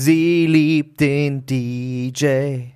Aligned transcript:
Sie 0.00 0.46
liebt 0.46 1.00
den 1.00 1.44
DJ. 1.44 2.68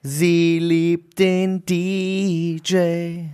Sie 0.00 0.60
liebt 0.60 1.18
den 1.18 1.66
DJ. 1.66 3.24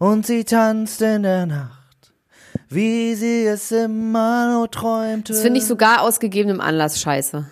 Und 0.00 0.26
sie 0.26 0.42
tanzt 0.42 1.00
in 1.02 1.22
der 1.22 1.46
Nacht, 1.46 2.12
wie 2.68 3.14
sie 3.14 3.44
es 3.44 3.70
immer 3.70 4.54
nur 4.54 4.68
träumte. 4.68 5.34
Das 5.34 5.42
finde 5.42 5.60
ich 5.60 5.66
sogar 5.66 6.02
aus 6.02 6.18
gegebenem 6.18 6.60
Anlass 6.60 7.00
scheiße. 7.00 7.46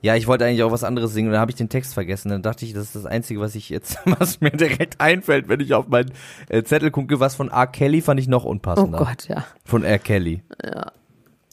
Ja, 0.00 0.14
ich 0.14 0.28
wollte 0.28 0.44
eigentlich 0.44 0.62
auch 0.62 0.70
was 0.70 0.84
anderes 0.84 1.12
singen 1.12 1.30
und 1.30 1.32
dann 1.32 1.40
habe 1.40 1.50
ich 1.50 1.56
den 1.56 1.68
Text 1.68 1.92
vergessen. 1.92 2.28
Dann 2.28 2.42
dachte 2.42 2.64
ich, 2.64 2.72
das 2.72 2.84
ist 2.84 2.94
das 2.94 3.06
Einzige, 3.06 3.40
was 3.40 3.56
ich 3.56 3.68
jetzt, 3.68 3.98
was 4.04 4.40
mir 4.40 4.52
direkt 4.52 5.00
einfällt, 5.00 5.48
wenn 5.48 5.58
ich 5.58 5.74
auf 5.74 5.88
meinen 5.88 6.12
äh, 6.48 6.62
Zettel 6.62 6.92
gucke. 6.92 7.18
Was 7.18 7.34
von 7.34 7.50
R. 7.50 7.66
Kelly 7.66 8.00
fand 8.00 8.20
ich 8.20 8.28
noch 8.28 8.44
unpassender. 8.44 9.00
Oh 9.00 9.04
Gott, 9.04 9.26
ja. 9.26 9.44
Von 9.64 9.82
R. 9.82 9.98
Kelly. 9.98 10.44
Ja. 10.62 10.92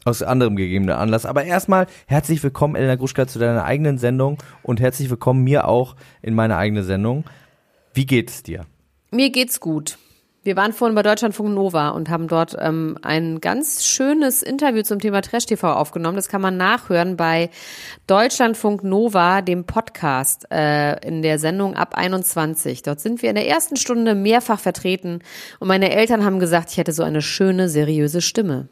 Aus 0.04 0.22
anderem 0.22 0.56
gegebener 0.56 0.98
Anlass. 0.98 1.24
Aber 1.24 1.44
erstmal 1.44 1.86
herzlich 2.06 2.42
willkommen, 2.42 2.76
Elena 2.76 2.96
Gruschka, 2.96 3.26
zu 3.26 3.38
deiner 3.38 3.64
eigenen 3.64 3.96
Sendung 3.96 4.38
und 4.62 4.80
herzlich 4.80 5.08
willkommen 5.08 5.42
mir 5.44 5.66
auch 5.66 5.96
in 6.20 6.34
meine 6.34 6.56
eigene 6.56 6.82
Sendung. 6.82 7.24
Wie 7.94 8.04
geht's 8.04 8.42
dir? 8.42 8.66
Mir 9.10 9.30
geht's 9.30 9.60
gut. 9.60 9.98
Wir 10.42 10.56
waren 10.56 10.74
vorhin 10.74 10.94
bei 10.94 11.02
Deutschlandfunk 11.02 11.54
Nova 11.54 11.88
und 11.88 12.10
haben 12.10 12.28
dort 12.28 12.54
ähm, 12.60 12.98
ein 13.00 13.40
ganz 13.40 13.86
schönes 13.86 14.42
Interview 14.42 14.82
zum 14.82 14.98
Thema 14.98 15.22
Trash 15.22 15.46
TV 15.46 15.72
aufgenommen. 15.72 16.16
Das 16.16 16.28
kann 16.28 16.42
man 16.42 16.58
nachhören 16.58 17.16
bei 17.16 17.48
Deutschlandfunk 18.06 18.84
Nova, 18.84 19.40
dem 19.40 19.64
Podcast 19.64 20.46
äh, 20.50 21.00
in 21.06 21.22
der 21.22 21.38
Sendung 21.38 21.76
ab 21.76 21.94
21. 21.96 22.82
Dort 22.82 23.00
sind 23.00 23.22
wir 23.22 23.30
in 23.30 23.36
der 23.36 23.48
ersten 23.48 23.76
Stunde 23.76 24.14
mehrfach 24.14 24.60
vertreten 24.60 25.20
und 25.60 25.68
meine 25.68 25.94
Eltern 25.94 26.26
haben 26.26 26.40
gesagt, 26.40 26.72
ich 26.72 26.76
hätte 26.76 26.92
so 26.92 27.04
eine 27.04 27.22
schöne, 27.22 27.70
seriöse 27.70 28.20
Stimme. 28.20 28.68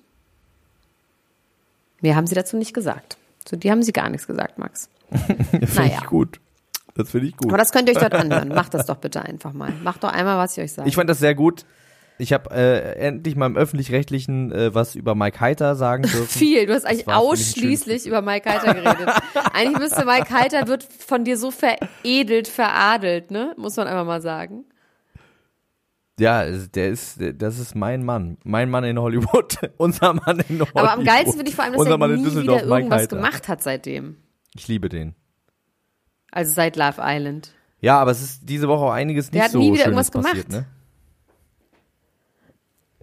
Mehr 2.02 2.16
haben 2.16 2.26
sie 2.26 2.34
dazu 2.34 2.56
nicht 2.56 2.74
gesagt. 2.74 3.16
Zu 3.44 3.56
dir 3.56 3.70
haben 3.70 3.82
sie 3.82 3.92
gar 3.92 4.10
nichts 4.10 4.26
gesagt, 4.26 4.58
Max. 4.58 4.90
finde 5.10 5.66
Naja. 5.74 5.98
ich 6.00 6.06
gut. 6.06 6.40
Das 6.94 7.10
finde 7.10 7.28
ich 7.28 7.36
gut. 7.36 7.48
Aber 7.48 7.56
das 7.56 7.72
könnt 7.72 7.88
ihr 7.88 7.94
euch 7.94 8.00
dort 8.00 8.14
anhören. 8.14 8.48
Macht 8.48 8.74
das 8.74 8.86
doch 8.86 8.96
bitte 8.96 9.22
einfach 9.22 9.52
mal. 9.54 9.72
Macht 9.82 10.04
doch 10.04 10.12
einmal, 10.12 10.36
was 10.36 10.56
ich 10.56 10.64
euch 10.64 10.72
sage. 10.72 10.88
Ich 10.88 10.94
fand 10.94 11.08
das 11.08 11.18
sehr 11.18 11.34
gut. 11.34 11.64
Ich 12.18 12.32
habe 12.32 12.50
äh, 12.54 12.94
endlich 12.98 13.34
mal 13.36 13.46
im 13.46 13.56
öffentlich-rechtlichen 13.56 14.52
äh, 14.52 14.74
was 14.74 14.94
über 14.94 15.14
Mike 15.14 15.40
Heiter 15.40 15.74
sagen 15.74 16.02
dürfen. 16.02 16.26
viel. 16.28 16.66
Du 16.66 16.74
hast 16.74 16.84
eigentlich 16.84 17.08
ausschließlich 17.08 18.06
über 18.06 18.20
Mike 18.20 18.48
Heiter 18.48 18.74
geredet. 18.74 19.08
eigentlich 19.54 19.78
müsste 19.78 20.04
Mike 20.04 20.30
Heiter 20.30 20.68
wird 20.68 20.84
von 20.84 21.24
dir 21.24 21.38
so 21.38 21.50
veredelt, 21.50 22.48
veradelt, 22.48 23.30
ne? 23.30 23.54
Muss 23.56 23.76
man 23.76 23.88
einfach 23.88 24.04
mal 24.04 24.20
sagen. 24.20 24.64
Ja, 26.18 26.44
der 26.44 26.88
ist, 26.90 27.20
der- 27.20 27.32
das 27.32 27.58
ist 27.58 27.74
mein 27.74 28.04
Mann. 28.04 28.36
Mein 28.44 28.68
Mann 28.70 28.84
in 28.84 28.98
Hollywood. 29.00 29.56
Unser 29.78 30.12
Mann 30.14 30.38
in 30.48 30.60
Hollywood. 30.60 30.76
Aber 30.76 30.92
am 30.92 31.04
geilsten 31.04 31.34
finde 31.34 31.48
ich 31.48 31.54
vor 31.56 31.64
allem, 31.64 31.72
dass 31.72 31.80
Unser 31.80 31.92
er 31.92 31.98
Mann 31.98 32.14
nie 32.14 32.24
wieder 32.36 32.64
irgendwas 32.64 33.08
gemacht 33.08 33.48
hat 33.48 33.62
seitdem. 33.62 34.16
Ich 34.54 34.68
liebe 34.68 34.88
den. 34.88 35.14
Also 36.30 36.52
seit 36.52 36.76
Love 36.76 37.00
Island. 37.00 37.52
Ja, 37.80 37.98
aber 37.98 38.10
es 38.12 38.22
ist 38.22 38.40
diese 38.48 38.68
Woche 38.68 38.84
auch 38.84 38.92
einiges 38.92 39.30
Der 39.30 39.38
nicht 39.40 39.44
hat 39.44 39.50
so 39.52 39.58
nie 39.58 39.72
wieder 39.72 39.84
Schönes 39.84 40.08
irgendwas 40.08 40.10
passiert, 40.10 40.48
gemacht. 40.50 40.66
ne? 40.66 40.72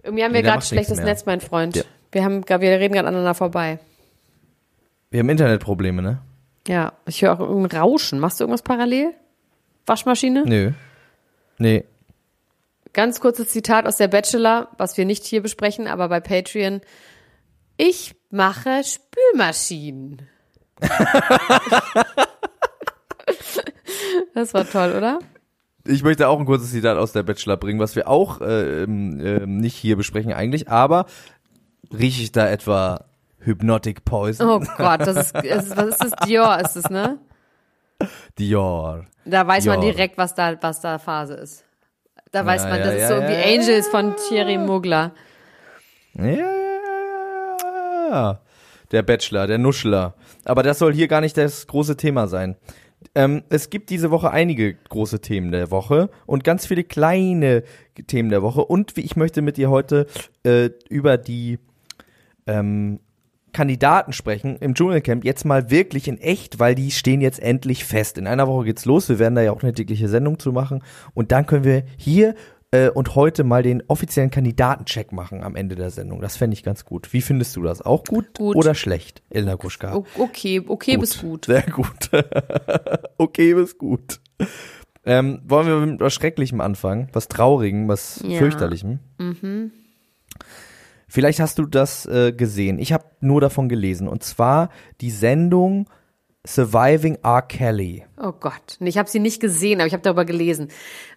Irgendwie 0.02 0.24
haben 0.24 0.30
Nee, 0.32 0.38
wir 0.38 0.42
der 0.42 0.52
gerade 0.52 0.64
schlechtes. 0.64 0.98
Netz, 1.00 1.26
mein 1.26 1.40
Freund. 1.40 1.76
Ja. 1.76 1.82
Wir 2.12 2.24
haben, 2.24 2.42
wir 2.48 2.58
reden 2.60 2.94
gerade 2.94 3.08
aneinander 3.08 3.34
vorbei. 3.34 3.78
Wir 5.10 5.20
haben 5.20 5.28
Internetprobleme, 5.28 6.00
ne? 6.00 6.18
Ja, 6.66 6.92
ich 7.06 7.22
höre 7.22 7.32
auch 7.34 7.40
irgendein 7.40 7.80
Rauschen. 7.80 8.18
Machst 8.20 8.40
du 8.40 8.44
irgendwas 8.44 8.62
parallel? 8.62 9.12
Waschmaschine? 9.86 10.44
Nö. 10.46 10.72
Nee. 11.58 11.84
Ganz 12.92 13.20
kurzes 13.20 13.48
Zitat 13.50 13.86
aus 13.86 13.96
der 13.96 14.08
Bachelor, 14.08 14.68
was 14.76 14.96
wir 14.96 15.04
nicht 15.04 15.24
hier 15.24 15.42
besprechen, 15.42 15.86
aber 15.86 16.08
bei 16.08 16.20
Patreon. 16.20 16.80
Ich 17.76 18.16
mache 18.30 18.82
Spülmaschinen. 18.84 20.22
das 24.34 24.54
war 24.54 24.68
toll, 24.68 24.94
oder? 24.96 25.20
Ich 25.86 26.02
möchte 26.02 26.28
auch 26.28 26.38
ein 26.38 26.46
kurzes 26.46 26.72
Zitat 26.72 26.98
aus 26.98 27.12
der 27.12 27.22
Bachelor 27.22 27.56
bringen, 27.56 27.80
was 27.80 27.96
wir 27.96 28.08
auch 28.08 28.40
äh, 28.40 28.82
ähm, 28.82 29.56
nicht 29.58 29.76
hier 29.76 29.96
besprechen 29.96 30.32
eigentlich, 30.32 30.68
aber 30.68 31.06
rieche 31.92 32.22
ich 32.22 32.32
da 32.32 32.48
etwa 32.48 33.04
Hypnotic 33.38 34.04
Poison? 34.04 34.46
Oh 34.48 34.60
Gott, 34.76 35.00
das 35.00 35.16
ist, 35.16 35.36
ist 35.36 35.76
was 35.76 35.88
ist 35.88 36.04
das? 36.04 36.12
Dior 36.26 36.58
ist 36.58 36.76
es, 36.76 36.90
ne? 36.90 37.18
Dior. 38.38 39.06
Da 39.24 39.46
weiß 39.46 39.66
man 39.66 39.80
Dior. 39.80 39.92
direkt, 39.92 40.18
was 40.18 40.34
da, 40.34 40.56
was 40.62 40.80
da 40.80 40.98
Phase 40.98 41.34
ist. 41.34 41.64
Da 42.32 42.46
weiß 42.46 42.62
Ja, 42.64 42.68
man, 42.68 42.78
ja, 42.78 42.84
das 42.84 42.94
ist 42.94 43.00
ja, 43.02 43.08
so 43.08 43.14
ja, 43.14 43.28
wie 43.28 43.58
Angels 43.58 43.88
von 43.88 44.14
Thierry 44.28 44.58
Mugler. 44.58 45.12
Ja, 46.14 46.26
ja, 46.26 46.46
ja. 48.10 48.40
Der 48.92 49.02
Bachelor, 49.02 49.46
der 49.46 49.58
Nuschler. 49.58 50.14
Aber 50.44 50.62
das 50.62 50.78
soll 50.78 50.92
hier 50.92 51.08
gar 51.08 51.20
nicht 51.20 51.36
das 51.36 51.66
große 51.66 51.96
Thema 51.96 52.26
sein. 52.26 52.56
Ähm, 53.14 53.42
es 53.48 53.70
gibt 53.70 53.90
diese 53.90 54.10
Woche 54.10 54.30
einige 54.30 54.74
große 54.74 55.20
Themen 55.20 55.52
der 55.52 55.70
Woche 55.70 56.10
und 56.26 56.44
ganz 56.44 56.66
viele 56.66 56.84
kleine 56.84 57.62
Themen 58.06 58.30
der 58.30 58.42
Woche. 58.42 58.64
Und 58.64 58.96
wie 58.96 59.00
ich 59.00 59.16
möchte 59.16 59.42
mit 59.42 59.56
dir 59.56 59.70
heute 59.70 60.06
äh, 60.44 60.70
über 60.88 61.16
die 61.18 61.58
ähm, 62.46 63.00
Kandidaten 63.52 64.12
sprechen 64.12 64.56
im 64.60 64.74
Dschungelcamp 64.74 65.24
jetzt 65.24 65.44
mal 65.44 65.70
wirklich 65.70 66.08
in 66.08 66.18
echt, 66.18 66.58
weil 66.58 66.74
die 66.74 66.90
stehen 66.90 67.20
jetzt 67.20 67.40
endlich 67.40 67.84
fest. 67.84 68.18
In 68.18 68.26
einer 68.26 68.46
Woche 68.48 68.64
geht's 68.66 68.84
los. 68.84 69.08
Wir 69.08 69.18
werden 69.18 69.34
da 69.34 69.42
ja 69.42 69.52
auch 69.52 69.62
eine 69.62 69.72
tägliche 69.72 70.08
Sendung 70.08 70.38
zu 70.38 70.52
machen. 70.52 70.82
Und 71.14 71.32
dann 71.32 71.46
können 71.46 71.64
wir 71.64 71.84
hier 71.96 72.34
äh, 72.72 72.88
und 72.88 73.16
heute 73.16 73.42
mal 73.42 73.62
den 73.64 73.82
offiziellen 73.88 74.30
Kandidatencheck 74.30 75.10
machen 75.12 75.42
am 75.42 75.56
Ende 75.56 75.74
der 75.74 75.90
Sendung. 75.90 76.20
Das 76.20 76.36
fände 76.36 76.54
ich 76.54 76.62
ganz 76.62 76.84
gut. 76.84 77.12
Wie 77.12 77.20
findest 77.20 77.56
du 77.56 77.62
das? 77.62 77.82
Auch 77.82 78.04
gut, 78.04 78.38
Gut. 78.38 78.54
oder 78.56 78.74
schlecht, 78.74 79.22
Elena 79.30 79.56
Gruschka? 79.56 79.96
O- 79.96 80.04
Okay, 80.18 80.62
okay 80.66 80.96
bis 80.96 81.20
gut. 81.20 81.46
Sehr 81.46 81.62
gut. 81.62 82.10
okay, 83.18 83.54
bis 83.54 83.76
gut. 83.76 84.20
Ähm, 85.04 85.40
wollen 85.46 85.66
wir 85.66 85.76
mit 85.86 86.00
was 86.00 86.12
Schrecklichem 86.14 86.60
anfangen? 86.60 87.08
Was 87.12 87.26
Traurigem, 87.28 87.88
was 87.88 88.22
Ja. 88.26 88.38
Fürchterlichem? 88.38 89.00
Vielleicht 91.10 91.40
hast 91.40 91.58
du 91.58 91.66
das 91.66 92.06
äh, 92.06 92.32
gesehen. 92.32 92.78
Ich 92.78 92.92
habe 92.92 93.04
nur 93.20 93.40
davon 93.40 93.68
gelesen. 93.68 94.06
Und 94.06 94.22
zwar 94.22 94.70
die 95.00 95.10
Sendung 95.10 95.86
Surviving 96.46 97.18
R. 97.22 97.42
Kelly. 97.42 98.04
Oh 98.16 98.32
Gott. 98.32 98.78
Ich 98.80 98.96
habe 98.96 99.10
sie 99.10 99.18
nicht 99.18 99.40
gesehen, 99.40 99.80
aber 99.80 99.88
ich 99.88 99.92
habe 99.92 100.02
darüber 100.02 100.24
gelesen. 100.24 100.68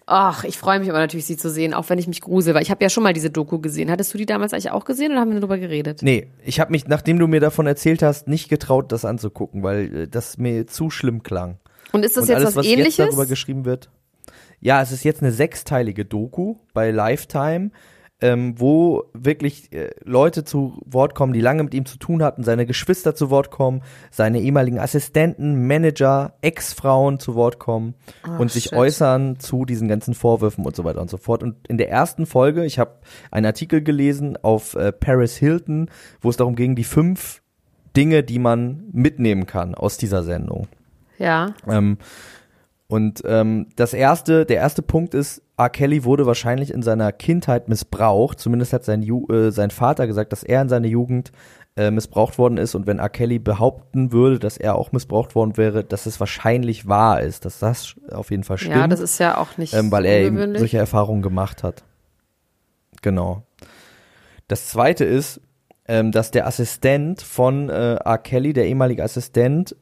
Ach, 0.05 0.43
ich 0.43 0.57
freue 0.57 0.79
mich 0.79 0.89
aber 0.89 0.99
natürlich, 0.99 1.25
sie 1.25 1.37
zu 1.37 1.49
sehen, 1.49 1.73
auch 1.73 1.89
wenn 1.89 1.97
ich 1.97 2.07
mich 2.07 2.19
grusel, 2.19 2.53
weil 2.53 2.63
ich 2.63 2.71
habe 2.71 2.83
ja 2.83 2.89
schon 2.89 3.03
mal 3.03 3.13
diese 3.13 3.29
Doku 3.29 3.59
gesehen. 3.59 3.89
Hattest 3.89 4.13
du 4.13 4.17
die 4.17 4.25
damals 4.25 4.51
eigentlich 4.51 4.71
auch 4.71 4.83
gesehen 4.83 5.11
oder 5.11 5.21
haben 5.21 5.31
wir 5.31 5.39
darüber 5.39 5.57
geredet? 5.57 6.01
Nee, 6.01 6.27
ich 6.43 6.59
habe 6.59 6.71
mich, 6.71 6.87
nachdem 6.87 7.19
du 7.19 7.27
mir 7.27 7.39
davon 7.39 7.67
erzählt 7.67 8.03
hast, 8.03 8.27
nicht 8.27 8.49
getraut, 8.49 8.91
das 8.91 9.05
anzugucken, 9.05 9.63
weil 9.63 9.95
äh, 9.95 10.07
das 10.09 10.37
mir 10.37 10.67
zu 10.67 10.89
schlimm 10.89 11.23
klang. 11.23 11.59
Und 11.93 12.03
ist 12.03 12.17
das 12.17 12.23
Und 12.23 12.29
jetzt 12.29 12.37
alles, 12.37 12.47
was 12.49 12.55
was 12.57 12.65
ähnliches? 12.65 12.97
jetzt 12.97 13.07
darüber 13.09 13.27
geschrieben 13.27 13.63
wird. 13.63 13.89
Ja, 14.59 14.81
es 14.81 14.91
ist 14.91 15.05
jetzt 15.05 15.21
eine 15.21 15.31
sechsteilige 15.31 16.03
Doku 16.03 16.55
bei 16.73 16.91
Lifetime. 16.91 17.71
Ähm, 18.23 18.57
wo 18.57 19.03
wirklich 19.13 19.73
äh, 19.73 19.89
Leute 20.05 20.45
zu 20.45 20.81
Wort 20.85 21.13
kommen, 21.13 21.33
die 21.33 21.41
lange 21.41 21.61
mit 21.61 21.73
ihm 21.73 21.85
zu 21.85 21.97
tun 21.97 22.23
hatten, 22.23 22.45
seine 22.45 22.65
Geschwister 22.65 23.15
zu 23.15 23.29
Wort 23.29 23.51
kommen, 23.51 23.81
seine 24.11 24.39
ehemaligen 24.39 24.79
Assistenten, 24.79 25.67
Manager, 25.67 26.33
Ex-Frauen 26.41 27.19
zu 27.19 27.35
Wort 27.35 27.59
kommen 27.59 27.95
Oh, 28.25 28.41
und 28.41 28.49
sich 28.49 28.65
shit. 28.65 28.73
äußern 28.73 29.39
zu 29.39 29.65
diesen 29.65 29.89
ganzen 29.89 30.13
Vorwürfen 30.13 30.65
und 30.65 30.73
so 30.73 30.85
weiter 30.85 31.01
und 31.01 31.09
so 31.09 31.17
fort. 31.17 31.43
Und 31.43 31.67
in 31.67 31.77
der 31.77 31.89
ersten 31.89 32.25
Folge, 32.25 32.63
ich 32.63 32.79
habe 32.79 32.93
einen 33.29 33.45
Artikel 33.45 33.83
gelesen 33.83 34.37
auf 34.41 34.75
äh, 34.75 34.93
Paris 34.93 35.35
Hilton, 35.35 35.89
wo 36.21 36.29
es 36.29 36.37
darum 36.37 36.55
ging, 36.55 36.75
die 36.75 36.85
fünf 36.85 37.41
Dinge, 37.97 38.23
die 38.23 38.39
man 38.39 38.85
mitnehmen 38.93 39.47
kann 39.47 39.75
aus 39.75 39.97
dieser 39.97 40.23
Sendung. 40.23 40.69
Ja. 41.19 41.53
Ähm, 41.67 41.97
und 42.87 43.21
ähm, 43.25 43.67
das 43.75 43.93
erste, 43.93 44.45
der 44.45 44.57
erste 44.57 44.81
Punkt 44.81 45.13
ist, 45.13 45.41
R. 45.57 45.69
Kelly 45.69 46.03
wurde 46.03 46.25
wahrscheinlich 46.25 46.71
in 46.71 46.83
seiner 46.83 47.11
Kindheit 47.11 47.69
missbraucht. 47.69 48.39
Zumindest 48.39 48.73
hat 48.73 48.83
sein, 48.83 49.01
Ju 49.01 49.25
äh, 49.27 49.51
sein 49.51 49.71
Vater 49.71 50.07
gesagt, 50.07 50.31
dass 50.31 50.43
er 50.43 50.61
in 50.61 50.69
seiner 50.69 50.87
Jugend 50.87 51.31
äh, 51.75 51.91
missbraucht 51.91 52.37
worden 52.37 52.57
ist. 52.57 52.75
Und 52.75 52.85
wenn 52.85 52.99
R. 52.99 53.09
Kelly 53.09 53.39
behaupten 53.39 54.11
würde, 54.11 54.37
dass 54.37 54.57
er 54.57 54.75
auch 54.75 54.91
missbraucht 54.91 55.33
worden 55.33 55.57
wäre, 55.57 55.83
dass 55.83 56.05
es 56.05 56.19
wahrscheinlich 56.19 56.87
wahr 56.87 57.21
ist, 57.21 57.45
dass 57.45 57.59
das 57.59 57.95
auf 58.11 58.31
jeden 58.31 58.43
Fall 58.43 58.57
stimmt 58.57 58.75
Ja, 58.75 58.87
das 58.87 58.99
ist 58.99 59.19
ja 59.19 59.37
auch 59.37 59.57
nicht 59.57 59.73
ähm, 59.73 59.91
weil 59.91 60.05
er 60.05 60.19
eben 60.21 60.55
solche 60.57 60.77
Erfahrungen 60.77 61.21
gemacht 61.21 61.63
hat. 61.63 61.83
Genau. 63.01 63.43
Das 64.47 64.67
zweite 64.67 65.05
ist, 65.05 65.41
ähm, 65.87 66.11
dass 66.11 66.31
der 66.31 66.47
Assistent 66.47 67.21
von 67.21 67.69
äh, 67.69 67.95
R. 67.95 68.17
Kelly, 68.17 68.53
der 68.53 68.67
ehemalige 68.67 69.03
Assistent, 69.03 69.75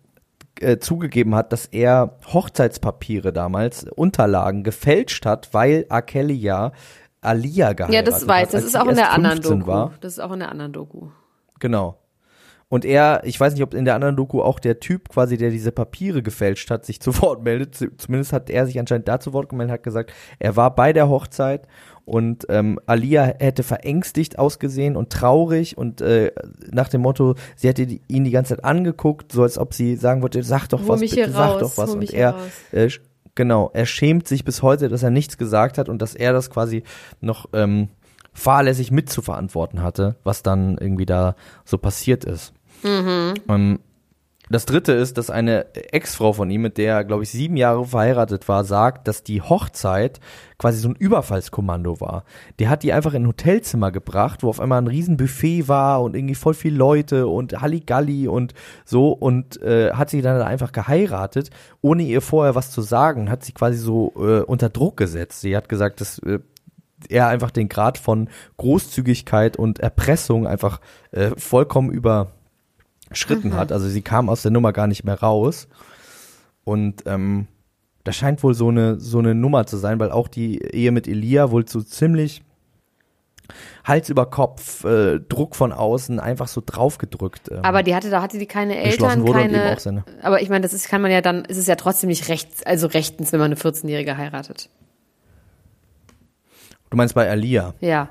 äh, 0.60 0.78
zugegeben 0.78 1.36
hat, 1.36 1.54
dass 1.54 1.66
er 1.66 2.18
Hochzeitspapiere 2.34 3.34
damals, 3.34 3.84
Unterlagen 3.84 4.64
gefälscht 4.64 5.26
hat, 5.26 5.54
weil 5.54 5.86
R. 5.90 6.02
Kelly 6.02 6.36
ja 6.36 6.72
Alia 7.22 7.74
geheiratet 7.74 7.94
Ja, 7.94 8.02
das 8.02 8.28
weiß, 8.28 8.48
hat, 8.48 8.54
das 8.56 8.64
ist 8.64 8.76
auch 8.76 8.88
in 8.88 8.96
der 8.96 9.12
anderen 9.12 9.38
15 9.38 9.60
Doku. 9.60 9.72
War. 9.72 9.94
Das 10.02 10.14
ist 10.14 10.20
auch 10.20 10.32
in 10.32 10.40
der 10.40 10.50
anderen 10.50 10.74
Doku. 10.74 11.10
Genau. 11.60 11.98
Und 12.72 12.86
er, 12.86 13.22
ich 13.26 13.38
weiß 13.38 13.54
nicht, 13.54 13.64
ob 13.64 13.74
in 13.74 13.84
der 13.84 13.96
anderen 13.96 14.16
Doku 14.16 14.42
auch 14.42 14.58
der 14.58 14.80
Typ 14.80 15.10
quasi, 15.10 15.36
der 15.36 15.50
diese 15.50 15.74
Papiere 15.74 16.24
gefälscht 16.24 16.72
hat, 16.72 16.86
sich 16.86 17.02
zu 17.02 17.22
Wort 17.22 17.44
meldet. 17.44 17.76
Zumindest 17.76 18.32
hat 18.32 18.50
er 18.50 18.66
sich 18.66 18.80
anscheinend 18.80 19.10
da 19.10 19.20
zu 19.20 19.34
Wort 19.34 19.50
gemeldet, 19.50 19.74
hat 19.74 19.84
gesagt, 19.84 20.14
er 20.40 20.56
war 20.56 20.74
bei 20.74 20.94
der 20.94 21.10
Hochzeit 21.10 21.68
und 22.06 22.46
ähm, 22.50 22.80
Alia 22.86 23.24
hätte 23.40 23.64
verängstigt 23.64 24.40
ausgesehen 24.40 24.96
und 24.96 25.12
traurig 25.12 25.78
und 25.78 26.02
äh, 26.02 26.32
nach 26.72 26.90
dem 26.90 27.02
Motto, 27.02 27.36
sie 27.56 27.68
hätte 27.68 27.88
die, 27.88 28.02
ihn 28.08 28.24
die 28.24 28.32
ganze 28.32 28.56
Zeit 28.56 28.66
angeguckt, 28.66 29.32
so 29.32 29.44
als 29.44 29.58
ob 29.58 29.74
sie 29.74 29.96
sagen 29.96 30.22
wollte, 30.22 30.44
sag 30.44 30.68
doch 30.68 30.82
Hol 30.82 30.90
was, 30.90 31.00
bitte 31.02 31.16
hier 31.16 31.32
sag 31.32 31.52
raus, 31.52 31.60
doch 31.62 31.78
was. 31.78 31.94
Und 31.94 32.14
er, 32.14 32.32
raus. 32.32 32.42
äh, 32.72 32.90
genau, 33.36 33.72
er 33.74 33.86
schämt 33.86 34.28
sich 34.28 34.44
bis 34.44 34.62
heute, 34.62 34.90
dass 34.90 35.04
er 35.04 35.12
nichts 35.12 35.38
gesagt 35.38 35.78
hat 35.78 35.90
und 35.90 36.02
dass 36.02 36.16
er 36.16 36.34
das 36.34 36.50
quasi 36.50 36.84
noch 37.20 37.48
ähm, 37.54 37.90
fahrlässig 38.34 38.92
mitzuverantworten 38.92 39.82
hatte, 39.82 40.16
was 40.24 40.44
dann 40.44 40.78
irgendwie 40.78 41.06
da 41.06 41.36
so 41.66 41.78
passiert 41.78 42.26
ist. 42.26 42.54
Ähm, 43.48 43.80
das 44.52 44.66
dritte 44.66 44.92
ist, 44.92 45.18
dass 45.18 45.30
eine 45.30 45.74
Ex-Frau 45.74 46.34
von 46.34 46.50
ihm, 46.50 46.62
mit 46.62 46.78
der 46.78 46.96
er, 46.96 47.04
glaube 47.06 47.24
ich, 47.24 47.30
sieben 47.30 47.58
Jahre 47.58 47.86
verheiratet 47.86 48.48
war, 48.48 48.64
sagt, 48.64 49.08
dass 49.08 49.24
die 49.24 49.42
Hochzeit 49.42 50.20
quasi 50.58 50.80
so 50.80 50.90
ein 50.90 50.96
Überfallskommando 50.96 52.02
war. 52.02 52.24
Der 52.60 52.70
hat 52.70 52.84
die 52.84 52.94
einfach 52.94 53.14
in 53.14 53.24
ein 53.24 53.28
Hotelzimmer 53.28 53.92
gebracht, 53.92 54.44
wo 54.44 54.50
auf 54.50 54.60
einmal 54.60 54.82
ein 54.82 54.88
riesen 54.88 55.18
Buffet 55.18 55.68
war 55.68 56.02
und 56.02 56.16
irgendwie 56.16 56.36
voll 56.36 56.54
viel 56.54 56.76
Leute 56.76 57.28
und 57.28 57.62
Halligalli 57.62 58.28
und 58.28 58.54
so 58.86 59.12
und 59.12 59.62
äh, 59.62 59.94
hat 59.94 60.10
sie 60.10 60.22
dann 60.22 60.42
einfach 60.42 60.72
geheiratet, 60.72 61.50
ohne 61.82 62.04
ihr 62.04 62.22
vorher 62.22 62.54
was 62.54 62.72
zu 62.72 62.82
sagen, 62.82 63.30
hat 63.30 63.44
sie 63.44 63.54
quasi 63.54 63.78
so 63.78 64.14
äh, 64.18 64.42
unter 64.42 64.70
Druck 64.70 64.98
gesetzt. 64.98 65.42
Sie 65.42 65.56
hat 65.56 65.70
gesagt, 65.70 66.02
dass 66.02 66.20
äh, 66.20 66.40
er 67.10 67.28
einfach 67.28 67.52
den 67.52 67.70
Grad 67.70 67.98
von 67.98 68.30
Großzügigkeit 68.58 69.58
und 69.58 69.80
Erpressung 69.80 70.46
einfach 70.46 70.82
äh, 71.12 71.32
vollkommen 73.14 73.40
überschritten 73.42 73.56
hat. 73.60 73.72
Also 73.72 73.88
sie 73.88 74.02
kam 74.02 74.30
aus 74.30 74.42
der 74.42 74.52
Nummer 74.52 74.74
gar 74.74 74.88
nicht 74.88 75.04
mehr 75.04 75.20
raus. 75.20 75.68
Und 76.64 77.04
ähm, 77.06 77.48
das 78.04 78.16
scheint 78.16 78.44
wohl 78.44 78.54
so 78.54 78.70
eine 78.70 79.00
so 79.00 79.20
eine 79.20 79.36
Nummer 79.36 79.66
zu 79.66 79.78
sein, 79.78 80.00
weil 80.00 80.12
auch 80.12 80.28
die 80.28 80.60
Ehe 80.62 80.92
mit 80.92 81.08
Elia 81.08 81.52
wohl 81.52 81.68
so 81.68 81.82
ziemlich 81.82 82.44
Hals 83.84 84.10
über 84.10 84.28
Kopf, 84.28 84.86
äh, 84.86 85.20
Druck 85.20 85.56
von 85.58 85.74
außen, 85.74 86.20
einfach 86.22 86.48
so 86.48 86.62
draufgedrückt. 86.66 87.52
Ähm, 87.52 87.60
Aber 87.64 87.84
die 87.84 87.94
hatte, 87.94 88.10
da 88.10 88.22
hatte 88.22 88.38
die 88.38 88.46
keine 88.46 88.78
Eltern, 88.78 89.22
wurde 89.24 89.40
und 89.40 89.46
eben 89.46 89.54
keine. 89.56 89.74
auch 89.76 89.80
seine- 89.80 90.06
Aber 90.22 90.42
ich 90.42 90.50
meine, 90.50 90.62
das 90.62 90.72
ist, 90.74 90.88
kann 90.88 91.02
man 91.02 91.12
ja 91.12 91.20
dann, 91.22 91.44
ist 91.46 91.58
es 91.58 91.68
ja 91.68 91.76
trotzdem 91.76 92.08
nicht 92.10 92.30
rechts, 92.30 92.64
also 92.64 92.88
rechtens, 92.88 93.34
wenn 93.34 93.40
man 93.40 93.48
eine 93.52 93.56
14-Jährige 93.60 94.16
heiratet. 94.16 94.70
du 96.90 96.98
meinst 96.98 97.14
bei 97.16 97.30
Alia? 97.30 97.74
Ja. 97.82 98.10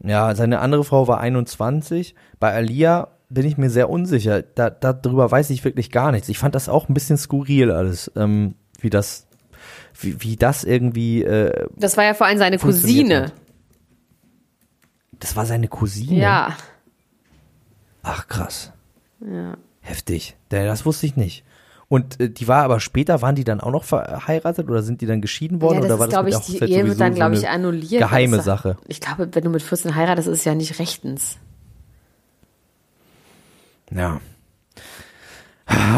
Ja, 0.00 0.34
seine 0.34 0.60
andere 0.60 0.84
Frau 0.84 1.08
war 1.08 1.20
21. 1.20 2.14
Bei 2.40 2.52
Alia 2.52 3.08
bin 3.30 3.46
ich 3.46 3.58
mir 3.58 3.70
sehr 3.70 3.90
unsicher. 3.90 4.42
Da, 4.42 4.70
darüber 4.70 5.30
weiß 5.30 5.50
ich 5.50 5.64
wirklich 5.64 5.90
gar 5.90 6.12
nichts. 6.12 6.28
Ich 6.28 6.38
fand 6.38 6.54
das 6.54 6.68
auch 6.68 6.88
ein 6.88 6.94
bisschen 6.94 7.16
skurril 7.18 7.70
alles, 7.70 8.10
ähm, 8.16 8.54
wie 8.80 8.90
das, 8.90 9.26
wie, 10.00 10.20
wie 10.22 10.36
das 10.36 10.64
irgendwie. 10.64 11.22
Äh, 11.24 11.68
Das 11.76 11.96
war 11.96 12.04
ja 12.04 12.14
vor 12.14 12.26
allem 12.26 12.38
seine 12.38 12.58
Cousine. 12.58 13.24
hat. 13.26 13.32
das 15.20 15.36
war 15.36 15.46
seine 15.46 15.68
Cousine. 15.68 16.20
Ja. 16.20 16.56
Ach 18.02 18.26
krass, 18.28 18.72
Ja. 19.20 19.56
heftig. 19.80 20.36
Das 20.48 20.86
wusste 20.86 21.06
ich 21.06 21.16
nicht. 21.16 21.44
Und 21.88 22.20
äh, 22.20 22.30
die 22.30 22.46
war 22.48 22.62
aber 22.64 22.80
später, 22.80 23.22
waren 23.22 23.34
die 23.34 23.44
dann 23.44 23.60
auch 23.60 23.70
noch 23.72 23.84
verheiratet 23.84 24.68
oder 24.68 24.82
sind 24.82 25.00
die 25.00 25.06
dann 25.06 25.20
geschieden 25.20 25.60
worden 25.62 25.76
ja, 25.76 25.80
das 25.80 25.90
oder 25.90 25.98
war 25.98 26.06
ist, 26.06 26.12
das 26.12 26.46
glaube 26.46 26.46
ich, 26.54 26.58
die 26.60 26.72
Ehe 26.74 26.86
wird 26.86 27.00
dann, 27.00 27.12
so 27.12 27.16
glaube 27.16 27.34
ich, 27.34 27.48
annulliert. 27.48 28.02
Geheime 28.02 28.40
Sache. 28.42 28.76
Ich 28.86 29.00
glaube, 29.00 29.28
wenn 29.32 29.42
du 29.44 29.50
mit 29.50 29.62
14 29.62 29.94
heiratest, 29.94 30.28
ist 30.28 30.38
es 30.40 30.44
ja 30.44 30.54
nicht 30.54 30.78
rechtens. 30.78 31.38
Ja. 33.94 34.20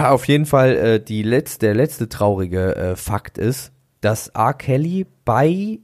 Auf 0.05 0.27
jeden 0.27 0.47
Fall, 0.47 0.77
äh, 0.77 1.01
die 1.01 1.23
letzte, 1.23 1.67
der 1.67 1.75
letzte 1.75 2.09
traurige 2.09 2.75
äh, 2.77 2.97
Fakt 2.97 3.39
ist, 3.39 3.73
dass 4.01 4.29
R. 4.29 4.55
Kelly 4.55 5.07
bei 5.25 5.79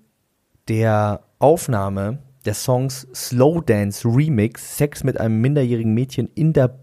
der 0.69 1.20
Aufnahme 1.38 2.19
der 2.44 2.55
Songs 2.55 3.06
Slow 3.14 3.61
Dance 3.64 4.06
Remix 4.08 4.76
Sex 4.76 5.05
mit 5.05 5.20
einem 5.20 5.41
minderjährigen 5.41 5.94
Mädchen 5.94 6.29
in 6.35 6.53
der 6.53 6.79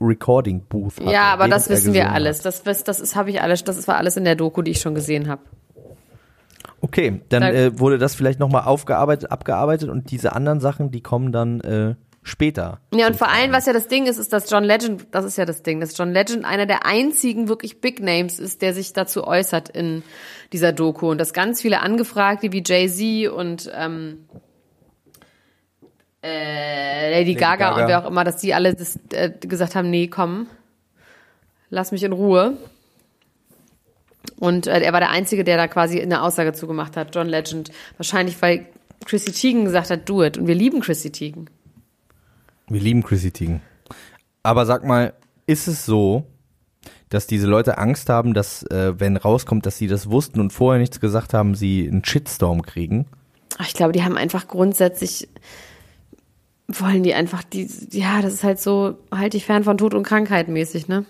Recording 0.00 0.62
Booth 0.68 0.98
hatte. 1.00 1.10
ja, 1.10 1.32
aber 1.32 1.48
das 1.48 1.68
wissen 1.68 1.92
wir 1.92 2.10
alles. 2.12 2.38
Hat. 2.38 2.46
Das, 2.46 2.62
das, 2.62 2.84
das 2.84 3.00
ist, 3.00 3.16
habe 3.16 3.30
ich 3.30 3.40
alles, 3.42 3.64
das 3.64 3.86
war 3.88 3.96
alles 3.96 4.16
in 4.16 4.24
der 4.24 4.36
Doku, 4.36 4.62
die 4.62 4.70
ich 4.72 4.80
schon 4.80 4.94
gesehen 4.94 5.28
habe. 5.28 5.42
Okay, 6.80 7.20
dann 7.28 7.42
Da- 7.42 7.50
äh, 7.50 7.78
wurde 7.78 7.98
das 7.98 8.14
vielleicht 8.14 8.38
nochmal 8.38 8.62
aufgearbeitet, 8.62 9.30
abgearbeitet 9.32 9.88
und 9.90 10.10
diese 10.12 10.34
anderen 10.34 10.60
Sachen, 10.60 10.90
die 10.92 11.00
kommen 11.02 11.32
dann 11.32 11.60
äh, 11.60 11.94
später. 12.22 12.80
Ja, 12.92 13.06
und 13.06 13.16
vor 13.16 13.28
allem, 13.28 13.52
was 13.52 13.66
ja 13.66 13.72
das 13.72 13.88
Ding 13.88 14.06
ist, 14.06 14.18
ist, 14.18 14.32
dass 14.32 14.50
John 14.50 14.64
Legend, 14.64 15.06
das 15.12 15.24
ist 15.24 15.38
ja 15.38 15.44
das 15.44 15.62
Ding, 15.62 15.80
dass 15.80 15.96
John 15.96 16.12
Legend 16.12 16.44
einer 16.44 16.66
der 16.66 16.84
einzigen 16.86 17.48
wirklich 17.48 17.80
Big 17.80 18.00
Names 18.00 18.38
ist, 18.38 18.62
der 18.62 18.74
sich 18.74 18.92
dazu 18.92 19.26
äußert 19.26 19.68
in 19.68 20.02
dieser 20.52 20.72
Doku. 20.72 21.10
Und 21.10 21.18
dass 21.18 21.32
ganz 21.32 21.62
viele 21.62 21.80
Angefragte 21.80 22.52
wie 22.52 22.62
Jay-Z 22.64 23.32
und 23.32 23.70
ähm, 23.74 24.26
äh, 26.22 27.18
Lady, 27.18 27.34
Gaga, 27.34 27.70
Gaga. 27.70 27.82
und 27.82 27.88
wer 27.88 28.04
auch 28.04 28.10
immer, 28.10 28.24
dass 28.24 28.36
die 28.36 28.54
alle 28.54 28.74
das, 28.74 28.98
äh, 29.12 29.30
gesagt 29.30 29.74
haben, 29.74 29.90
nee, 29.90 30.08
komm, 30.08 30.48
lass 31.70 31.92
mich 31.92 32.02
in 32.02 32.12
Ruhe. 32.12 32.56
Und 34.38 34.66
äh, 34.66 34.80
er 34.80 34.92
war 34.92 35.00
der 35.00 35.10
Einzige, 35.10 35.44
der 35.44 35.56
da 35.56 35.68
quasi 35.68 36.00
eine 36.00 36.22
Aussage 36.22 36.52
zugemacht 36.52 36.96
hat, 36.96 37.14
John 37.14 37.28
Legend. 37.28 37.70
Wahrscheinlich, 37.96 38.40
weil 38.42 38.66
Chrissy 39.04 39.32
Teigen 39.32 39.64
gesagt 39.64 39.90
hat, 39.90 40.08
do 40.08 40.22
it. 40.22 40.36
Und 40.36 40.46
wir 40.46 40.54
lieben 40.54 40.80
Chrissy 40.80 41.10
Teigen. 41.10 41.46
Wir 42.68 42.80
lieben 42.80 43.02
Chrissy 43.02 43.30
Teigen. 43.30 43.62
Aber 44.42 44.66
sag 44.66 44.84
mal, 44.84 45.14
ist 45.46 45.68
es 45.68 45.84
so, 45.86 46.24
dass 47.08 47.26
diese 47.26 47.46
Leute 47.46 47.78
Angst 47.78 48.08
haben, 48.08 48.34
dass, 48.34 48.62
äh, 48.64 48.98
wenn 49.00 49.16
rauskommt, 49.16 49.64
dass 49.66 49.78
sie 49.78 49.86
das 49.86 50.10
wussten 50.10 50.40
und 50.40 50.52
vorher 50.52 50.78
nichts 50.80 51.00
gesagt 51.00 51.32
haben, 51.34 51.54
sie 51.54 51.88
einen 51.88 52.04
Shitstorm 52.04 52.62
kriegen? 52.62 53.06
Ach, 53.58 53.66
Ich 53.66 53.74
glaube, 53.74 53.92
die 53.92 54.04
haben 54.04 54.16
einfach 54.16 54.46
grundsätzlich, 54.48 55.28
wollen 56.68 57.02
die 57.02 57.14
einfach, 57.14 57.42
die, 57.42 57.68
ja, 57.90 58.20
das 58.20 58.34
ist 58.34 58.44
halt 58.44 58.60
so, 58.60 58.98
halt 59.10 59.32
dich 59.32 59.46
fern 59.46 59.64
von 59.64 59.78
Tod 59.78 59.94
und 59.94 60.02
Krankheit 60.02 60.48
mäßig, 60.48 60.86
ne? 60.88 61.06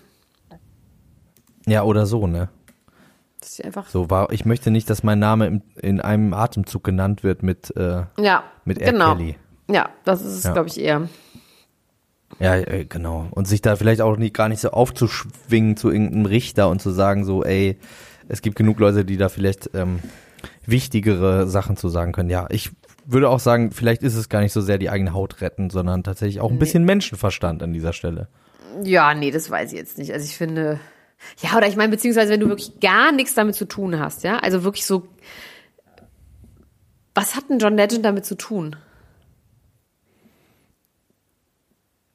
Ja, 1.67 1.83
oder 1.83 2.05
so, 2.05 2.25
ne? 2.27 2.49
Das 3.41 3.51
ist 3.59 3.65
einfach, 3.65 3.87
So 3.89 4.09
war, 4.09 4.31
ich 4.31 4.45
möchte 4.45 4.71
nicht, 4.71 4.89
dass 4.89 5.03
mein 5.03 5.19
Name 5.19 5.47
im, 5.47 5.61
in 5.81 6.01
einem 6.01 6.33
Atemzug 6.33 6.83
genannt 6.83 7.23
wird 7.23 7.43
mit, 7.43 7.75
äh, 7.75 8.03
ja, 8.17 8.43
mit 8.65 8.79
R. 8.79 8.91
genau. 8.93 9.15
Kelly. 9.15 9.35
Ja, 9.69 9.89
das 10.05 10.21
ist 10.21 10.33
es, 10.37 10.43
Ja. 10.45 10.53
glaube 10.53 10.69
ich, 10.69 10.79
eher. 10.79 11.07
Ja, 12.39 12.55
äh, 12.55 12.85
genau. 12.85 13.27
Und 13.31 13.47
sich 13.47 13.61
da 13.61 13.75
vielleicht 13.75 14.01
auch 14.01 14.17
nie, 14.17 14.31
gar 14.31 14.49
nicht 14.49 14.61
so 14.61 14.69
aufzuschwingen 14.69 15.77
zu 15.77 15.89
irgendeinem 15.89 16.25
Richter 16.25 16.69
und 16.69 16.81
zu 16.81 16.91
sagen 16.91 17.25
so, 17.25 17.43
ey, 17.43 17.77
es 18.27 18.41
gibt 18.41 18.55
genug 18.55 18.79
Leute, 18.79 19.03
die 19.03 19.17
da 19.17 19.29
vielleicht 19.29 19.71
ähm, 19.73 19.99
wichtigere 20.65 21.47
Sachen 21.47 21.75
zu 21.75 21.89
sagen 21.89 22.11
können. 22.11 22.29
Ja, 22.29 22.47
ich 22.49 22.71
würde 23.05 23.29
auch 23.29 23.39
sagen, 23.39 23.71
vielleicht 23.71 24.03
ist 24.03 24.15
es 24.15 24.29
gar 24.29 24.41
nicht 24.41 24.53
so 24.53 24.61
sehr 24.61 24.77
die 24.77 24.89
eigene 24.89 25.13
Haut 25.13 25.41
retten, 25.41 25.69
sondern 25.71 26.03
tatsächlich 26.03 26.39
auch 26.39 26.51
ein 26.51 26.59
bisschen 26.59 26.85
Menschenverstand 26.85 27.63
an 27.63 27.73
dieser 27.73 27.91
Stelle. 27.93 28.27
Ja, 28.83 29.15
nee, 29.15 29.31
das 29.31 29.49
weiß 29.49 29.71
ich 29.73 29.79
jetzt 29.79 29.97
nicht. 29.97 30.13
Also 30.13 30.25
ich 30.25 30.37
finde, 30.37 30.79
ja, 31.41 31.57
oder 31.57 31.67
ich 31.67 31.75
meine, 31.75 31.89
beziehungsweise 31.89 32.31
wenn 32.31 32.39
du 32.39 32.47
wirklich 32.47 32.79
gar 32.79 33.11
nichts 33.11 33.33
damit 33.33 33.55
zu 33.55 33.65
tun 33.65 33.99
hast, 33.99 34.23
ja, 34.23 34.37
also 34.37 34.63
wirklich 34.63 34.85
so, 34.85 35.07
Was 37.15 37.35
hat 37.35 37.49
denn 37.49 37.59
John 37.59 37.75
Legend 37.75 38.05
damit 38.05 38.25
zu 38.25 38.35
tun? 38.35 38.75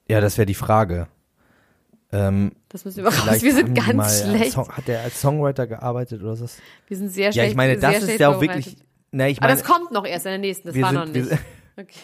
Ja, 0.08 0.20
das 0.20 0.36
wäre 0.38 0.46
die 0.46 0.54
Frage. 0.54 1.08
Ähm, 2.12 2.52
Das 2.68 2.84
müssen 2.84 3.02
wir 3.02 3.10
raus. 3.10 3.42
Wir 3.42 3.54
sind 3.54 3.74
ganz 3.74 3.92
mal 3.94 4.08
schlecht. 4.08 4.52
Song, 4.52 4.68
hat 4.68 4.88
er 4.88 5.02
als 5.02 5.20
Songwriter 5.20 5.66
gearbeitet 5.66 6.22
oder 6.22 6.36
so? 6.36 6.46
Wir 6.86 6.96
sind 6.96 7.08
sehr 7.08 7.26
Ja, 7.26 7.32
schlecht. 7.32 7.50
ich 7.50 7.56
meine, 7.56 7.76
das 7.78 8.02
ist 8.02 8.20
ja 8.20 8.28
auch 8.28 8.40
wirklich. 8.40 8.76
Na, 9.10 9.28
ich 9.28 9.38
Aber 9.38 9.48
meine, 9.48 9.60
das 9.60 9.68
kommt 9.68 9.90
noch 9.92 10.04
erst 10.06 10.26
in 10.26 10.30
der 10.32 10.38
nächsten, 10.38 10.68
das 10.68 10.74
wir 10.74 10.82
war 10.82 10.90
sind, 10.90 10.98
noch 11.00 11.14
wir 11.14 11.22
nicht. 11.22 11.28
sind, 11.30 11.40
Okay. 11.76 11.98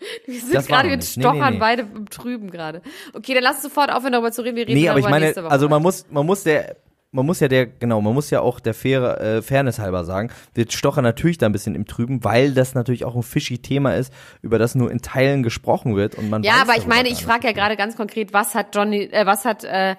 Wir 0.26 0.40
sind 0.40 0.66
gerade 0.66 0.88
mit 0.88 1.00
nicht. 1.00 1.16
Nee, 1.18 1.22
Stochern 1.22 1.40
nee, 1.40 1.50
nee. 1.50 1.58
beide 1.58 1.82
im 1.82 2.08
Trüben 2.08 2.50
gerade. 2.50 2.80
Okay, 3.12 3.34
dann 3.34 3.42
lass 3.42 3.56
uns 3.56 3.64
sofort 3.64 3.92
aufhören, 3.92 4.12
darüber 4.12 4.32
zu 4.32 4.40
reden. 4.42 4.56
Wir 4.56 4.66
reden 4.66 4.80
nee, 4.80 4.88
aber 4.88 4.98
ich 4.98 5.08
meine, 5.08 5.36
also 5.36 5.68
man 5.68 5.82
muss, 5.82 6.06
man 6.10 6.24
muss 6.24 6.42
der, 6.42 6.76
man 7.12 7.26
muss 7.26 7.40
ja 7.40 7.48
der, 7.48 7.66
genau, 7.66 8.00
man 8.00 8.14
muss 8.14 8.30
ja 8.30 8.40
auch 8.40 8.60
der 8.60 8.74
faire, 8.74 9.20
äh, 9.20 9.42
Fairness 9.42 9.78
halber 9.78 10.04
sagen, 10.04 10.30
wird 10.54 10.72
Stocher 10.72 11.02
natürlich 11.02 11.38
da 11.38 11.46
ein 11.46 11.52
bisschen 11.52 11.74
im 11.74 11.86
Trüben, 11.86 12.22
weil 12.22 12.52
das 12.52 12.74
natürlich 12.74 13.04
auch 13.04 13.16
ein 13.16 13.22
fishy 13.22 13.58
Thema 13.58 13.96
ist, 13.96 14.12
über 14.42 14.58
das 14.58 14.74
nur 14.74 14.90
in 14.90 15.02
Teilen 15.02 15.42
gesprochen 15.42 15.96
wird 15.96 16.14
und 16.14 16.30
man 16.30 16.42
Ja, 16.42 16.62
aber 16.62 16.76
ich 16.76 16.86
meine, 16.86 17.08
ich 17.08 17.24
frage 17.24 17.48
ja 17.48 17.52
gerade 17.52 17.76
ganz 17.76 17.96
konkret, 17.96 18.32
was 18.32 18.54
hat 18.54 18.74
Johnny, 18.74 19.08
äh, 19.10 19.26
was 19.26 19.44
hat 19.44 19.64
äh, 19.64 19.96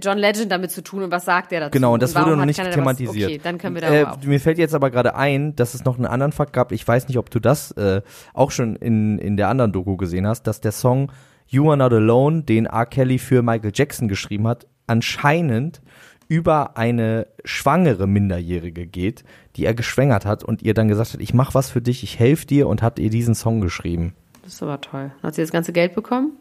John 0.00 0.18
Legend 0.18 0.52
damit 0.52 0.70
zu 0.70 0.82
tun 0.82 1.02
und 1.02 1.10
was 1.10 1.24
sagt 1.24 1.52
er 1.52 1.60
dazu? 1.60 1.70
Genau, 1.72 1.94
und 1.94 2.02
das 2.02 2.14
warum 2.14 2.30
wurde 2.30 2.38
noch 2.38 2.44
nicht 2.46 2.62
thematisiert. 2.62 3.30
Okay, 3.30 3.40
dann 3.42 3.58
können 3.58 3.74
wir 3.74 3.82
äh, 3.82 4.02
darüber 4.02 4.12
auch. 4.12 4.22
Mir 4.22 4.40
fällt 4.40 4.58
jetzt 4.58 4.74
aber 4.74 4.90
gerade 4.90 5.14
ein, 5.16 5.56
dass 5.56 5.74
es 5.74 5.84
noch 5.84 5.96
einen 5.96 6.06
anderen 6.06 6.32
Fakt 6.32 6.52
gab. 6.52 6.70
Ich 6.72 6.86
weiß 6.86 7.08
nicht, 7.08 7.18
ob 7.18 7.30
du 7.30 7.40
das 7.40 7.72
äh, 7.72 8.02
auch 8.34 8.50
schon 8.50 8.76
in, 8.76 9.18
in 9.18 9.36
der 9.36 9.48
anderen 9.48 9.72
Doku 9.72 9.96
gesehen 9.96 10.26
hast, 10.26 10.44
dass 10.44 10.60
der 10.60 10.72
Song 10.72 11.10
You 11.48 11.68
Are 11.70 11.76
Not 11.76 11.92
Alone, 11.92 12.42
den 12.42 12.66
R. 12.66 12.86
Kelly 12.86 13.18
für 13.18 13.42
Michael 13.42 13.72
Jackson 13.74 14.08
geschrieben 14.08 14.48
hat, 14.48 14.66
anscheinend 14.86 15.80
über 16.28 16.76
eine 16.76 17.26
schwangere 17.44 18.06
Minderjährige 18.06 18.86
geht, 18.86 19.24
die 19.56 19.64
er 19.64 19.74
geschwängert 19.74 20.24
hat 20.24 20.44
und 20.44 20.62
ihr 20.62 20.74
dann 20.74 20.88
gesagt 20.88 21.14
hat, 21.14 21.20
ich 21.20 21.34
mach 21.34 21.54
was 21.54 21.70
für 21.70 21.80
dich, 21.80 22.02
ich 22.02 22.18
helfe 22.18 22.46
dir 22.46 22.68
und 22.68 22.82
hat 22.82 22.98
ihr 22.98 23.10
diesen 23.10 23.34
Song 23.34 23.60
geschrieben. 23.60 24.14
Das 24.42 24.54
ist 24.54 24.62
aber 24.62 24.80
toll. 24.80 25.12
Hat 25.22 25.34
sie 25.34 25.42
das 25.42 25.50
ganze 25.50 25.72
Geld 25.72 25.94
bekommen? 25.94 26.32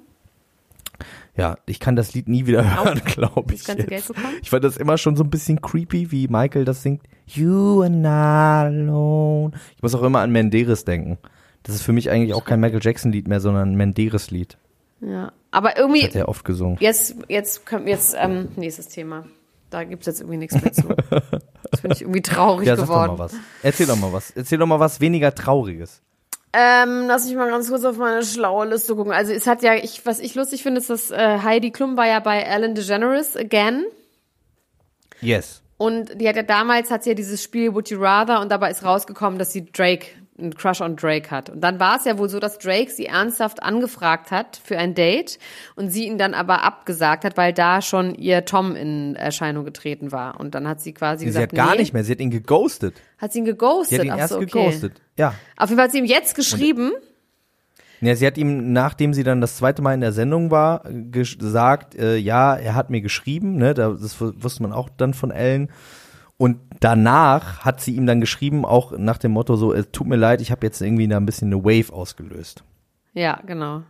Ja, 1.36 1.58
ich 1.66 1.80
kann 1.80 1.96
das 1.96 2.14
Lied 2.14 2.30
nie 2.30 2.46
wieder 2.46 2.64
hören, 2.76 3.02
glaube 3.06 3.54
ich. 3.54 3.60
Das 3.60 3.68
ganze 3.68 3.82
jetzt. 3.84 3.90
Geld 3.90 4.08
bekommen? 4.08 4.34
Ich 4.42 4.50
fand 4.50 4.64
das 4.64 4.78
immer 4.78 4.98
schon 4.98 5.16
so 5.16 5.24
ein 5.24 5.30
bisschen 5.30 5.62
creepy, 5.62 6.12
wie 6.12 6.28
Michael 6.28 6.66
das 6.66 6.82
singt. 6.82 7.04
You 7.28 7.82
are 7.82 7.90
not 7.90 8.12
alone. 8.74 9.52
Ich 9.76 9.84
muss 9.84 9.96
auch 9.96 10.04
immer 10.04 10.20
an 10.20 10.32
Menderes 10.32 10.86
denken. 10.86 11.18
Das 11.64 11.76
ist 11.76 11.82
für 11.82 11.94
mich 11.94 12.10
eigentlich 12.12 12.34
auch 12.34 12.46
kein 12.46 12.60
Michael 12.60 12.80
Jackson 12.82 13.12
Lied 13.12 13.28
mehr, 13.28 13.40
sondern 13.42 13.72
ein 13.72 13.76
Menderes 13.76 14.32
Lied. 14.32 14.58
Ja. 15.02 15.32
Aber 15.52 15.78
irgendwie, 15.78 16.04
Hat 16.04 16.16
er 16.16 16.30
oft 16.30 16.46
gesungen. 16.46 16.78
jetzt, 16.80 17.16
jetzt 17.28 17.70
wir 17.70 17.80
jetzt, 17.88 18.16
ähm, 18.20 18.50
nächstes 18.56 18.88
Thema. 18.88 19.26
Da 19.70 19.84
gibt's 19.84 20.06
jetzt 20.06 20.22
irgendwie 20.22 20.38
nichts 20.38 20.62
mehr 20.62 20.72
zu. 20.72 20.84
Das 21.72 21.82
finde 21.82 21.96
ich 21.96 22.02
irgendwie 22.02 22.22
traurig 22.22 22.68
Ja, 22.68 22.76
sag 22.76 22.86
doch 22.88 22.94
geworden. 22.94 23.12
mal 23.14 23.20
was. 23.20 23.34
Erzähl 23.64 23.88
doch 23.88 23.96
mal 23.98 24.14
was. 24.14 24.32
Erzähl 24.32 24.58
doch 24.60 24.68
mal 24.68 24.80
was 24.80 25.02
weniger 25.02 25.34
Trauriges. 25.34 26.02
Ähm, 26.54 27.06
lass 27.08 27.26
mich 27.26 27.36
mal 27.36 27.50
ganz 27.50 27.68
kurz 27.70 27.84
auf 27.84 27.98
meine 27.98 28.24
schlaue 28.24 28.68
Liste 28.68 28.96
gucken. 28.96 29.12
Also 29.12 29.34
es 29.34 29.46
hat 29.48 29.62
ja, 29.64 29.74
ich, 29.76 30.06
was 30.06 30.20
ich 30.20 30.36
lustig 30.36 30.64
finde, 30.64 30.80
ist, 30.80 30.90
dass 30.90 31.12
äh, 31.12 31.40
Heidi 31.44 31.72
Klum 31.72 31.98
war 31.98 32.08
ja 32.08 32.20
bei 32.22 32.40
Ellen 32.42 32.76
DeGeneres 32.76 33.36
again. 33.36 33.84
Yes. 35.22 35.62
Und 35.78 36.22
die 36.22 36.30
hat 36.30 36.38
ja 36.38 36.44
damals, 36.44 36.92
hat 36.92 37.04
sie 37.04 37.10
ja 37.10 37.16
dieses 37.16 37.44
Spiel 37.44 37.74
Would 37.74 37.90
You 37.90 38.00
Rather 38.02 38.40
und 38.40 38.50
dabei 38.50 38.72
ist 38.72 38.84
rausgekommen, 38.86 39.38
dass 39.38 39.52
sie 39.52 39.66
Drake, 39.66 40.08
einen 40.38 40.54
Crush 40.54 40.82
on 40.82 40.96
Drake 40.98 41.32
hat. 41.32 41.50
Und 41.50 41.62
dann 41.62 41.80
war 41.80 41.98
es 41.98 42.04
ja 42.06 42.18
wohl 42.18 42.28
so, 42.28 42.40
dass 42.40 42.58
Drake 42.58 42.92
sie 42.92 43.06
ernsthaft 43.06 43.64
angefragt 43.64 44.32
hat 44.32 44.60
für 44.64 44.78
ein 44.78 44.94
Date 44.94 45.40
und 45.76 45.90
sie 45.90 46.06
ihn 46.08 46.18
dann 46.18 46.34
aber 46.34 46.64
abgesagt 46.64 47.24
hat, 47.24 47.38
weil 47.38 47.54
da 47.54 47.82
schon 47.82 48.16
ihr 48.16 48.44
Tom 48.46 48.76
in 48.76 49.16
Erscheinung 49.16 49.64
getreten 49.64 50.12
war. 50.12 50.40
Und 50.40 50.54
dann 50.56 50.68
hat 50.68 50.82
sie 50.82 50.94
quasi 50.94 51.20
Sie 51.22 51.26
gesagt, 51.28 51.54
hat 51.54 51.56
gar 51.56 51.72
nee, 51.76 51.80
nicht 51.82 51.94
mehr, 51.94 52.04
sie 52.04 52.12
hat 52.12 52.20
ihn 52.20 52.32
geghostet. 52.32 52.96
Hat 53.18 53.32
sie 53.32 53.40
ihn 53.40 53.46
Sie 53.46 53.52
geghostet? 53.52 54.00
hat 54.00 54.06
ihn 54.06 54.12
Ach 54.12 54.18
erst 54.18 54.34
so, 54.34 54.38
okay. 54.40 54.46
geghostet. 54.48 55.02
Ja. 55.18 55.34
Auf 55.56 55.70
jeden 55.70 55.78
Fall 55.78 55.86
hat 55.86 55.92
sie 55.94 56.00
ihm 56.00 56.06
jetzt 56.06 56.36
geschrieben, 56.36 56.92
Ja, 58.02 58.14
sie 58.16 58.28
hat 58.28 58.38
ihm, 58.38 58.74
nachdem 58.74 59.14
sie 59.14 59.24
dann 59.24 59.40
das 59.40 59.56
zweite 59.56 59.82
Mal 59.82 59.94
in 59.94 60.02
der 60.02 60.12
Sendung 60.12 60.52
war, 60.52 60.86
ges- 60.86 61.40
gesagt, 61.40 61.96
äh, 61.96 62.18
ja, 62.18 62.56
er 62.56 62.76
hat 62.76 62.90
mir 62.90 63.00
geschrieben, 63.00 63.56
ne, 63.56 63.74
da, 63.74 63.92
das 63.92 64.20
wu- 64.20 64.34
wusste 64.36 64.64
man 64.64 64.74
auch 64.74 64.90
dann 64.90 65.14
von 65.14 65.32
Ellen. 65.32 65.70
Und 66.38 66.60
danach 66.82 67.64
hat 67.64 67.80
sie 67.80 67.96
ihm 67.96 68.06
dann 68.06 68.20
geschrieben, 68.20 68.66
auch 68.66 68.92
nach 68.98 69.18
dem 69.18 69.32
Motto 69.32 69.56
so, 69.56 69.74
es 69.74 69.92
tut 69.92 70.08
mir 70.08 70.18
leid, 70.18 70.42
ich 70.42 70.52
habe 70.52 70.66
jetzt 70.66 70.82
irgendwie 70.82 71.08
da 71.08 71.18
ein 71.18 71.26
bisschen 71.26 71.54
eine 71.54 71.64
Wave 71.64 71.94
ausgelöst. 71.94 72.64
Ja, 73.14 73.40
genau. 73.46 73.84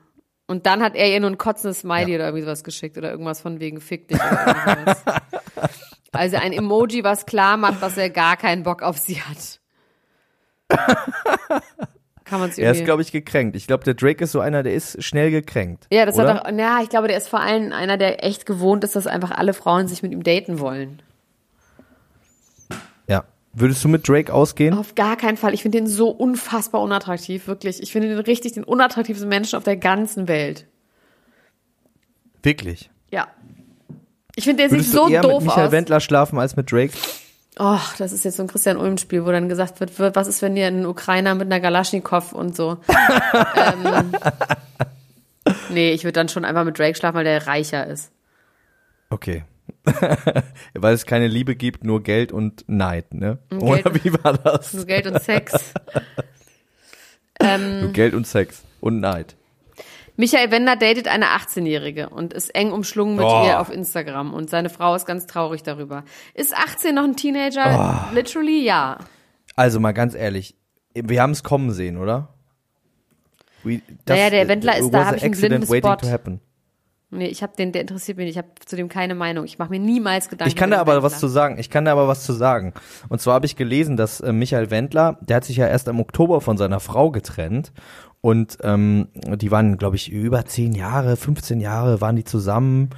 Und 0.47 0.67
dann 0.67 0.83
hat 0.83 0.95
er 0.95 1.11
ihr 1.11 1.19
nur 1.19 1.31
ein 1.31 1.39
kotzendes 1.39 1.79
Smiley 1.79 2.15
oder 2.15 2.25
irgendwie 2.25 2.43
sowas 2.43 2.63
geschickt 2.63 2.97
oder 2.97 3.09
irgendwas 3.09 3.41
von 3.41 3.59
wegen 3.59 3.81
fick 3.81 4.07
dich 4.07 4.19
oder. 4.19 4.95
Also 6.11 6.37
ein 6.37 6.53
Emoji, 6.53 7.03
was 7.03 7.25
klar 7.25 7.57
macht, 7.57 7.81
dass 7.81 7.97
er 7.97 8.09
gar 8.09 8.37
keinen 8.37 8.63
Bock 8.63 8.83
auf 8.83 8.97
sie 8.97 9.21
hat. 9.21 9.59
Kann 12.23 12.39
man 12.39 12.51
Er 12.55 12.71
ist, 12.71 12.85
glaube 12.85 13.01
ich, 13.01 13.11
gekränkt. 13.11 13.55
Ich 13.55 13.67
glaube, 13.67 13.83
der 13.83 13.93
Drake 13.93 14.23
ist 14.23 14.31
so 14.31 14.39
einer, 14.39 14.63
der 14.63 14.73
ist 14.73 15.03
schnell 15.03 15.29
gekränkt. 15.29 15.87
Ja, 15.91 16.05
das 16.05 16.15
oder? 16.15 16.35
hat 16.35 16.45
auch, 16.45 16.57
ja, 16.57 16.79
ich 16.81 16.89
glaube, 16.89 17.07
der 17.07 17.17
ist 17.17 17.27
vor 17.27 17.41
allem 17.41 17.71
einer, 17.71 17.97
der 17.97 18.23
echt 18.23 18.45
gewohnt 18.45 18.83
ist, 18.83 18.95
dass 18.95 19.05
einfach 19.05 19.31
alle 19.31 19.53
Frauen 19.53 19.87
sich 19.87 20.01
mit 20.01 20.11
ihm 20.11 20.23
daten 20.23 20.59
wollen. 20.59 21.01
Würdest 23.57 23.81
du 23.85 23.87
mit 23.87 24.05
Drake 24.07 24.33
ausgehen? 24.33 24.77
Auf 24.77 24.95
gar 24.95 25.15
keinen 25.15 25.37
Fall. 25.37 25.53
Ich 25.53 25.61
finde 25.61 25.77
den 25.77 25.87
so 25.87 26.09
unfassbar 26.09 26.81
unattraktiv, 26.81 27.47
wirklich. 27.47 27.81
Ich 27.81 27.93
finde 27.93 28.09
den 28.09 28.19
richtig 28.19 28.51
den 28.51 28.65
unattraktivsten 28.65 29.29
Menschen 29.29 29.55
auf 29.55 29.63
der 29.63 29.77
ganzen 29.77 30.27
Welt. 30.27 30.65
Wirklich. 32.43 32.89
Ja. 33.11 33.29
Ich 34.35 34.43
finde, 34.43 34.63
der 34.63 34.69
sieht 34.69 34.79
Würdest 34.79 34.91
so 34.91 35.07
du 35.07 35.13
eher 35.13 35.21
doof 35.21 35.41
mit 35.41 35.47
Michael 35.47 35.67
aus. 35.67 35.71
Wendler 35.71 35.99
schlafen 36.01 36.37
als 36.37 36.57
mit 36.57 36.69
Drake? 36.69 36.91
Oh, 37.57 37.79
das 37.97 38.11
ist 38.11 38.25
jetzt 38.25 38.35
so 38.35 38.43
ein 38.43 38.47
Christian 38.47 38.75
Ulm-Spiel, 38.75 39.25
wo 39.25 39.31
dann 39.31 39.47
gesagt 39.47 39.79
wird, 39.79 39.97
was 39.97 40.27
ist, 40.27 40.41
wenn 40.41 40.55
dir 40.55 40.67
ein 40.67 40.85
Ukrainer 40.85 41.33
mit 41.33 41.45
einer 41.45 41.61
Galaschnikow 41.61 42.33
und 42.33 42.57
so. 42.57 42.79
ähm, 43.55 44.11
nee, 45.69 45.93
ich 45.93 46.03
würde 46.03 46.11
dann 46.11 46.27
schon 46.27 46.43
einfach 46.43 46.65
mit 46.65 46.77
Drake 46.77 46.97
schlafen, 46.97 47.15
weil 47.15 47.23
der 47.23 47.47
reicher 47.47 47.87
ist. 47.87 48.11
Okay. 49.09 49.45
Weil 50.73 50.93
es 50.93 51.05
keine 51.05 51.27
Liebe 51.27 51.55
gibt, 51.55 51.83
nur 51.83 52.01
Geld 52.03 52.31
und 52.31 52.63
Neid, 52.67 53.13
ne? 53.13 53.39
Geld- 53.49 53.61
Oder 53.61 54.03
wie 54.03 54.13
war 54.23 54.33
das? 54.37 54.73
Nur 54.73 54.85
Geld 54.85 55.07
und 55.07 55.21
Sex. 55.21 55.73
ähm, 57.39 57.81
Nur 57.81 57.91
Geld 57.91 58.13
und 58.13 58.25
Sex 58.27 58.63
und 58.81 58.99
Neid. 58.99 59.35
Michael 60.17 60.49
Wender 60.51 60.77
datet 60.77 61.07
eine 61.09 61.25
18-Jährige 61.25 62.07
und 62.09 62.33
ist 62.33 62.55
eng 62.55 62.71
umschlungen 62.71 63.17
mit 63.17 63.25
Oh. 63.25 63.43
ihr 63.45 63.59
auf 63.59 63.69
Instagram 63.69 64.33
und 64.33 64.49
seine 64.49 64.69
Frau 64.69 64.95
ist 64.95 65.05
ganz 65.05 65.27
traurig 65.27 65.61
darüber. 65.63 66.05
Ist 66.33 66.55
18 66.55 66.95
noch 66.95 67.03
ein 67.03 67.17
Teenager? 67.17 68.07
Oh. 68.11 68.15
Literally, 68.15 68.63
ja. 68.63 68.99
Also 69.57 69.79
mal 69.81 69.91
ganz 69.91 70.15
ehrlich, 70.15 70.55
wir 70.93 71.21
haben 71.21 71.31
es 71.31 71.43
kommen 71.43 71.71
sehen, 71.71 71.97
oder? 71.97 72.29
We, 73.63 73.81
Naja, 74.07 74.29
der 74.29 74.47
Wendler 74.47 74.77
ist- 74.77 74.91
da 74.91 74.99
was 74.99 75.05
hab 75.07 75.13
a 75.13 75.17
ich 75.17 75.23
einen 75.23 75.31
blinden 75.33 75.65
Spot. 75.65 75.97
Nee, 77.11 77.27
ich 77.27 77.43
habe 77.43 77.53
den, 77.55 77.71
der 77.71 77.81
interessiert 77.81 78.17
mich 78.17 78.25
nicht. 78.25 78.35
Ich 78.35 78.37
habe 78.37 78.49
zu 78.65 78.75
dem 78.75 78.89
keine 78.89 79.15
Meinung. 79.15 79.45
Ich 79.45 79.59
mache 79.59 79.69
mir 79.69 79.79
niemals 79.79 80.27
Gedanken. 80.27 80.49
Ich 80.49 80.55
kann 80.55 80.71
da 80.71 80.79
aber 80.79 80.95
den 80.95 81.03
was 81.03 81.13
Wendler. 81.13 81.19
zu 81.19 81.27
sagen. 81.27 81.57
Ich 81.59 81.69
kann 81.69 81.85
da 81.85 81.91
aber 81.91 82.07
was 82.07 82.23
zu 82.23 82.33
sagen. 82.33 82.73
Und 83.09 83.21
zwar 83.21 83.35
habe 83.35 83.45
ich 83.45 83.55
gelesen, 83.55 83.95
dass 83.95 84.19
äh, 84.21 84.33
Michael 84.33 84.71
Wendler, 84.71 85.17
der 85.21 85.37
hat 85.37 85.45
sich 85.45 85.57
ja 85.57 85.67
erst 85.67 85.87
im 85.87 85.99
Oktober 85.99 86.41
von 86.41 86.57
seiner 86.57 86.79
Frau 86.79 87.11
getrennt. 87.11 87.71
Und 88.21 88.57
ähm, 88.63 89.09
die 89.13 89.51
waren, 89.51 89.77
glaube 89.77 89.95
ich, 89.97 90.11
über 90.11 90.45
10 90.45 90.73
Jahre, 90.73 91.15
15 91.15 91.59
Jahre 91.59 92.01
waren 92.01 92.15
die 92.15 92.23
zusammen, 92.23 92.89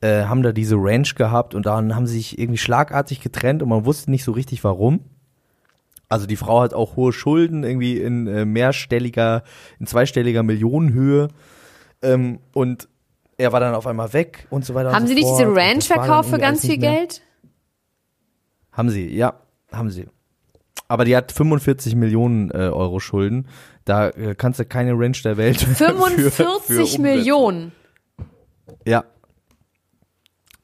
äh, 0.00 0.24
haben 0.24 0.42
da 0.42 0.52
diese 0.52 0.76
Ranch 0.78 1.14
gehabt 1.14 1.54
und 1.54 1.66
dann 1.66 1.94
haben 1.94 2.06
sie 2.06 2.16
sich 2.16 2.38
irgendwie 2.38 2.58
schlagartig 2.58 3.20
getrennt 3.20 3.62
und 3.62 3.68
man 3.68 3.84
wusste 3.84 4.10
nicht 4.10 4.24
so 4.24 4.32
richtig 4.32 4.64
warum. 4.64 5.00
Also 6.08 6.26
die 6.26 6.36
Frau 6.36 6.62
hat 6.62 6.72
auch 6.72 6.96
hohe 6.96 7.12
Schulden, 7.12 7.64
irgendwie 7.64 7.98
in 7.98 8.26
äh, 8.26 8.46
mehrstelliger, 8.46 9.42
in 9.78 9.86
zweistelliger 9.86 10.42
Millionenhöhe. 10.42 11.28
Ähm, 12.02 12.40
und 12.52 12.88
er 13.38 13.52
war 13.52 13.60
dann 13.60 13.74
auf 13.74 13.86
einmal 13.86 14.12
weg 14.12 14.46
und 14.50 14.64
so 14.64 14.74
weiter. 14.74 14.88
und 14.90 14.94
Haben 14.94 15.02
so 15.06 15.08
Sie 15.08 15.14
nicht 15.14 15.24
fort. 15.26 15.38
diese 15.40 15.48
Und 15.50 15.58
Ranch 15.58 15.88
das 15.88 15.90
war 15.90 15.96
dann 15.96 16.06
verkauft 16.06 16.30
für 16.30 16.38
ganz 16.38 16.60
viel 16.60 16.70
nicht 16.70 16.80
Geld? 16.82 17.22
Haben 18.72 18.90
sie, 18.90 19.08
ja, 19.14 19.34
haben 19.72 19.90
sie. 19.90 20.06
Aber 20.88 21.04
die 21.04 21.16
hat 21.16 21.32
45 21.32 21.94
Millionen 21.94 22.50
äh, 22.50 22.54
Euro 22.68 23.00
Schulden. 23.00 23.48
Da 23.84 24.08
äh, 24.10 24.34
kannst 24.36 24.60
du 24.60 24.64
keine 24.64 24.92
Ranch 24.94 25.22
der 25.22 25.36
Welt. 25.36 25.60
für- 25.60 25.74
45 25.74 26.32
für 26.34 26.48
umsetzen. 26.80 27.02
Millionen. 27.02 27.72
Ja. 28.86 29.04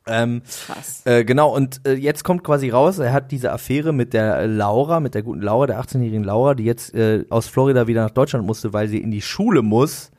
Ähm, 0.07 0.41
Krass. 0.67 1.03
äh, 1.05 1.23
genau, 1.25 1.55
und 1.55 1.87
äh, 1.87 1.93
jetzt 1.93 2.25
kommt 2.25 2.43
quasi 2.43 2.71
raus, 2.71 2.99
er 2.99 3.13
hat 3.13 3.31
diese 3.31 3.53
Affäre 3.53 3.93
mit 3.93 4.15
der 4.15 4.47
Laura, 4.47 5.01
mit 5.01 5.15
der 5.15 5.23
guten 5.23 5.43
Laura, 5.43 5.67
der 5.67 5.79
18-jährigen 5.83 6.25
Laura, 6.25 6.55
die 6.55 6.65
jetzt 6.65 6.95
äh, 6.95 7.27
aus 7.29 7.47
Florida 7.47 7.87
wieder 7.89 8.03
nach 8.05 8.11
Deutschland 8.13 8.47
musste, 8.47 8.73
weil 8.73 8.89
sie 8.89 8.99
in 9.03 9.11
die 9.11 9.21
Schule 9.21 9.61
muss. 9.61 10.11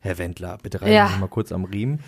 Herr 0.00 0.18
Wendler, 0.18 0.58
bitte 0.62 0.80
reißen 0.80 0.94
Ja. 0.94 1.10
Mal 1.18 1.28
kurz 1.28 1.52
am 1.52 1.64
Riemen. 1.64 2.00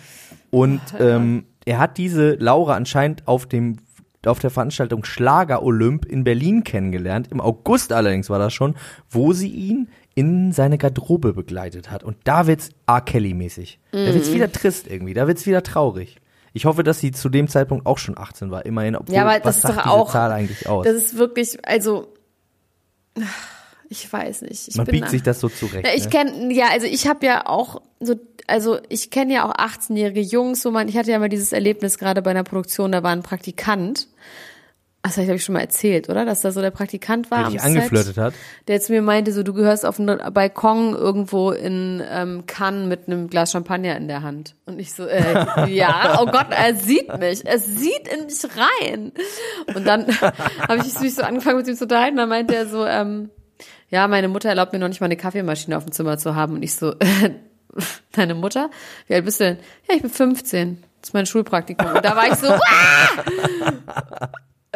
Und 0.51 0.81
ähm, 0.99 1.45
er 1.65 1.79
hat 1.79 1.97
diese 1.97 2.33
Laura 2.35 2.75
anscheinend 2.75 3.27
auf 3.27 3.45
dem 3.45 3.77
auf 4.25 4.39
der 4.39 4.49
Veranstaltung 4.49 5.05
Schlager 5.05 5.63
Olymp 5.63 6.03
in 6.05 6.25
Berlin 6.25 6.65
kennengelernt. 6.65 7.29
Im 7.31 7.39
August 7.39 7.93
allerdings 7.93 8.29
war 8.29 8.37
das 8.37 8.53
schon, 8.53 8.75
wo 9.09 9.31
sie 9.31 9.47
ihn 9.49 9.89
in 10.13 10.51
seine 10.51 10.77
Garderobe 10.77 11.31
begleitet 11.31 11.89
hat. 11.89 12.03
Und 12.03 12.17
da 12.25 12.45
wird's 12.45 12.71
R. 12.85 12.99
Kelly-mäßig. 12.99 13.79
Da 13.93 14.13
wird's 14.13 14.33
wieder 14.33 14.51
trist 14.51 14.87
irgendwie. 14.87 15.13
Da 15.13 15.25
wird's 15.25 15.45
wieder 15.45 15.63
traurig. 15.63 16.17
Ich 16.51 16.65
hoffe, 16.65 16.83
dass 16.83 16.99
sie 16.99 17.11
zu 17.11 17.29
dem 17.29 17.47
Zeitpunkt 17.47 17.85
auch 17.85 17.97
schon 17.97 18.17
18 18.17 18.51
war. 18.51 18.65
Immerhin, 18.65 18.97
obwohl, 18.97 19.15
Ja, 19.15 19.21
aber 19.25 19.39
das 19.39 19.57
ist 19.57 19.63
doch 19.65 19.69
diese 19.71 19.85
auch- 19.89 20.11
Zahl 20.11 20.33
eigentlich 20.33 20.67
aus? 20.67 20.83
Das 20.85 20.95
ist 20.95 21.17
wirklich, 21.17 21.57
also, 21.65 22.11
Ich 23.89 24.11
weiß 24.11 24.43
nicht. 24.43 24.67
Ich 24.67 24.75
Man 24.75 24.85
biegt 24.85 25.09
sich 25.09 25.23
das 25.23 25.39
so 25.39 25.49
zurecht. 25.49 25.85
Ja, 25.85 25.93
ich 25.95 26.05
ne? 26.05 26.09
kenne, 26.09 26.53
ja, 26.53 26.67
also 26.71 26.85
ich 26.85 27.07
habe 27.07 27.25
ja 27.25 27.47
auch 27.47 27.81
so, 27.99 28.15
also 28.45 28.77
ich 28.87 29.09
kenne 29.09 29.33
ja 29.33 29.49
auch 29.49 29.55
18-jährige 29.55 30.21
Jungs, 30.21 30.61
so 30.61 30.71
man, 30.71 30.87
ich 30.87 30.95
hatte 30.95 31.11
ja 31.11 31.19
mal 31.19 31.29
dieses 31.29 31.51
Erlebnis 31.51 31.97
gerade 31.97 32.21
bei 32.21 32.31
einer 32.31 32.43
Produktion, 32.43 32.91
da 32.91 33.01
war 33.01 33.11
ein 33.11 33.23
Praktikant. 33.23 34.07
Das 35.01 35.13
habe 35.15 35.25
ich, 35.25 35.31
ich, 35.31 35.45
schon 35.45 35.53
mal 35.53 35.61
erzählt, 35.61 36.09
oder? 36.09 36.25
Dass 36.25 36.41
da 36.41 36.51
so 36.51 36.61
der 36.61 36.71
Praktikant 36.71 37.31
war 37.31 37.43
Der 37.43 37.51
dich 37.51 37.61
Set, 37.61 37.69
angeflirtet 37.77 38.17
hat. 38.17 38.33
der 38.67 38.81
zu 38.81 38.91
mir 38.91 39.01
meinte, 39.01 39.31
so 39.31 39.43
du 39.43 39.53
gehörst 39.53 39.85
auf 39.85 39.97
einem 39.97 40.19
Balkon 40.33 40.93
irgendwo 40.93 41.51
in 41.51 42.03
ähm, 42.11 42.43
Cannes 42.47 42.87
mit 42.87 43.07
einem 43.07 43.29
Glas 43.29 43.53
Champagner 43.53 43.95
in 43.95 44.09
der 44.09 44.23
Hand. 44.23 44.55
Und 44.65 44.77
ich 44.77 44.93
so, 44.93 45.05
äh, 45.05 45.67
ja, 45.73 46.19
oh 46.21 46.25
Gott, 46.25 46.47
er 46.51 46.75
sieht 46.75 47.17
mich, 47.17 47.45
er 47.45 47.59
sieht 47.59 48.07
in 48.13 48.25
mich 48.25 48.43
rein. 48.43 49.13
Und 49.73 49.87
dann 49.87 50.05
habe 50.67 50.85
ich 50.85 50.99
mich 50.99 51.15
so 51.15 51.23
angefangen 51.23 51.57
mit 51.57 51.67
ihm 51.67 51.75
zu 51.75 51.85
unterhalten, 51.85 52.17
dann 52.17 52.29
meinte 52.29 52.53
er 52.53 52.67
so, 52.67 52.85
ähm, 52.85 53.29
ja, 53.89 54.07
meine 54.07 54.27
Mutter 54.27 54.49
erlaubt 54.49 54.73
mir 54.73 54.79
noch 54.79 54.87
nicht 54.87 55.01
mal 55.01 55.05
eine 55.05 55.17
Kaffeemaschine 55.17 55.75
auf 55.77 55.85
dem 55.85 55.91
Zimmer 55.91 56.17
zu 56.17 56.35
haben. 56.35 56.55
Und 56.55 56.63
ich 56.63 56.75
so, 56.75 56.93
deine 58.11 58.35
Mutter? 58.35 58.69
Wie 59.07 59.15
alt 59.15 59.25
bist 59.25 59.39
du 59.39 59.45
denn? 59.45 59.57
Ja, 59.87 59.95
ich 59.95 60.01
bin 60.01 60.11
15. 60.11 60.83
Das 61.01 61.09
ist 61.09 61.13
mein 61.13 61.25
Schulpraktikum. 61.25 61.87
Und 61.87 62.03
da 62.03 62.15
war 62.15 62.27
ich 62.27 62.35
so, 62.35 62.47
"Ah!" 62.53 64.29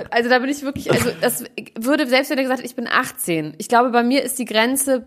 also 0.10 0.30
da 0.30 0.40
bin 0.40 0.50
ich 0.50 0.62
wirklich, 0.64 0.92
also 0.92 1.12
das 1.22 1.44
würde, 1.78 2.08
selbst 2.08 2.32
wenn 2.32 2.38
er 2.38 2.44
gesagt 2.44 2.60
hat, 2.60 2.66
ich 2.66 2.76
bin 2.76 2.88
18. 2.88 3.56
Ich 3.58 3.68
glaube, 3.68 3.90
bei 3.90 4.04
mir 4.04 4.24
ist 4.24 4.40
die 4.40 4.46
Grenze 4.46 5.06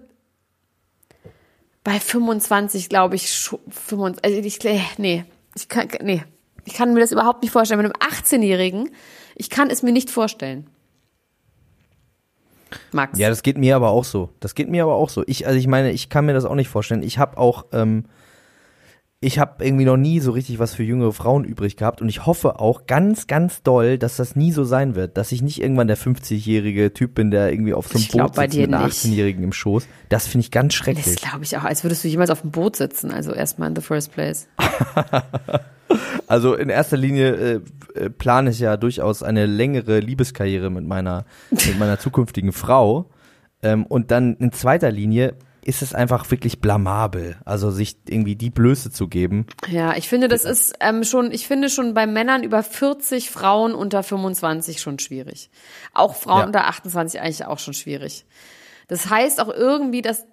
bei 1.85 1.99
25, 2.01 2.89
glaube 2.89 3.15
ich, 3.15 3.33
schon, 3.33 3.61
25, 3.69 4.25
also 4.25 4.39
ich, 4.47 4.65
äh, 4.65 4.81
nee, 4.99 5.25
ich 5.55 5.69
kann, 5.69 5.89
nee, 6.03 6.25
ich 6.65 6.75
kann 6.75 6.93
mir 6.93 7.01
das 7.01 7.13
überhaupt 7.13 7.43
nicht 7.43 7.53
vorstellen. 7.53 7.81
Mit 7.81 7.95
einem 7.95 8.13
18-Jährigen, 8.13 8.91
ich 9.37 9.51
kann 9.51 9.71
es 9.71 9.83
mir 9.83 9.93
nicht 9.93 10.11
vorstellen. 10.11 10.69
Max. 12.93 13.19
Ja, 13.19 13.29
das 13.29 13.43
geht 13.43 13.59
mir 13.59 13.77
aber 13.77 13.91
auch 13.91 14.05
so. 14.05 14.31
Das 14.41 14.55
geht 14.55 14.69
mir 14.69 14.83
aber 14.83 14.95
auch 14.95 15.09
so. 15.09 15.23
Ich, 15.27 15.47
also 15.47 15.59
ich 15.59 15.67
meine, 15.67 15.93
ich 15.93 16.09
kann 16.09 16.27
mir 16.27 16.33
das 16.33 16.45
auch 16.45 16.55
nicht 16.55 16.69
vorstellen. 16.69 17.03
Ich 17.03 17.19
habe 17.19 17.39
auch, 17.39 17.67
ähm, 17.73 18.05
ich 19.21 19.39
habe 19.39 19.65
irgendwie 19.65 19.87
noch 19.87 19.97
nie 19.97 20.21
so 20.21 20.31
richtig 20.33 20.59
was 20.59 20.75
für 20.75 20.83
jüngere 20.83 21.13
Frauen 21.13 21.45
übrig 21.45 21.77
gehabt 21.77 22.03
und 22.03 22.09
ich 22.09 22.27
hoffe 22.27 22.61
auch 22.61 22.87
ganz, 22.87 23.27
ganz 23.27 23.63
doll, 23.63 23.97
dass 23.99 24.17
das 24.17 24.37
nie 24.37 24.53
so 24.53 24.65
sein 24.65 24.95
wird, 24.95 25.17
dass 25.17 25.33
ich 25.33 25.41
nicht 25.41 25.61
irgendwann 25.63 25.89
der 25.89 25.97
50-jährige 25.97 26.93
Typ 26.93 27.15
bin, 27.15 27.31
der 27.31 27.51
irgendwie 27.51 27.73
auf 27.73 27.87
so 27.89 27.95
einem 27.95 28.03
Ich 28.03 28.09
glaub 28.11 28.27
Boot 28.29 28.37
bei 28.37 28.43
sitzt 28.45 28.55
dir 28.57 28.69
mit 28.69 28.79
nicht. 28.79 28.93
18-jährigen 28.99 29.43
im 29.43 29.53
Schoß. 29.53 29.87
Das 30.11 30.27
finde 30.27 30.45
ich 30.45 30.51
ganz 30.51 30.75
Das 30.75 30.79
schrecklich. 30.79 31.17
glaube 31.17 31.45
ich 31.45 31.57
auch, 31.57 31.65
als 31.65 31.83
würdest 31.83 32.05
du 32.05 32.09
jemals 32.09 32.29
auf 32.31 32.43
dem 32.43 32.51
Boot 32.51 32.77
sitzen, 32.77 33.11
also 33.11 33.33
erstmal 33.33 33.71
in 33.71 33.77
the 33.77 33.83
first 33.83 34.13
place. 34.13 34.49
Also 36.27 36.55
in 36.55 36.69
erster 36.69 36.97
Linie 36.97 37.35
äh, 37.37 37.61
äh, 37.95 38.11
plane 38.11 38.51
ich 38.51 38.59
ja 38.59 38.77
durchaus 38.77 39.23
eine 39.23 39.47
längere 39.47 40.01
Liebeskarriere 40.01 40.69
mit 40.69 40.85
meiner, 40.85 41.25
mit 41.53 41.79
meiner 41.79 42.01
zukünftigen 42.01 42.53
Frau. 42.53 43.09
Ähm, 43.63 43.87
und 43.87 44.11
dann 44.11 44.35
in 44.39 44.51
zweiter 44.51 44.91
Linie 44.91 45.35
ist 45.67 45.83
es 45.83 45.95
einfach 45.95 46.31
wirklich 46.31 46.61
blamabel, 46.61 47.37
also 47.45 47.73
sich 47.73 47.97
irgendwie 48.09 48.37
die 48.37 48.51
Blöße 48.51 48.93
zu 48.93 49.09
geben. 49.09 49.47
Ja, 49.67 49.97
ich 49.97 50.09
finde, 50.09 50.29
das 50.29 50.45
ist 50.45 50.75
ähm, 50.79 51.03
schon, 51.03 51.33
ich 51.33 51.49
finde 51.49 51.69
schon 51.69 51.93
bei 51.93 52.07
Männern 52.07 52.45
über 52.45 52.63
40, 52.63 53.31
Frauen 53.31 53.75
unter 53.75 54.05
25 54.05 54.81
schon 54.81 55.01
schwierig. 55.01 55.51
Auch 55.93 56.15
Frauen 56.15 56.39
Ja. 56.39 56.47
unter 56.47 56.67
28 56.69 57.21
eigentlich 57.21 57.45
auch 57.47 57.59
schon 57.59 57.75
schwierig. 57.75 58.27
Das 58.87 59.11
heißt 59.11 59.41
auch 59.41 59.49
irgendwie, 59.49 60.03
dass 60.03 60.25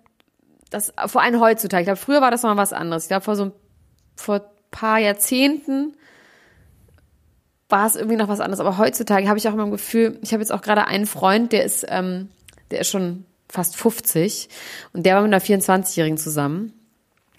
das 0.70 0.94
vor 1.08 1.24
allem 1.24 1.40
heutzutage, 1.40 1.82
ich 1.82 1.88
glaube, 1.88 2.00
früher 2.00 2.22
war 2.22 2.30
das 2.30 2.44
mal 2.44 2.56
was 2.56 2.72
anderes. 2.72 3.06
Ich 3.06 3.10
glaube, 3.10 3.26
vor 3.26 3.36
so 3.36 3.46
ein, 3.46 3.52
vor 4.16 4.42
paar 4.70 5.00
Jahrzehnten 5.00 5.96
war 7.70 7.88
es 7.88 7.96
irgendwie 7.96 8.18
noch 8.18 8.28
was 8.28 8.40
anderes. 8.40 8.60
Aber 8.60 8.78
heutzutage 8.78 9.28
habe 9.28 9.40
ich 9.40 9.48
auch 9.48 9.54
immer 9.54 9.66
ein 9.66 9.72
Gefühl, 9.72 10.20
ich 10.22 10.32
habe 10.32 10.42
jetzt 10.44 10.52
auch 10.52 10.62
gerade 10.62 10.86
einen 10.86 11.08
Freund, 11.08 11.52
der 11.54 11.64
ist, 11.64 11.86
ähm, 11.90 12.30
der 12.70 12.82
ist 12.82 12.90
schon 12.92 13.26
fast 13.54 13.76
50 13.76 14.50
und 14.94 15.06
der 15.06 15.16
war 15.16 15.22
mit 15.22 15.32
einer 15.34 15.42
24-Jährigen 15.44 16.18
zusammen 16.18 16.74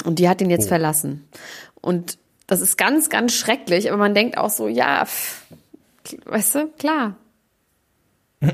und 0.04 0.18
die 0.20 0.28
hat 0.28 0.40
ihn 0.40 0.48
jetzt 0.50 0.68
verlassen. 0.68 1.26
Und 1.80 2.18
das 2.46 2.60
ist 2.60 2.78
ganz, 2.78 3.10
ganz 3.10 3.32
schrecklich, 3.32 3.88
aber 3.90 3.98
man 3.98 4.14
denkt 4.14 4.38
auch 4.38 4.50
so, 4.50 4.68
ja, 4.68 5.04
pff, 5.04 5.42
weißt 6.26 6.54
du, 6.54 6.68
klar, 6.78 7.16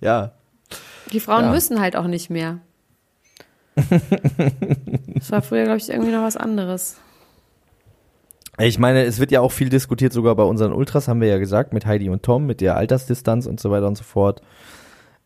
Ja, 0.00 0.32
die 1.12 1.20
Frauen 1.20 1.44
Ja. 1.44 1.50
müssen 1.50 1.80
halt 1.80 1.96
auch 1.96 2.06
nicht 2.06 2.30
mehr. 2.30 2.58
Das 3.74 5.30
war 5.30 5.42
früher, 5.42 5.64
glaube 5.64 5.78
ich, 5.78 5.88
irgendwie 5.88 6.12
noch 6.12 6.22
was 6.22 6.36
anderes. 6.36 6.96
Ich 8.58 8.78
meine, 8.78 9.04
es 9.04 9.18
wird 9.18 9.30
ja 9.32 9.40
auch 9.40 9.50
viel 9.52 9.70
diskutiert, 9.70 10.12
sogar 10.12 10.36
bei 10.36 10.42
unseren 10.42 10.72
Ultras, 10.72 11.08
haben 11.08 11.22
wir 11.22 11.28
ja 11.28 11.38
gesagt, 11.38 11.72
mit 11.72 11.86
Heidi 11.86 12.10
und 12.10 12.22
Tom, 12.22 12.44
mit 12.44 12.60
der 12.60 12.76
Altersdistanz 12.76 13.46
und 13.46 13.60
so 13.60 13.70
weiter 13.70 13.86
und 13.88 13.96
so 13.96 14.04
fort. 14.04 14.42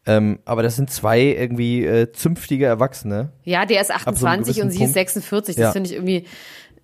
Ähm, 0.06 0.38
aber 0.44 0.62
das 0.62 0.76
sind 0.76 0.90
zwei 0.90 1.20
irgendwie 1.20 1.84
äh, 1.84 2.12
zünftige 2.12 2.66
Erwachsene. 2.66 3.30
Ja, 3.44 3.66
der 3.66 3.80
ist 3.80 3.88
so 3.88 3.94
einem 3.94 4.02
28 4.02 4.62
und 4.62 4.68
gewissen 4.68 4.70
sie 4.70 4.78
Punkt. 4.78 4.88
ist 4.90 4.94
46. 4.94 5.56
Das 5.56 5.62
Ja. 5.62 5.72
finde 5.72 5.88
ich 5.90 5.94
irgendwie, 5.96 6.24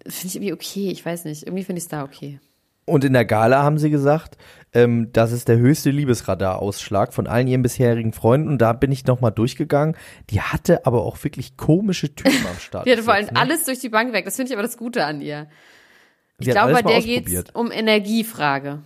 finde 0.07 0.27
ich 0.27 0.35
irgendwie 0.37 0.53
okay. 0.53 0.91
Ich 0.91 1.07
weiß 1.07 1.25
nicht. 1.27 1.45
Irgendwie 1.47 1.65
finde 1.65 1.79
ich 1.79 1.85
es 1.85 1.89
da 1.89 2.03
okay. 2.05 2.41
Und 2.85 3.05
in 3.05 3.13
der 3.13 3.25
Gala 3.25 3.63
haben 3.63 3.79
sie 3.79 3.91
gesagt, 3.91 4.37
ähm, 4.75 5.11
das 5.13 5.31
ist 5.31 5.47
der 5.47 5.57
höchste 5.57 5.91
Liebesradar-Ausschlag 5.91 7.15
von 7.15 7.29
allen 7.29 7.47
ihren 7.47 7.63
bisherigen 7.63 8.13
Freunden. 8.13 8.49
Und 8.49 8.59
da 8.59 8.73
bin 8.73 8.91
ich 8.91 9.07
nochmal 9.07 9.31
durchgegangen. 9.31 9.97
Die 10.31 10.41
hatte 10.41 10.85
aber 10.85 11.03
auch 11.05 11.23
wirklich 11.23 11.57
komische 11.57 12.13
Typen 12.15 12.45
am 12.51 12.59
Start. 12.59 12.87
Die 12.87 12.91
hatte 12.93 13.05
vor 13.05 13.15
allem 13.15 13.27
ne? 13.27 13.37
alles 13.37 13.65
durch 13.65 13.79
die 13.79 13.89
Bank 13.89 14.13
weg. 14.13 14.25
Das 14.25 14.35
finde 14.35 14.51
ich 14.51 14.57
aber 14.57 14.67
das 14.67 14.77
Gute 14.77 15.05
an 15.05 15.21
ihr. 15.21 15.47
Ich 16.39 16.49
glaube, 16.51 16.73
bei 16.73 16.83
der 16.83 17.01
geht 17.03 17.29
es 17.29 17.45
um 17.55 17.71
Energiefrage. 17.71 18.81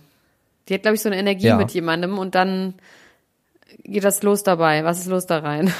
Die 0.69 0.75
hat, 0.75 0.83
glaube 0.83 0.93
ich, 0.95 1.01
so 1.01 1.09
eine 1.09 1.17
Energie 1.17 1.47
Ja. 1.47 1.57
mit 1.57 1.71
jemandem 1.71 2.19
und 2.19 2.35
dann 2.35 2.75
geht 3.83 4.03
das 4.03 4.23
los 4.23 4.43
dabei. 4.43 4.83
Was 4.83 4.99
ist 4.99 5.07
los 5.07 5.25
da 5.25 5.39
rein? 5.39 5.73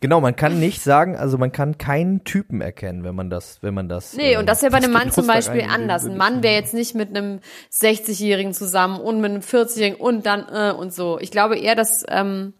Genau, 0.00 0.20
man 0.20 0.36
kann 0.36 0.60
nicht 0.60 0.82
sagen, 0.82 1.16
also 1.16 1.38
man 1.38 1.52
kann 1.52 1.78
keinen 1.78 2.22
Typen 2.24 2.60
erkennen, 2.60 3.02
wenn 3.02 3.14
man 3.14 3.30
das, 3.30 3.62
wenn 3.62 3.72
man 3.72 3.88
das. 3.88 4.12
Nee, 4.14 4.34
ähm, 4.34 4.40
und 4.40 4.46
das 4.48 4.60
ja 4.60 4.68
bei 4.68 4.76
einem 4.76 4.92
was 4.92 5.04
Mann 5.04 5.12
zum 5.12 5.26
Beispiel 5.26 5.62
anders. 5.62 6.04
Ein 6.04 6.18
Mann 6.18 6.42
wäre 6.42 6.54
jetzt 6.54 6.74
nicht 6.74 6.94
mit 6.94 7.16
einem 7.16 7.40
60-Jährigen 7.72 8.52
zusammen 8.52 9.00
und 9.00 9.20
mit 9.22 9.30
einem 9.30 9.40
40-Jährigen 9.40 9.98
und 9.98 10.26
dann 10.26 10.46
äh, 10.52 10.72
und 10.72 10.92
so. 10.92 11.18
Ich 11.18 11.30
glaube 11.30 11.58
eher, 11.58 11.74
dass 11.74 12.04
ähm, 12.08 12.52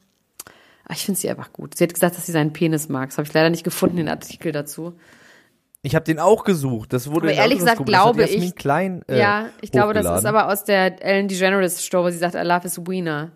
ah, 0.88 0.92
ich 0.94 1.04
finde 1.04 1.20
sie 1.20 1.28
einfach 1.28 1.52
gut. 1.52 1.76
Sie 1.76 1.84
hat 1.84 1.92
gesagt, 1.92 2.16
dass 2.16 2.24
sie 2.24 2.32
seinen 2.32 2.54
Penis 2.54 2.88
mag. 2.88 3.10
Das 3.10 3.18
habe 3.18 3.28
ich 3.28 3.34
leider 3.34 3.50
nicht 3.50 3.64
gefunden, 3.64 3.96
den 3.98 4.08
Artikel 4.08 4.50
dazu. 4.50 4.94
Ich 5.82 5.94
habe 5.94 6.06
den 6.06 6.18
auch 6.18 6.42
gesucht. 6.42 6.94
Das 6.94 7.10
wurde 7.10 7.28
Aber 7.28 7.36
ehrlich 7.36 7.58
gesagt 7.58 7.84
glaube 7.84 8.24
ich- 8.24 8.56
Klein, 8.56 9.02
äh, 9.08 9.20
ja, 9.20 9.50
ich 9.60 9.70
glaube, 9.70 9.92
das 9.92 10.20
ist 10.20 10.24
aber 10.26 10.48
aus 10.50 10.64
der 10.64 11.04
Ellen 11.04 11.28
DeGeneres 11.28 11.84
Show, 11.84 12.02
wo 12.02 12.10
sie 12.10 12.18
sagt, 12.18 12.34
I 12.34 12.38
love 12.38 12.66
is 12.66 12.78
Wiener. 12.88 13.30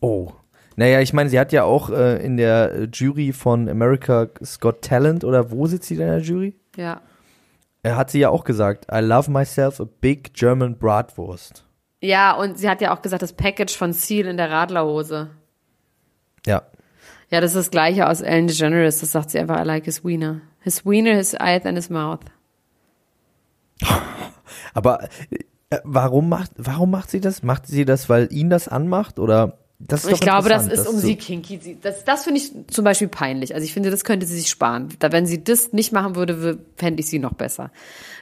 Oh. 0.00 0.32
Naja, 0.76 1.00
ich 1.00 1.12
meine, 1.12 1.28
sie 1.28 1.40
hat 1.40 1.52
ja 1.52 1.64
auch 1.64 1.90
äh, 1.90 2.24
in 2.24 2.36
der 2.36 2.72
äh, 2.72 2.88
Jury 2.92 3.32
von 3.32 3.68
America's 3.68 4.60
Got 4.60 4.82
Talent 4.82 5.24
oder 5.24 5.50
wo 5.50 5.66
sitzt 5.66 5.88
sie 5.88 5.96
denn 5.96 6.06
in 6.06 6.14
der 6.14 6.22
Jury? 6.22 6.54
Ja. 6.76 7.00
Er 7.82 7.96
hat 7.96 8.10
sie 8.10 8.20
ja 8.20 8.28
auch 8.28 8.44
gesagt, 8.44 8.86
I 8.92 9.00
love 9.00 9.30
myself 9.30 9.80
a 9.80 9.88
big 10.00 10.34
German 10.34 10.78
Bratwurst. 10.78 11.64
Ja, 12.00 12.32
und 12.32 12.58
sie 12.58 12.68
hat 12.68 12.80
ja 12.80 12.94
auch 12.94 13.02
gesagt, 13.02 13.22
das 13.22 13.32
Package 13.32 13.76
von 13.76 13.92
Seal 13.92 14.26
in 14.26 14.36
der 14.36 14.50
Radlerhose. 14.50 15.30
Ja. 16.46 16.62
Ja, 17.30 17.40
das 17.40 17.50
ist 17.50 17.56
das 17.56 17.70
gleiche 17.70 18.08
aus 18.08 18.20
Ellen 18.20 18.46
DeGeneres. 18.46 19.00
Das 19.00 19.12
sagt 19.12 19.30
sie 19.30 19.38
einfach, 19.38 19.60
I 19.60 19.64
like 19.64 19.84
his 19.84 20.04
wiener. 20.04 20.42
His 20.60 20.86
wiener, 20.86 21.16
his 21.16 21.34
eyes 21.34 21.66
and 21.66 21.76
his 21.76 21.90
mouth. 21.90 22.20
Aber 24.74 25.08
äh, 25.70 25.78
warum 25.84 26.28
macht, 26.28 26.52
warum 26.56 26.90
macht 26.90 27.10
sie 27.10 27.20
das? 27.20 27.42
Macht 27.42 27.66
sie 27.66 27.84
das, 27.84 28.08
weil 28.08 28.28
ihn 28.30 28.48
das 28.48 28.68
anmacht 28.68 29.18
oder? 29.18 29.58
Das 29.80 30.04
ist 30.04 30.12
Ich 30.12 30.20
glaube, 30.20 30.48
das 30.48 30.66
ist 30.66 30.88
um 30.88 30.96
sie 30.96 31.14
kinky. 31.16 31.78
Das, 31.80 32.04
das 32.04 32.24
finde 32.24 32.40
ich 32.40 32.50
zum 32.68 32.84
Beispiel 32.84 33.08
peinlich. 33.08 33.54
Also 33.54 33.64
ich 33.64 33.72
finde, 33.72 33.90
das 33.90 34.04
könnte 34.04 34.26
sie 34.26 34.36
sich 34.36 34.48
sparen. 34.48 34.88
Da, 34.98 35.12
wenn 35.12 35.24
sie 35.24 35.42
das 35.42 35.72
nicht 35.72 35.92
machen 35.92 36.16
würde, 36.16 36.58
fände 36.76 37.00
ich 37.00 37.06
sie 37.06 37.20
noch 37.20 37.34
besser. 37.34 37.70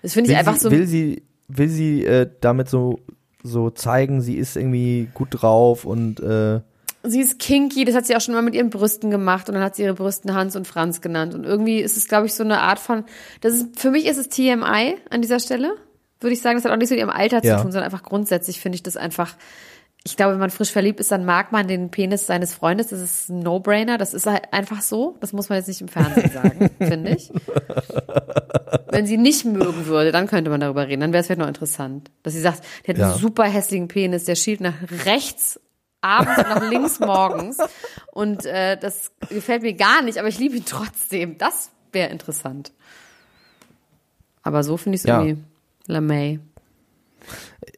Das 0.03 0.13
finde 0.13 0.31
ich 0.31 0.37
einfach 0.37 0.57
sie, 0.57 0.61
so. 0.61 0.71
will 0.71 0.87
sie, 0.87 1.23
will 1.49 1.69
sie 1.69 2.05
äh, 2.05 2.29
damit 2.41 2.69
so, 2.69 3.01
so 3.43 3.71
zeigen, 3.71 4.21
sie 4.21 4.37
ist 4.37 4.57
irgendwie 4.57 5.09
gut 5.15 5.29
drauf 5.31 5.87
und 5.87 6.21
äh, 6.21 6.61
sie 7.05 7.21
ist 7.21 7.39
kinky, 7.39 7.85
das 7.85 7.95
hat 7.95 8.07
sie 8.07 8.17
auch 8.17 8.21
schon 8.21 8.35
mal 8.35 8.43
mit 8.43 8.55
ihren 8.55 8.71
Brüsten 8.71 9.11
gemacht 9.11 9.49
und 9.49 9.55
dann 9.55 9.65
hat 9.65 9.77
sie 9.77 9.83
ihre 9.83 9.95
Brüsten 9.95 10.35
Hans 10.35 10.57
und 10.57 10.67
Franz 10.67 11.01
genannt. 11.01 11.35
Und 11.35 11.45
irgendwie 11.45 11.79
ist 11.79 11.97
es, 11.97 12.09
glaube 12.09 12.27
ich, 12.27 12.35
so 12.35 12.45
eine 12.45 12.61
Art 12.61 12.79
von. 12.79 13.05
Das 13.41 13.55
ist, 13.55 13.81
für 13.81 13.91
mich 13.91 14.07
ist 14.07 14.19
es 14.19 14.29
TMI 14.29 14.97
an 15.09 15.23
dieser 15.23 15.41
Stelle. 15.41 15.75
Würde 16.21 16.35
ich 16.35 16.41
sagen, 16.41 16.57
das 16.57 16.65
hat 16.65 16.73
auch 16.73 16.77
nichts 16.77 16.91
mit 16.91 16.99
ihrem 16.99 17.11
Alter 17.11 17.43
Ja. 17.43 17.57
zu 17.57 17.63
tun, 17.63 17.73
sondern 17.73 17.85
einfach 17.85 18.03
grundsätzlich 18.03 18.61
finde 18.61 18.77
ich 18.77 18.83
das 18.83 18.97
einfach. 18.97 19.37
Ich 20.07 20.17
glaube, 20.17 20.35
wenn 20.35 20.39
man 20.41 20.51
frisch 20.51 20.71
verliebt 20.71 21.01
ist, 21.01 21.11
dann 21.11 21.25
mag 21.25 21.51
man 21.51 21.67
den 21.67 21.91
Penis 21.91 22.27
seines 22.27 22.55
Freundes. 22.55 22.87
Das 22.89 23.01
ist 23.01 23.29
ein 23.29 23.41
No-Brainer. 23.41 23.99
Das 23.99 24.15
ist 24.15 24.25
halt 24.27 24.53
einfach 24.53 24.81
so. 24.81 25.17
Das 25.21 25.33
muss 25.33 25.49
man 25.49 25.59
jetzt 25.59 25.67
nicht 25.67 25.81
im 25.81 25.89
Fernsehen 25.89 26.31
sagen, 26.31 26.71
finde 26.79 27.11
ich. 27.17 27.33
Wenn 28.89 29.07
sie 29.07 29.17
nicht 29.17 29.45
mögen 29.45 29.87
würde, 29.87 30.13
dann 30.13 30.29
könnte 30.29 30.49
man 30.51 30.61
darüber 30.61 30.87
reden. 30.87 31.01
Dann 31.01 31.13
wäre 31.13 31.23
es 31.23 31.27
vielleicht 31.27 31.41
noch 31.41 31.49
interessant. 31.49 32.11
Dass 32.23 32.35
sie 32.35 32.41
sagt, 32.41 32.63
die 32.87 32.91
hat 32.93 32.99
Ja. 32.99 33.11
einen 33.11 33.19
super 33.19 33.45
hässlichen 33.45 33.89
Penis, 33.89 34.23
der 34.25 34.37
schielt 34.37 34.61
nach 34.61 34.75
rechts 35.07 35.61
abends 36.03 36.39
und 36.39 36.49
nach 36.51 36.71
links 36.71 37.01
morgens. 37.01 37.59
Und 38.13 38.47
äh, 38.47 38.77
das 38.79 39.11
gefällt 39.29 39.63
mir 39.63 39.75
gar 39.75 40.03
nicht, 40.03 40.19
aber 40.19 40.29
ich 40.29 40.39
liebe 40.39 40.57
ihn 40.57 40.65
trotzdem. 40.65 41.37
Das 41.37 41.71
wäre 41.91 42.11
interessant. 42.11 42.71
Aber 44.45 44.63
so 44.63 44.77
finde 44.77 44.95
ich 44.97 45.01
es 45.03 45.09
Ja. 45.09 45.21
irgendwie 45.21 45.43
LaMay. 45.89 46.39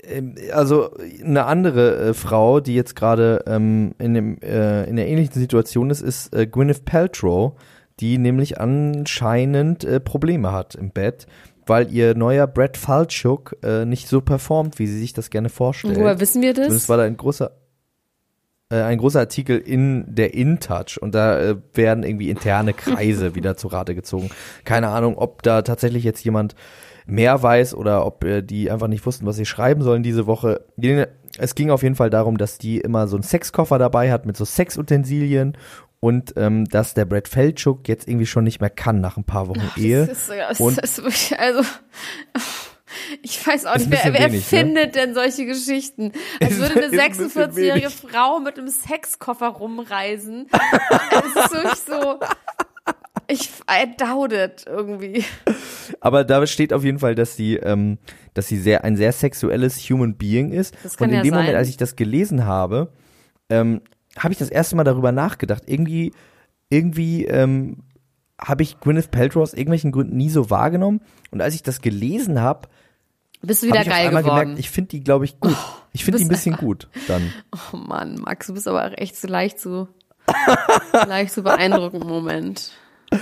Ähm, 0.08 0.34
Also 0.52 0.90
eine 1.24 1.44
andere 1.44 1.96
äh, 1.96 2.14
Frau, 2.14 2.60
die 2.60 2.74
jetzt 2.74 2.96
gerade 2.96 3.44
ähm, 3.46 3.94
in, 3.98 4.14
dem, 4.14 4.40
äh, 4.42 4.84
in 4.84 4.96
der 4.96 5.08
ähnlichen 5.08 5.34
Situation 5.34 5.90
ist, 5.90 6.00
ist 6.00 6.34
äh, 6.34 6.46
Gwyneth 6.46 6.84
Paltrow, 6.84 7.52
die 8.00 8.18
nämlich 8.18 8.60
anscheinend 8.60 9.84
äh, 9.84 10.00
Probleme 10.00 10.52
hat 10.52 10.74
im 10.74 10.90
Bett, 10.90 11.26
weil 11.66 11.92
ihr 11.92 12.14
neuer 12.14 12.46
Brad 12.46 12.76
Falchuk 12.76 13.56
äh, 13.62 13.84
nicht 13.84 14.08
so 14.08 14.20
performt, 14.20 14.78
wie 14.78 14.86
sie 14.86 14.98
sich 14.98 15.12
das 15.12 15.30
gerne 15.30 15.48
vorstellt. 15.48 15.98
Woher 15.98 16.20
wissen 16.20 16.42
wir 16.42 16.54
das? 16.54 16.68
Das 16.68 16.88
war 16.88 16.96
da 16.96 17.02
ein 17.02 17.16
großer 17.16 17.52
äh, 18.70 18.82
ein 18.82 18.98
großer 18.98 19.20
Artikel 19.20 19.58
in 19.58 20.04
der 20.14 20.34
InTouch 20.34 20.98
und 21.00 21.14
da 21.14 21.40
äh, 21.40 21.56
werden 21.74 22.04
irgendwie 22.04 22.30
interne 22.30 22.74
Kreise 22.74 23.34
wieder 23.34 23.56
zu 23.56 23.68
Rate 23.68 23.94
gezogen. 23.94 24.30
Keine 24.64 24.88
Ahnung, 24.88 25.16
ob 25.16 25.42
da 25.42 25.62
tatsächlich 25.62 26.04
jetzt 26.04 26.22
jemand 26.24 26.54
mehr 27.08 27.42
weiß 27.42 27.74
oder 27.74 28.06
ob 28.06 28.22
äh, 28.24 28.42
die 28.42 28.70
einfach 28.70 28.86
nicht 28.88 29.04
wussten, 29.06 29.26
was 29.26 29.36
sie 29.36 29.46
schreiben 29.46 29.82
sollen 29.82 30.02
diese 30.02 30.26
Woche. 30.26 30.64
Es 31.38 31.54
ging 31.54 31.70
auf 31.70 31.82
jeden 31.82 31.94
Fall 31.96 32.10
darum, 32.10 32.36
dass 32.38 32.58
die 32.58 32.78
immer 32.78 33.08
so 33.08 33.16
einen 33.16 33.22
Sexkoffer 33.22 33.78
dabei 33.78 34.12
hat 34.12 34.26
mit 34.26 34.36
so 34.36 34.44
Sexutensilien 34.44 35.56
und 36.00 36.34
ähm, 36.36 36.66
dass 36.66 36.94
der 36.94 37.06
Brad 37.06 37.26
Feldschuk 37.26 37.88
jetzt 37.88 38.06
irgendwie 38.08 38.26
schon 38.26 38.44
nicht 38.44 38.60
mehr 38.60 38.70
kann 38.70 39.00
nach 39.00 39.16
ein 39.16 39.24
paar 39.24 39.48
Wochen 39.48 39.70
Ehe. 39.76 40.06
Das 40.06 40.18
ist, 40.18 40.30
das 40.30 40.60
und 40.60 40.78
ist 40.78 40.98
wirklich, 40.98 41.38
also, 41.40 41.62
ich 43.22 43.44
weiß 43.46 43.66
auch 43.66 43.76
nicht, 43.76 43.90
wer, 43.90 44.12
wer 44.12 44.30
wenig, 44.30 44.50
ne? 44.52 44.58
findet 44.58 44.94
denn 44.94 45.14
solche 45.14 45.44
Geschichten? 45.46 46.12
Als 46.40 46.52
Ist- 46.52 46.58
würde 46.60 46.74
eine 46.74 46.84
ist 46.86 47.00
ein 47.00 47.08
bisschen 47.08 47.30
46-jährige 47.50 47.86
wenig. 47.86 47.96
Frau 48.12 48.38
mit 48.40 48.58
einem 48.58 48.68
Sexkoffer 48.68 49.48
rumreisen. 49.48 50.48
Es 51.10 51.44
ist 51.44 51.52
wirklich 51.52 51.74
so, 51.86 52.20
ich, 53.28 53.50
I 53.70 53.94
doubt 53.96 54.32
it 54.32 54.64
irgendwie. 54.66 55.24
Aber 56.00 56.24
da 56.24 56.46
steht 56.46 56.72
auf 56.72 56.82
jeden 56.84 56.98
Fall, 56.98 57.14
dass 57.14 57.36
sie, 57.36 57.56
ähm, 57.56 57.98
dass 58.34 58.48
sie 58.48 58.56
sehr 58.56 58.84
ein 58.84 58.96
sehr 58.96 59.12
sexuelles 59.12 59.78
Human 59.90 60.16
Being 60.16 60.50
ist. 60.50 60.74
Das 60.82 60.96
kann 60.96 61.08
Und 61.08 61.10
in 61.10 61.16
ja 61.16 61.22
dem 61.22 61.30
sein. 61.30 61.40
Moment, 61.40 61.56
als 61.56 61.68
ich 61.68 61.76
das 61.76 61.94
gelesen 61.94 62.46
habe, 62.46 62.90
ähm, 63.50 63.82
habe 64.18 64.32
ich 64.32 64.38
das 64.38 64.48
erste 64.48 64.76
Mal 64.76 64.84
darüber 64.84 65.12
nachgedacht. 65.12 65.64
Irgendwie, 65.66 66.12
irgendwie 66.70 67.26
ähm, 67.26 67.82
habe 68.40 68.62
ich 68.62 68.80
Gwyneth 68.80 69.10
Paltrow 69.10 69.42
aus 69.42 69.52
irgendwelchen 69.52 69.92
Gründen 69.92 70.16
nie 70.16 70.30
so 70.30 70.48
wahrgenommen. 70.50 71.00
Und 71.30 71.42
als 71.42 71.54
ich 71.54 71.62
das 71.62 71.80
gelesen 71.82 72.40
habe, 72.40 72.68
Bist 73.42 73.62
du 73.62 73.66
wieder 73.66 73.82
ich 73.82 73.88
geil 73.88 74.08
geworden? 74.08 74.24
gemerkt, 74.24 74.58
ich 74.58 74.70
finde 74.70 74.88
die, 74.88 75.04
glaube 75.04 75.24
ich, 75.26 75.38
gut. 75.38 75.56
Ich 75.92 76.04
finde 76.04 76.18
die 76.18 76.24
ein 76.24 76.28
bisschen 76.28 76.56
gut 76.56 76.88
dann. 77.08 77.32
oh 77.72 77.76
Mann, 77.76 78.16
Max, 78.20 78.46
du 78.46 78.54
bist 78.54 78.66
aber 78.68 78.86
auch 78.86 78.96
echt 78.96 79.16
so 79.16 79.28
leicht 79.28 79.60
zu, 79.60 79.88
leicht 80.92 81.32
zu 81.32 81.42
beeindrucken 81.42 82.00
im 82.02 82.08
Moment. 82.08 82.72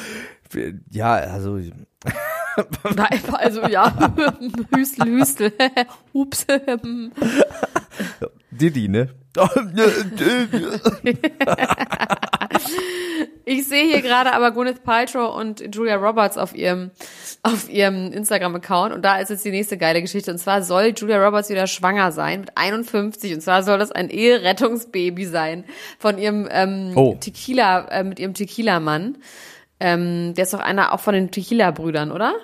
Ja, 0.90 1.14
also 1.14 1.58
Nein, 2.94 3.20
Also 3.32 3.66
ja, 3.66 3.92
Hüstel, 4.74 5.06
Hüstel. 5.06 5.52
Ups. 6.12 6.46
Diddy, 8.50 8.88
ne? 8.88 9.10
Ich 13.44 13.68
sehe 13.68 13.84
hier 13.84 14.02
gerade 14.02 14.32
aber 14.32 14.50
Gwyneth 14.50 14.82
Paltrow 14.82 15.36
und 15.36 15.74
Julia 15.74 15.96
Roberts 15.96 16.36
auf 16.36 16.54
ihrem, 16.54 16.90
auf 17.42 17.68
ihrem 17.68 18.12
Instagram-Account 18.12 18.94
und 18.94 19.04
da 19.04 19.18
ist 19.18 19.28
jetzt 19.28 19.44
die 19.44 19.50
nächste 19.50 19.76
geile 19.78 20.00
Geschichte 20.00 20.30
und 20.32 20.38
zwar 20.38 20.62
soll 20.62 20.94
Julia 20.96 21.24
Roberts 21.24 21.48
wieder 21.48 21.66
schwanger 21.66 22.10
sein 22.12 22.40
mit 22.40 22.50
51 22.56 23.34
und 23.34 23.40
zwar 23.42 23.62
soll 23.62 23.78
das 23.78 23.92
ein 23.92 24.08
Eherettungsbaby 24.10 25.26
sein 25.26 25.64
von 25.98 26.18
ihrem 26.18 26.48
ähm, 26.50 26.92
Oh. 26.96 27.16
Tequila, 27.20 27.86
äh, 27.88 28.04
mit 28.04 28.18
ihrem 28.18 28.34
Tequila-Mann. 28.34 29.18
Ähm, 29.80 30.34
der 30.34 30.44
ist 30.44 30.54
doch 30.54 30.60
einer 30.60 30.92
auch 30.92 31.00
von 31.00 31.14
den 31.14 31.30
Tequila-Brüdern, 31.30 32.10
oder? 32.12 32.34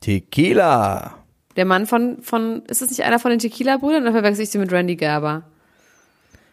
Tequila. 0.00 1.14
Der 1.56 1.64
Mann 1.64 1.86
von, 1.86 2.22
von, 2.22 2.62
ist 2.68 2.82
das 2.82 2.90
nicht 2.90 3.02
einer 3.02 3.18
von 3.18 3.30
den 3.30 3.40
Tequila-Brüdern 3.40 4.02
oder 4.02 4.12
verwechsel 4.12 4.44
ich 4.44 4.50
sie 4.50 4.58
mit 4.58 4.72
Randy 4.72 4.96
Gerber? 4.96 5.42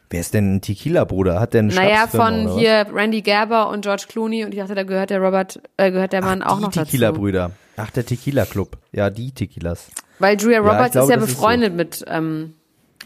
Wer 0.10 0.20
ist 0.22 0.34
denn 0.34 0.56
ein 0.56 0.62
Tequila-Bruder? 0.62 1.40
Hat 1.40 1.54
der 1.54 1.60
eine 1.62 1.74
Naja, 1.74 2.08
von 2.08 2.48
oder 2.48 2.56
hier 2.58 2.88
Randy 2.92 3.22
Gerber 3.22 3.70
und 3.70 3.82
George 3.82 4.06
Clooney 4.10 4.44
und 4.44 4.54
ich 4.54 4.60
dachte, 4.60 4.74
da 4.76 4.84
gehört 4.84 5.12
der 5.12 5.20
Robert, 5.20 5.62
äh, 5.78 5.92
gehört 5.92 6.14
der 6.14 6.24
Mann 6.24 6.42
Ach, 6.44 6.54
auch 6.54 6.58
die 6.58 6.64
noch 6.64 6.72
dazu. 6.72 6.86
Tequila-Brüder. 6.86 7.52
Ach, 7.78 7.92
der 7.92 8.06
Tequila-Club. 8.06 8.78
Ja, 8.92 9.10
die 9.10 9.32
Tequilas. 9.32 9.90
Weil 10.18 10.38
Julia 10.40 10.58
Ja, 10.58 10.64
Roberts 10.64 10.92
glaube, 10.94 11.06
ist 11.06 11.10
ja 11.12 11.16
das 11.18 11.30
ist 11.30 11.36
befreundet 11.36 11.76
mit, 11.76 12.04
ähm, 12.08 12.56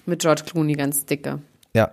mit 0.06 0.22
George 0.22 0.44
Clooney, 0.46 0.74
ganz 0.74 1.06
dicke. 1.06 1.40
Ja, 1.76 1.92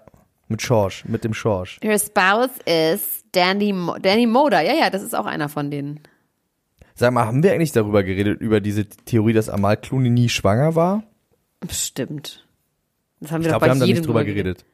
mit 0.51 0.63
Schorsch, 0.63 1.05
mit 1.07 1.25
dem 1.25 1.33
Schorsch. 1.33 1.79
Her 1.83 1.99
spouse 1.99 2.51
is 2.67 3.25
Danny, 3.33 3.73
Mo 3.73 3.97
Danny 3.99 4.27
Moder. 4.27 4.61
Ja, 4.61 4.75
ja, 4.75 4.91
das 4.91 5.03
ist 5.03 5.15
auch 5.15 5.27
einer 5.27 5.49
von 5.49 5.71
denen. 5.71 6.01
Sag 6.95 7.13
mal, 7.15 7.25
haben 7.25 7.43
wir 7.43 7.53
eigentlich 7.53 7.73
darüber 7.73 8.03
geredet, 8.03 8.41
über 8.41 8.61
diese 8.61 8.85
Theorie, 8.85 9.33
dass 9.33 9.49
Amal 9.49 9.77
Clooney 9.77 10.11
nie 10.11 10.29
schwanger 10.29 10.75
war? 10.75 11.03
Bestimmt. 11.61 12.47
Das 13.21 13.33
haben 13.33 13.41
Ich 13.41 13.47
wir 13.47 13.51
glaube, 13.51 13.61
doch 13.61 13.61
bei 13.61 13.67
wir 13.67 13.71
haben 13.71 13.81
da 13.81 13.87
nicht 13.87 14.07
drüber 14.07 14.25
geredet. 14.25 14.65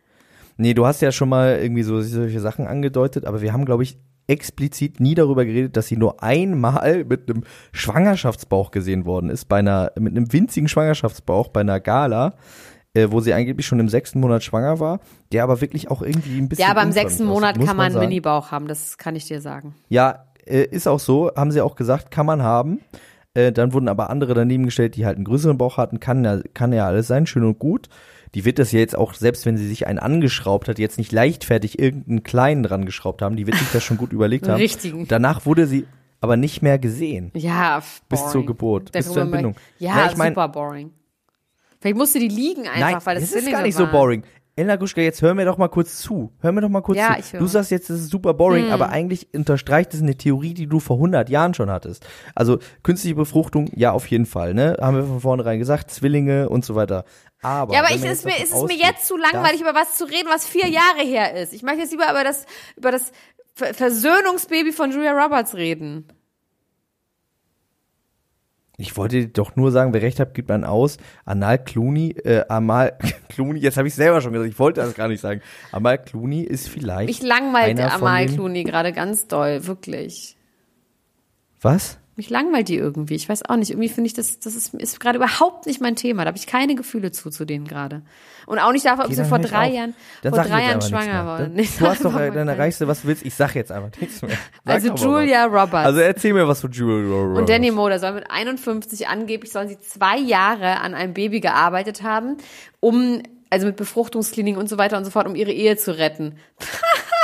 Nee, 0.56 0.74
du 0.74 0.86
hast 0.86 1.02
ja 1.02 1.12
schon 1.12 1.28
mal 1.28 1.58
irgendwie 1.60 1.82
so 1.82 2.00
solche 2.00 2.40
Sachen 2.40 2.66
angedeutet, 2.66 3.26
aber 3.26 3.42
wir 3.42 3.52
haben, 3.52 3.64
glaube 3.64 3.82
ich, 3.82 3.98
explizit 4.26 4.98
nie 5.00 5.14
darüber 5.14 5.44
geredet, 5.44 5.76
dass 5.76 5.86
sie 5.86 5.96
nur 5.96 6.22
einmal 6.22 7.04
mit 7.04 7.30
einem 7.30 7.44
Schwangerschaftsbauch 7.72 8.70
gesehen 8.70 9.04
worden 9.04 9.30
ist, 9.30 9.44
bei 9.44 9.58
einer, 9.58 9.92
mit 9.98 10.16
einem 10.16 10.32
winzigen 10.32 10.68
Schwangerschaftsbauch 10.68 11.48
bei 11.48 11.60
einer 11.60 11.78
Gala, 11.80 12.34
äh, 12.96 13.10
wo 13.12 13.20
sie 13.20 13.32
angeblich 13.34 13.66
schon 13.66 13.78
im 13.80 13.88
sechsten 13.88 14.20
Monat 14.20 14.42
schwanger 14.42 14.80
war, 14.80 15.00
der 15.32 15.42
aber 15.44 15.60
wirklich 15.60 15.90
auch 15.90 16.02
irgendwie 16.02 16.38
ein 16.38 16.48
bisschen. 16.48 16.64
Ja, 16.64 16.70
aber 16.70 16.82
im 16.82 16.92
sechsten 16.92 17.26
Monat 17.26 17.58
kann 17.64 17.76
man 17.76 17.92
einen. 17.92 18.00
Minibauch 18.00 18.50
haben, 18.50 18.66
das 18.68 18.96
kann 18.98 19.14
ich 19.16 19.26
dir 19.26 19.40
sagen. 19.40 19.74
Ja, 19.88 20.24
äh, 20.46 20.62
ist 20.64 20.86
auch 20.88 21.00
so, 21.00 21.30
haben 21.36 21.50
sie 21.52 21.60
auch 21.60 21.76
gesagt, 21.76 22.10
kann 22.10 22.26
man 22.26 22.42
haben. 22.42 22.80
Äh, 23.34 23.52
dann 23.52 23.74
wurden 23.74 23.88
aber 23.88 24.08
andere 24.08 24.32
daneben 24.32 24.64
gestellt, 24.64 24.96
die 24.96 25.04
halt 25.04 25.16
einen 25.16 25.24
größeren 25.26 25.58
Bauch 25.58 25.76
hatten. 25.76 26.00
Kann 26.00 26.24
ja, 26.24 26.40
kann 26.54 26.72
ja 26.72 26.86
alles 26.86 27.06
sein, 27.06 27.26
schön 27.26 27.44
und 27.44 27.58
gut. 27.58 27.88
Die 28.34 28.44
wird 28.44 28.58
das 28.58 28.72
ja 28.72 28.80
jetzt 28.80 28.96
auch, 28.96 29.14
selbst 29.14 29.44
wenn 29.46 29.56
sie 29.56 29.66
sich 29.68 29.86
einen 29.86 29.98
angeschraubt 29.98 30.68
hat, 30.68 30.78
jetzt 30.78 30.98
nicht 30.98 31.12
leichtfertig 31.12 31.78
irgendeinen 31.78 32.22
kleinen 32.22 32.62
dran 32.62 32.84
geschraubt 32.86 33.20
haben. 33.22 33.36
Die 33.36 33.46
wird 33.46 33.56
sich 33.58 33.70
das 33.72 33.82
schon 33.84 33.98
gut 33.98 34.12
überlegt 34.12 34.48
haben. 34.48 34.56
Richtigen. 34.56 35.06
Danach 35.08 35.44
wurde 35.46 35.66
sie 35.66 35.86
aber 36.20 36.36
nicht 36.36 36.62
mehr 36.62 36.78
gesehen. 36.78 37.30
Ja, 37.34 37.82
Bis 38.08 38.20
boring. 38.20 38.32
zur 38.32 38.46
Geburt, 38.46 38.88
Da 38.94 38.98
bis 38.98 39.12
zur 39.12 39.22
Entbindung. 39.22 39.54
Ja, 39.78 39.92
Na, 39.96 40.10
ich 40.10 40.16
mein- 40.16 40.32
super 40.32 40.48
boring. 40.48 40.90
Vielleicht 41.80 41.96
musste 41.96 42.18
die 42.18 42.28
liegen 42.28 42.62
einfach, 42.68 42.80
Nein, 42.80 42.96
weil 43.04 43.14
das 43.20 43.30
das 43.30 43.42
ist 43.42 43.50
gar 43.50 43.62
nicht 43.62 43.76
so 43.76 43.86
boring. 43.86 44.22
Elna 44.58 44.76
Guschka, 44.76 45.02
jetzt 45.02 45.20
hör 45.20 45.34
mir 45.34 45.44
doch 45.44 45.58
mal 45.58 45.68
kurz 45.68 45.98
zu. 45.98 46.32
Hör 46.40 46.50
mir 46.50 46.62
doch 46.62 46.70
mal 46.70 46.80
kurz 46.80 46.96
Ja, 46.96 47.12
zu. 47.12 47.20
ich 47.20 47.32
höre. 47.34 47.40
Du 47.40 47.46
sagst 47.46 47.70
jetzt, 47.70 47.90
das 47.90 48.00
ist 48.00 48.10
super 48.10 48.32
boring, 48.32 48.70
aber 48.70 48.88
eigentlich 48.88 49.28
unterstreicht 49.34 49.92
es 49.92 50.00
eine 50.00 50.16
Theorie, 50.16 50.54
die 50.54 50.66
du 50.66 50.80
vor 50.80 50.96
100 50.96 51.28
Jahren 51.28 51.52
schon 51.52 51.70
hattest. 51.70 52.06
Also 52.34 52.58
künstliche 52.82 53.16
Befruchtung, 53.16 53.68
ja, 53.74 53.92
auf 53.92 54.06
jeden 54.06 54.24
Fall, 54.24 54.54
ne? 54.54 54.78
Haben 54.80 54.96
wir 54.96 55.04
von 55.04 55.20
vornherein 55.20 55.58
gesagt, 55.58 55.90
Zwillinge 55.90 56.48
und 56.48 56.64
so 56.64 56.74
weiter. 56.74 57.04
Aber, 57.42 57.74
Ja, 57.74 57.80
aber 57.80 57.90
ich, 57.94 58.02
ist 58.02 58.24
mir, 58.24 58.42
ist 58.42 58.54
es 58.54 58.62
mir 58.62 58.76
jetzt 58.78 59.06
zu 59.06 59.18
langweilig, 59.18 59.60
über 59.60 59.74
was 59.74 59.94
zu 59.96 60.06
reden, 60.06 60.28
was 60.30 60.46
vier 60.46 60.68
Jahre 60.68 61.02
her 61.04 61.34
ist. 61.36 61.52
Ich 61.52 61.62
möchte 61.62 61.80
jetzt 61.82 61.90
lieber 61.90 62.10
über 62.10 62.24
das, 62.24 62.46
über 62.78 62.90
das 62.92 63.12
Ver 63.54 63.74
Versöhnungsbaby 63.74 64.72
von 64.72 64.90
Julia 64.90 65.12
Roberts 65.12 65.54
reden. 65.54 66.06
Ich 68.78 68.96
wollte 68.96 69.28
doch 69.28 69.56
nur 69.56 69.72
sagen, 69.72 69.94
wer 69.94 70.02
recht 70.02 70.20
hat, 70.20 70.34
gibt 70.34 70.50
man 70.50 70.64
aus. 70.64 70.98
Anal 71.24 71.62
Clooney, 71.62 72.10
äh, 72.24 72.44
Amal 72.48 72.98
Clooney, 73.28 73.60
jetzt 73.60 73.78
habe 73.78 73.88
ich 73.88 73.94
selber 73.94 74.20
schon 74.20 74.32
gesagt, 74.32 74.50
ich 74.50 74.58
wollte 74.58 74.82
das 74.82 74.94
gar 74.94 75.08
nicht 75.08 75.20
sagen. 75.20 75.40
Amal 75.72 75.98
Clooney 75.98 76.42
ist 76.42 76.68
vielleicht 76.68 77.06
Mich 77.06 77.22
langweilt 77.22 77.78
einer 77.78 77.90
von 77.90 78.08
Amal 78.08 78.26
Clooney 78.26 78.64
gerade 78.64 78.92
ganz 78.92 79.26
doll, 79.28 79.66
wirklich. 79.66 80.36
Was? 81.60 81.98
Mich 82.16 82.30
langweilt 82.30 82.68
die 82.68 82.76
irgendwie. 82.76 83.14
Ich 83.14 83.28
weiß 83.28 83.44
auch 83.44 83.56
nicht. 83.56 83.70
Irgendwie 83.70 83.90
finde 83.90 84.06
ich, 84.08 84.14
das, 84.14 84.38
das 84.38 84.54
ist, 84.54 84.72
ist 84.72 85.00
gerade 85.00 85.18
überhaupt 85.18 85.66
nicht 85.66 85.82
mein 85.82 85.96
Thema. 85.96 86.24
Da 86.24 86.28
habe 86.28 86.38
ich 86.38 86.46
keine 86.46 86.74
Gefühle 86.74 87.12
zu, 87.12 87.28
zu 87.28 87.44
denen 87.44 87.66
gerade. 87.66 88.00
Und 88.46 88.58
auch 88.58 88.72
nicht 88.72 88.86
dafür, 88.86 89.04
ob 89.04 89.12
sie 89.12 89.24
vor 89.26 89.38
drei 89.38 89.68
auf. 89.68 89.74
Jahren, 89.74 89.94
Dann 90.22 90.32
vor 90.34 90.44
drei 90.44 90.62
Jahren 90.62 90.80
schwanger 90.80 91.48
Nee, 91.52 91.68
du 91.78 91.86
hast 91.86 92.02
doch, 92.06 92.14
dann 92.14 92.48
erreichst 92.48 92.80
du, 92.80 92.86
was 92.86 93.02
du 93.02 93.08
willst. 93.08 93.26
Ich 93.26 93.34
sag 93.34 93.54
jetzt 93.54 93.70
einfach 93.70 93.90
nichts 94.00 94.22
mehr. 94.22 94.38
Sag 94.64 94.74
Also. 94.74 94.94
Julia 94.94 95.44
Roberts. 95.44 95.86
Also 95.86 96.00
erzähl 96.00 96.32
mir 96.32 96.48
was 96.48 96.62
von 96.62 96.70
Julia 96.72 97.14
Roberts. 97.14 97.40
Und 97.40 97.48
Danny 97.50 97.70
Moder 97.70 97.98
soll 97.98 98.12
mit 98.12 98.30
51 98.30 99.08
angeblich, 99.08 99.52
sollen 99.52 99.68
sie 99.68 99.78
zwei 99.78 100.16
Jahre 100.16 100.80
an 100.80 100.94
einem 100.94 101.12
Baby 101.12 101.40
gearbeitet 101.40 102.02
haben, 102.02 102.38
um, 102.80 103.22
also 103.50 103.66
mit 103.66 103.76
Befruchtungskliniken 103.76 104.58
und 104.58 104.68
so 104.68 104.78
weiter 104.78 104.96
und 104.96 105.04
so 105.04 105.10
fort, 105.10 105.26
um 105.26 105.34
ihre 105.34 105.52
Ehe 105.52 105.76
zu 105.76 105.98
retten. 105.98 106.36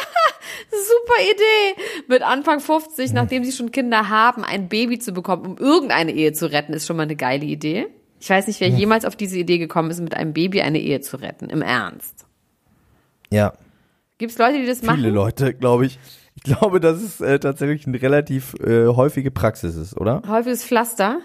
Super 0.70 1.22
Idee! 1.22 1.82
Mit 2.08 2.22
Anfang 2.22 2.60
50, 2.60 3.12
nachdem 3.12 3.44
sie 3.44 3.52
schon 3.52 3.70
Kinder 3.70 4.08
haben, 4.08 4.44
ein 4.44 4.68
Baby 4.68 4.98
zu 4.98 5.12
bekommen, 5.12 5.46
um 5.46 5.58
irgendeine 5.58 6.12
Ehe 6.12 6.32
zu 6.32 6.50
retten, 6.50 6.72
ist 6.72 6.86
schon 6.86 6.96
mal 6.96 7.04
eine 7.04 7.16
geile 7.16 7.44
Idee. 7.44 7.86
Ich 8.20 8.30
weiß 8.30 8.46
nicht, 8.46 8.60
wer 8.60 8.68
jemals 8.68 9.04
auf 9.04 9.16
diese 9.16 9.38
Idee 9.38 9.58
gekommen 9.58 9.90
ist, 9.90 10.00
mit 10.00 10.14
einem 10.14 10.32
Baby 10.32 10.62
eine 10.62 10.78
Ehe 10.80 11.00
zu 11.00 11.16
retten. 11.16 11.50
Im 11.50 11.60
Ernst. 11.60 12.24
Ja, 13.30 13.54
Gibt 14.22 14.30
es 14.30 14.38
Leute, 14.38 14.60
die 14.60 14.66
das 14.66 14.78
viele 14.78 14.92
machen? 14.92 15.14
Leute, 15.14 15.52
glaube 15.52 15.84
ich. 15.84 15.98
Ich 16.36 16.44
glaube, 16.44 16.78
dass 16.78 17.02
es 17.02 17.20
äh, 17.20 17.40
tatsächlich 17.40 17.88
eine 17.88 18.00
relativ 18.00 18.54
äh, 18.60 18.86
häufige 18.86 19.32
Praxis 19.32 19.74
ist, 19.74 19.96
oder? 19.96 20.22
Häufiges 20.28 20.64
Pflaster. 20.64 21.18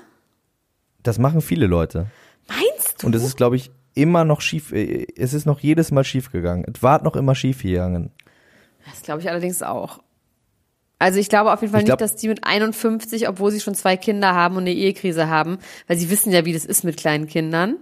Das 1.03 1.19
machen 1.19 1.41
viele 1.41 1.67
Leute. 1.67 2.07
Meinst 2.47 3.03
du? 3.03 3.05
Und 3.05 3.13
es 3.13 3.23
ist, 3.23 3.37
glaube 3.37 3.55
ich, 3.55 3.69
immer 3.93 4.25
noch 4.25 4.41
schief. 4.41 4.71
Äh, 4.71 5.05
es 5.15 5.35
ist 5.35 5.45
noch 5.45 5.59
jedes 5.59 5.91
Mal 5.91 6.03
schief 6.05 6.31
gegangen. 6.31 6.65
Es 6.73 6.81
war 6.81 7.03
noch 7.03 7.15
immer 7.15 7.35
schief 7.35 7.61
gegangen. 7.61 8.09
Das 8.89 9.01
glaube 9.03 9.21
ich 9.21 9.29
allerdings 9.29 9.61
auch. 9.63 9.99
Also 10.99 11.19
ich 11.19 11.29
glaube 11.29 11.51
auf 11.53 11.61
jeden 11.61 11.73
Fall 11.73 11.83
glaub- 11.83 11.99
nicht, 11.99 12.11
dass 12.11 12.15
die 12.19 12.27
mit 12.27 12.43
51, 12.43 13.29
obwohl 13.29 13.51
sie 13.51 13.59
schon 13.59 13.75
zwei 13.75 13.97
Kinder 13.97 14.33
haben 14.33 14.55
und 14.55 14.63
eine 14.63 14.73
Ehekrise 14.73 15.27
haben, 15.29 15.59
weil 15.87 15.97
sie 15.97 16.09
wissen 16.09 16.31
ja, 16.31 16.43
wie 16.45 16.53
das 16.53 16.65
ist 16.65 16.83
mit 16.83 16.97
kleinen 16.97 17.27
Kindern, 17.27 17.75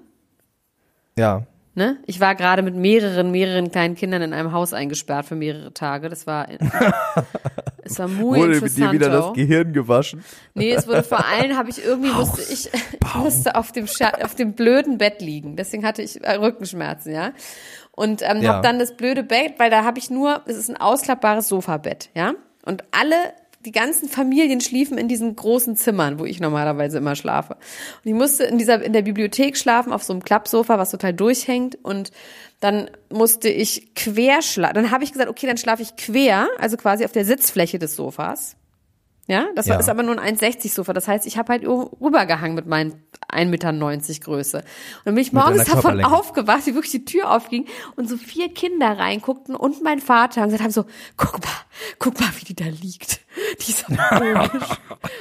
Ja. 1.18 1.44
Ne? 1.78 1.98
Ich 2.06 2.22
war 2.22 2.36
gerade 2.36 2.62
mit 2.62 2.74
mehreren, 2.76 3.32
mehreren 3.32 3.70
kleinen 3.70 3.96
Kindern 3.96 4.22
in 4.22 4.32
einem 4.32 4.54
Haus 4.54 4.72
eingesperrt 4.72 5.26
für 5.26 5.36
mehrere 5.36 5.74
Tage. 5.74 6.08
Das 6.08 6.26
war, 6.26 6.48
es 7.84 8.00
war 8.00 8.08
muy 8.08 8.40
Wurde 8.40 8.62
mit 8.62 8.78
dir 8.78 8.94
wieder 8.94 9.10
das. 9.10 9.34
Gehirn 9.34 9.74
gewaschen? 9.74 10.24
Nee, 10.54 10.72
es 10.72 10.88
wurde 10.88 11.04
vor 11.04 11.26
allem, 11.26 11.58
habe 11.58 11.70
ich 11.70 11.84
irgendwie, 11.84 12.12
musste 12.16 12.42
ich, 12.44 12.70
musste 13.16 13.56
auf 13.56 13.74
dem, 13.74 13.88
Scha 13.88 14.12
auf 14.24 14.36
dem 14.36 14.54
blöden 14.54 14.98
Bett 14.98 15.22
liegen. 15.22 15.58
Deswegen 15.58 15.86
hatte 15.86 16.02
ich 16.02 16.18
Rückenschmerzen, 16.24 17.14
ja. 17.14 17.34
Und 17.96 18.22
ähm, 18.24 18.42
Ja. 18.42 18.54
habe 18.54 18.62
dann 18.62 18.78
das 18.80 18.96
blöde 18.98 19.24
Bett, 19.24 19.54
weil 19.58 19.70
da 19.70 19.84
habe 19.84 20.00
ich 20.00 20.10
nur, 20.10 20.42
es 20.46 20.58
ist 20.58 20.70
ein 20.70 20.78
ausklappbares 20.78 21.48
Sofabett, 21.48 22.10
ja. 22.14 22.34
Und 22.66 22.84
alle, 22.92 23.16
die 23.64 23.72
ganzen 23.72 24.10
Familien 24.10 24.60
schliefen 24.62 24.98
in 24.98 25.08
diesen 25.08 25.36
großen 25.36 25.76
Zimmern, 25.76 26.20
wo 26.20 26.26
ich 26.26 26.40
normalerweise 26.40 26.98
immer 26.98 27.16
schlafe. 27.16 27.54
Und 27.54 28.06
ich 28.10 28.14
musste 28.14 28.44
in 28.44 28.58
dieser, 28.58 28.84
in 28.84 28.94
der 28.94 29.02
Bibliothek 29.02 29.58
schlafen, 29.58 29.94
auf 29.94 30.04
so 30.04 30.14
einem 30.14 30.24
Klappsofa, 30.24 30.78
was 30.78 30.92
total 30.92 31.14
durchhängt. 31.14 31.78
Und 31.84 32.12
dann 32.60 32.90
musste 33.10 33.50
ich 33.50 33.96
quer 33.96 34.42
schlafen. 34.42 34.76
Dann 34.76 34.92
habe 34.92 35.04
ich 35.04 35.12
gesagt, 35.14 35.30
okay, 35.30 35.48
dann 35.48 35.58
schlafe 35.58 35.82
ich 35.82 35.96
quer, 35.96 36.48
also 36.60 36.78
quasi 36.78 37.06
auf 37.06 37.12
der 37.12 37.26
Sitzfläche 37.26 37.80
des 37.80 37.96
Sofas. 37.96 38.56
Ja, 39.28 39.48
das 39.56 39.66
Ja. 39.66 39.80
ist 39.80 39.90
aber 39.90 40.04
nur 40.04 40.20
ein 40.20 40.36
1,60 40.38 40.72
Sofa. 40.74 40.94
Das 40.94 41.08
heißt, 41.08 41.26
ich 41.26 41.38
habe 41.38 41.52
halt 41.52 41.66
rübergehangen 41.66 42.54
mit 42.56 42.68
meinen 42.68 43.04
1,90 43.32 43.46
Meter 43.48 43.74
Größe. 44.24 44.58
Und 44.60 44.66
dann 45.06 45.16
bin 45.16 45.24
ich 45.24 45.34
morgens 45.34 45.66
davon 45.66 46.04
aufgewacht, 46.06 46.66
wie 46.68 46.76
wirklich 46.76 46.92
die 46.92 47.06
Tür 47.06 47.32
aufging 47.32 47.66
und 47.96 48.08
so 48.08 48.18
vier 48.18 48.54
Kinder 48.54 48.98
reinguckten 49.00 49.56
und 49.56 49.84
mein 49.84 50.00
Vater 50.00 50.42
und 50.42 50.48
gesagt 50.50 50.64
haben 50.64 50.72
so, 50.72 50.86
guck 51.18 51.34
mal, 51.44 51.50
guck 51.98 52.20
mal, 52.20 52.30
wie 52.40 52.46
die 52.46 52.56
da 52.56 52.66
liegt. 52.66 53.22
Die 53.66 53.72
ist 53.72 53.80
so 53.80 53.94
komisch. 53.94 54.70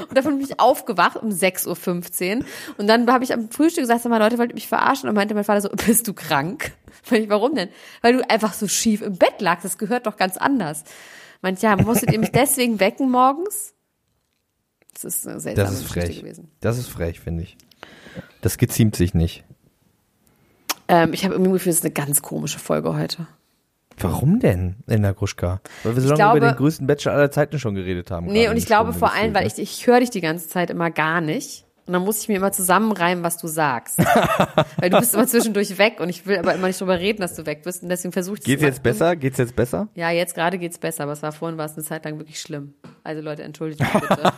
und 0.08 0.16
davon 0.16 0.38
bin 0.38 0.46
ich 0.46 0.60
aufgewacht 0.60 1.16
um 1.16 1.30
6.15 1.30 2.38
Uhr. 2.38 2.44
Und 2.78 2.86
dann 2.86 3.10
habe 3.10 3.24
ich 3.24 3.32
am 3.32 3.50
Frühstück 3.50 3.82
gesagt, 3.82 4.02
sag 4.02 4.10
mal, 4.10 4.18
Leute, 4.18 4.38
wollt 4.38 4.50
ihr 4.50 4.54
mich 4.54 4.68
verarschen? 4.68 5.08
Und 5.08 5.16
meinte 5.16 5.34
mein 5.34 5.42
Vater 5.42 5.62
so, 5.62 5.68
bist 5.70 6.06
du 6.06 6.12
krank? 6.14 6.72
Ich, 7.10 7.28
warum 7.28 7.54
denn? 7.56 7.70
Weil 8.02 8.16
du 8.18 8.30
einfach 8.30 8.52
so 8.54 8.68
schief 8.68 9.02
im 9.02 9.16
Bett 9.18 9.40
lagst. 9.40 9.64
Das 9.64 9.78
gehört 9.78 10.06
doch 10.06 10.16
ganz 10.16 10.36
anders. 10.36 10.84
Meint, 11.42 11.60
ja, 11.60 11.74
musstet 11.76 12.12
ihr 12.12 12.20
mich 12.20 12.30
deswegen 12.30 12.78
wecken 12.78 13.10
morgens? 13.10 13.73
Das 14.94 15.04
ist 15.04 15.26
eine 15.28 15.40
seltsame 15.40 15.68
Das 15.68 15.74
ist 15.80 15.88
Geschichte 15.88 16.06
frech. 16.12 16.20
gewesen. 16.22 16.48
Das 16.60 16.78
ist 16.78 16.88
frech, 16.88 17.20
finde 17.20 17.42
ich. 17.42 17.56
Das 18.40 18.58
geziemt 18.58 18.96
sich 18.96 19.12
nicht. 19.14 19.44
Ähm, 20.88 21.12
ich 21.12 21.24
habe 21.24 21.34
irgendwie 21.34 21.52
Gefühl, 21.52 21.70
das 21.70 21.78
ist 21.78 21.84
eine 21.84 21.92
ganz 21.94 22.22
komische 22.22 22.58
Folge 22.58 22.94
heute. 22.96 23.26
Warum 23.98 24.40
denn, 24.40 24.76
Enda 24.88 25.12
Gruschka? 25.12 25.60
Weil 25.84 25.94
wir 25.94 26.02
so 26.02 26.08
lange 26.08 26.16
glaube- 26.18 26.38
über 26.38 26.48
den 26.52 26.56
größten 26.56 26.86
Bachelor 26.86 27.12
aller 27.14 27.30
Zeiten 27.30 27.58
schon 27.58 27.74
geredet 27.74 28.10
haben. 28.10 28.26
Nee, 28.26 28.48
und 28.48 28.56
ich 28.56 28.64
eine 28.64 28.66
glaube 28.66 28.90
Stunde 28.92 28.98
vor 28.98 29.12
allem, 29.14 29.34
weil 29.34 29.46
ich, 29.46 29.58
ich 29.58 29.86
höre 29.86 30.00
dich 30.00 30.10
die 30.10 30.20
ganze 30.20 30.48
Zeit 30.48 30.70
immer 30.70 30.90
gar 30.90 31.20
nicht. 31.20 31.63
Und 31.86 31.92
dann 31.92 32.02
muss 32.02 32.22
ich 32.22 32.28
mir 32.28 32.36
immer 32.36 32.50
zusammenreimen, 32.50 33.22
was 33.22 33.36
du 33.36 33.46
sagst. 33.46 33.98
weil 34.78 34.88
du 34.88 34.98
bist 34.98 35.14
immer 35.14 35.26
zwischendurch 35.26 35.76
weg 35.76 36.00
und 36.00 36.08
ich 36.08 36.26
will 36.26 36.38
aber 36.38 36.54
immer 36.54 36.68
nicht 36.68 36.80
drüber 36.80 36.98
reden, 36.98 37.20
dass 37.20 37.34
du 37.34 37.44
weg 37.44 37.62
bist. 37.62 37.82
Und 37.82 37.90
deswegen 37.90 38.12
versuche 38.12 38.38
ich 38.38 38.44
Geht's 38.44 38.62
jetzt 38.62 38.82
besser? 38.82 39.16
Geht's 39.16 39.36
jetzt 39.36 39.54
besser? 39.54 39.88
Ja, 39.94 40.10
jetzt 40.10 40.34
gerade 40.34 40.58
geht's 40.58 40.78
besser, 40.78 41.02
aber 41.02 41.12
es 41.12 41.22
war 41.22 41.32
vorhin 41.32 41.58
war 41.58 41.66
es 41.66 41.74
eine 41.74 41.84
Zeit 41.84 42.06
lang 42.06 42.18
wirklich 42.18 42.40
schlimm. 42.40 42.72
Also 43.02 43.20
Leute, 43.20 43.42
entschuldigt 43.42 43.80
mich 43.80 43.92
bitte. 43.92 44.22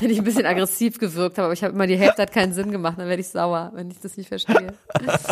wenn 0.00 0.10
ich 0.10 0.18
ein 0.18 0.24
bisschen 0.24 0.46
aggressiv 0.46 0.98
gewirkt 0.98 1.36
habe, 1.36 1.46
aber 1.46 1.52
ich 1.52 1.62
habe 1.62 1.74
immer 1.74 1.86
die 1.86 1.98
Hälfte 1.98 2.22
hat 2.22 2.32
keinen 2.32 2.54
Sinn 2.54 2.70
gemacht, 2.70 2.98
dann 2.98 3.08
werde 3.08 3.20
ich 3.20 3.28
sauer, 3.28 3.72
wenn 3.74 3.90
ich 3.90 4.00
das 4.00 4.16
nicht 4.16 4.28
verstehe. 4.28 4.72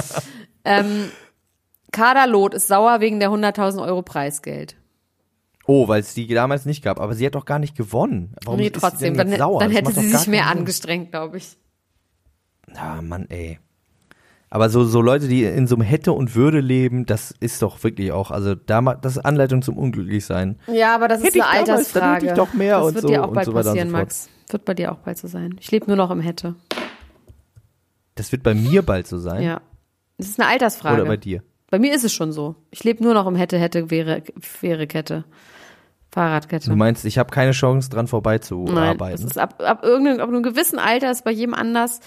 ähm, 0.64 1.10
Kader 1.92 2.26
Loth 2.26 2.52
ist 2.52 2.68
sauer 2.68 3.00
wegen 3.00 3.20
der 3.20 3.30
100.000 3.30 3.82
Euro 3.82 4.02
Preisgeld. 4.02 4.76
Oh, 5.66 5.88
weil 5.88 6.00
es 6.00 6.14
die 6.14 6.26
damals 6.28 6.64
nicht 6.64 6.82
gab. 6.82 7.00
Aber 7.00 7.14
sie 7.14 7.26
hat 7.26 7.34
doch 7.34 7.44
gar 7.44 7.58
nicht 7.58 7.76
gewonnen. 7.76 8.34
Warum 8.44 8.60
nee, 8.60 8.66
ist 8.66 8.74
sie 8.74 8.80
trotzdem, 8.80 9.14
denn 9.14 9.18
dann, 9.18 9.28
jetzt 9.28 9.38
sauer? 9.38 9.60
dann 9.60 9.70
hätte 9.70 9.92
sie 9.92 10.08
sich 10.08 10.26
mehr 10.28 10.46
angestrengt, 10.46 11.10
glaube 11.10 11.38
ich. 11.38 11.56
Ah, 12.74 13.02
Mann, 13.02 13.26
ey. 13.28 13.58
Aber 14.48 14.70
so, 14.70 14.84
so 14.84 15.00
Leute, 15.00 15.26
die 15.26 15.44
in 15.44 15.66
so 15.66 15.74
einem 15.74 15.82
Hätte 15.82 16.12
und 16.12 16.34
Würde 16.36 16.60
leben, 16.60 17.04
das 17.04 17.34
ist 17.40 17.62
doch 17.62 17.82
wirklich 17.82 18.12
auch, 18.12 18.30
also 18.30 18.54
da 18.54 18.80
das 18.80 19.16
ist 19.16 19.24
Anleitung 19.24 19.62
zum 19.62 19.76
Unglücklichsein. 19.76 20.58
Ja, 20.68 20.94
aber 20.94 21.08
das 21.08 21.22
Hätte 21.22 21.38
ist 21.38 21.44
eine 21.44 21.60
ich 21.62 21.66
damals, 21.66 21.92
dann 21.92 22.02
Altersfrage. 22.02 22.14
hätte 22.14 22.26
ich 22.26 22.32
doch 22.32 22.54
mehr 22.54 22.78
das 22.78 22.86
und 22.86 22.94
wird 22.94 23.02
so 23.02 23.08
dir 23.08 23.24
auch 23.24 23.32
bald 23.32 23.46
so 23.46 23.52
passieren, 23.52 23.88
so. 23.88 23.92
Max. 23.92 24.28
Wird 24.48 24.64
bei 24.64 24.74
dir 24.74 24.92
auch 24.92 24.98
bald 24.98 25.18
so 25.18 25.26
sein. 25.26 25.56
Ich 25.60 25.70
lebe 25.72 25.86
nur 25.86 25.96
noch 25.96 26.12
im 26.12 26.20
Hätte. 26.20 26.54
Das 28.14 28.30
wird 28.30 28.44
bei 28.44 28.54
mir 28.54 28.82
bald 28.82 29.08
so 29.08 29.18
sein. 29.18 29.42
Ja. 29.42 29.60
Das 30.16 30.28
ist 30.28 30.40
eine 30.40 30.48
Altersfrage. 30.48 31.02
Oder 31.02 31.08
bei 31.08 31.16
dir. 31.16 31.42
Bei 31.68 31.80
mir 31.80 31.92
ist 31.92 32.04
es 32.04 32.12
schon 32.12 32.32
so. 32.32 32.54
Ich 32.70 32.84
lebe 32.84 33.02
nur 33.02 33.14
noch 33.14 33.26
im 33.26 33.34
Hätte, 33.34 33.58
Hätte, 33.58 33.90
wäre, 33.90 34.22
wäre 34.60 34.86
Kette. 34.86 35.24
Fahrradkette. 36.16 36.70
Du 36.70 36.76
meinst, 36.76 37.04
ich 37.04 37.18
habe 37.18 37.30
keine 37.30 37.50
Chance 37.52 37.90
dran 37.90 38.04
Nein, 38.04 38.08
vorbeizuarbeiten. 38.08 39.22
das 39.22 39.32
ist 39.32 39.38
ab, 39.38 39.62
ab, 39.62 39.84
irgendeinem, 39.84 40.20
ab 40.20 40.28
einem 40.30 40.42
gewissen 40.42 40.78
Alter 40.78 41.10
ist 41.10 41.24
bei 41.24 41.30
jedem 41.30 41.52
anders. 41.52 42.00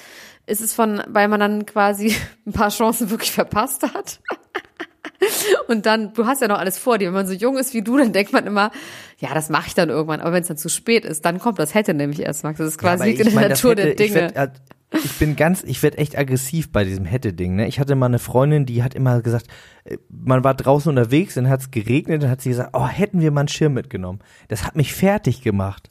Ist 0.47 0.61
es 0.61 0.73
von, 0.73 1.03
weil 1.07 1.27
man 1.27 1.39
dann 1.39 1.67
quasi 1.67 2.15
ein 2.47 2.51
paar 2.53 2.69
Chancen 2.69 3.11
wirklich 3.11 3.31
verpasst 3.31 3.83
hat. 3.83 4.19
Und 5.67 5.85
dann, 5.85 6.13
du 6.13 6.25
hast 6.25 6.41
ja 6.41 6.47
noch 6.47 6.57
alles 6.57 6.79
vor 6.79 6.97
dir. 6.97 7.07
Wenn 7.09 7.13
man 7.13 7.27
so 7.27 7.33
jung 7.33 7.55
ist 7.57 7.75
wie 7.75 7.83
du, 7.83 7.97
dann 7.97 8.11
denkt 8.11 8.33
man 8.33 8.47
immer, 8.47 8.71
ja, 9.19 9.33
das 9.35 9.49
mache 9.49 9.67
ich 9.67 9.75
dann 9.75 9.89
irgendwann. 9.89 10.21
Aber 10.21 10.31
wenn 10.33 10.41
es 10.41 10.47
dann 10.47 10.57
zu 10.57 10.69
spät 10.69 11.05
ist, 11.05 11.23
dann 11.25 11.37
kommt 11.37 11.59
das 11.59 11.75
hätte 11.75 11.93
nämlich 11.93 12.19
erst, 12.21 12.43
Max. 12.43 12.57
Das 12.57 12.67
ist 12.67 12.77
quasi 12.79 13.03
aber 13.03 13.05
liegt 13.11 13.19
in 13.19 13.25
der 13.27 13.35
mein, 13.35 13.49
Natur 13.49 13.75
der 13.75 13.85
hätte- 13.89 14.03
Ich, 14.03 14.11
Dinge. 14.13 14.33
werd, 14.33 14.53
ich 14.91 15.19
bin 15.19 15.36
ganz, 15.36 15.63
ich 15.63 15.82
werde 15.84 15.97
echt 15.99 16.17
aggressiv 16.17 16.71
bei 16.71 16.84
diesem 16.84 17.06
Hätte-Ding. 17.06 17.56
Ne? 17.56 17.67
Ich 17.67 17.80
hatte 17.80 17.95
mal 17.95 18.08
eine 18.08 18.19
Freundin, 18.19 18.65
die 18.65 18.84
hat 18.84 18.95
immer 18.95 19.21
gesagt, 19.21 19.47
äh, 19.84 19.97
man 20.10 20.43
war 20.43 20.54
draußen 20.56 20.89
unterwegs, 20.89 21.36
dann 21.36 21.49
hat 21.49 21.62
es 21.62 21.71
geregnet, 21.71 22.23
dann 22.23 22.30
hat 22.32 22.41
sie 22.41 22.49
gesagt, 22.49 22.71
oh, 22.73 22.88
hätten 22.88 23.21
wir 23.21 23.32
mal 23.32 23.41
einen 23.41 23.47
Schirm 23.49 23.73
mitgenommen. 23.73 24.19
Das 24.47 24.65
hat 24.65 24.75
mich 24.75 24.93
fertig 24.93 25.41
gemacht. 25.41 25.89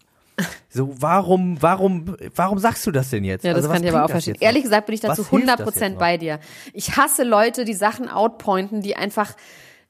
So, 0.69 0.95
warum, 1.01 1.61
warum, 1.61 2.17
warum 2.35 2.59
sagst 2.59 2.87
du 2.87 2.93
das 2.93 3.11
denn 3.11 3.25
jetzt? 3.25 3.45
Ja, 3.45 3.55
das 3.55 3.65
Also, 3.65 3.75
kann 3.75 3.83
ich 3.83 3.91
aber 3.91 4.05
auch 4.05 4.11
verstehen. 4.11 4.37
Ehrlich 4.39 4.63
gesagt 4.63 4.87
bin 4.87 4.95
ich 4.95 5.01
dazu 5.01 5.23
Was 5.23 5.31
hilft 5.31 5.33
das 5.49 5.55
100 5.55 5.59
jetzt 5.59 5.65
Prozent 5.65 5.95
noch? 5.95 6.01
bei 6.01 6.17
dir. 6.17 6.39
Ich 6.73 6.97
hasse 6.97 7.25
Leute, 7.25 7.65
die 7.65 7.75
Sachen 7.75 8.09
outpointen, 8.09 8.81
die 8.81 8.95
einfach, 8.95 9.35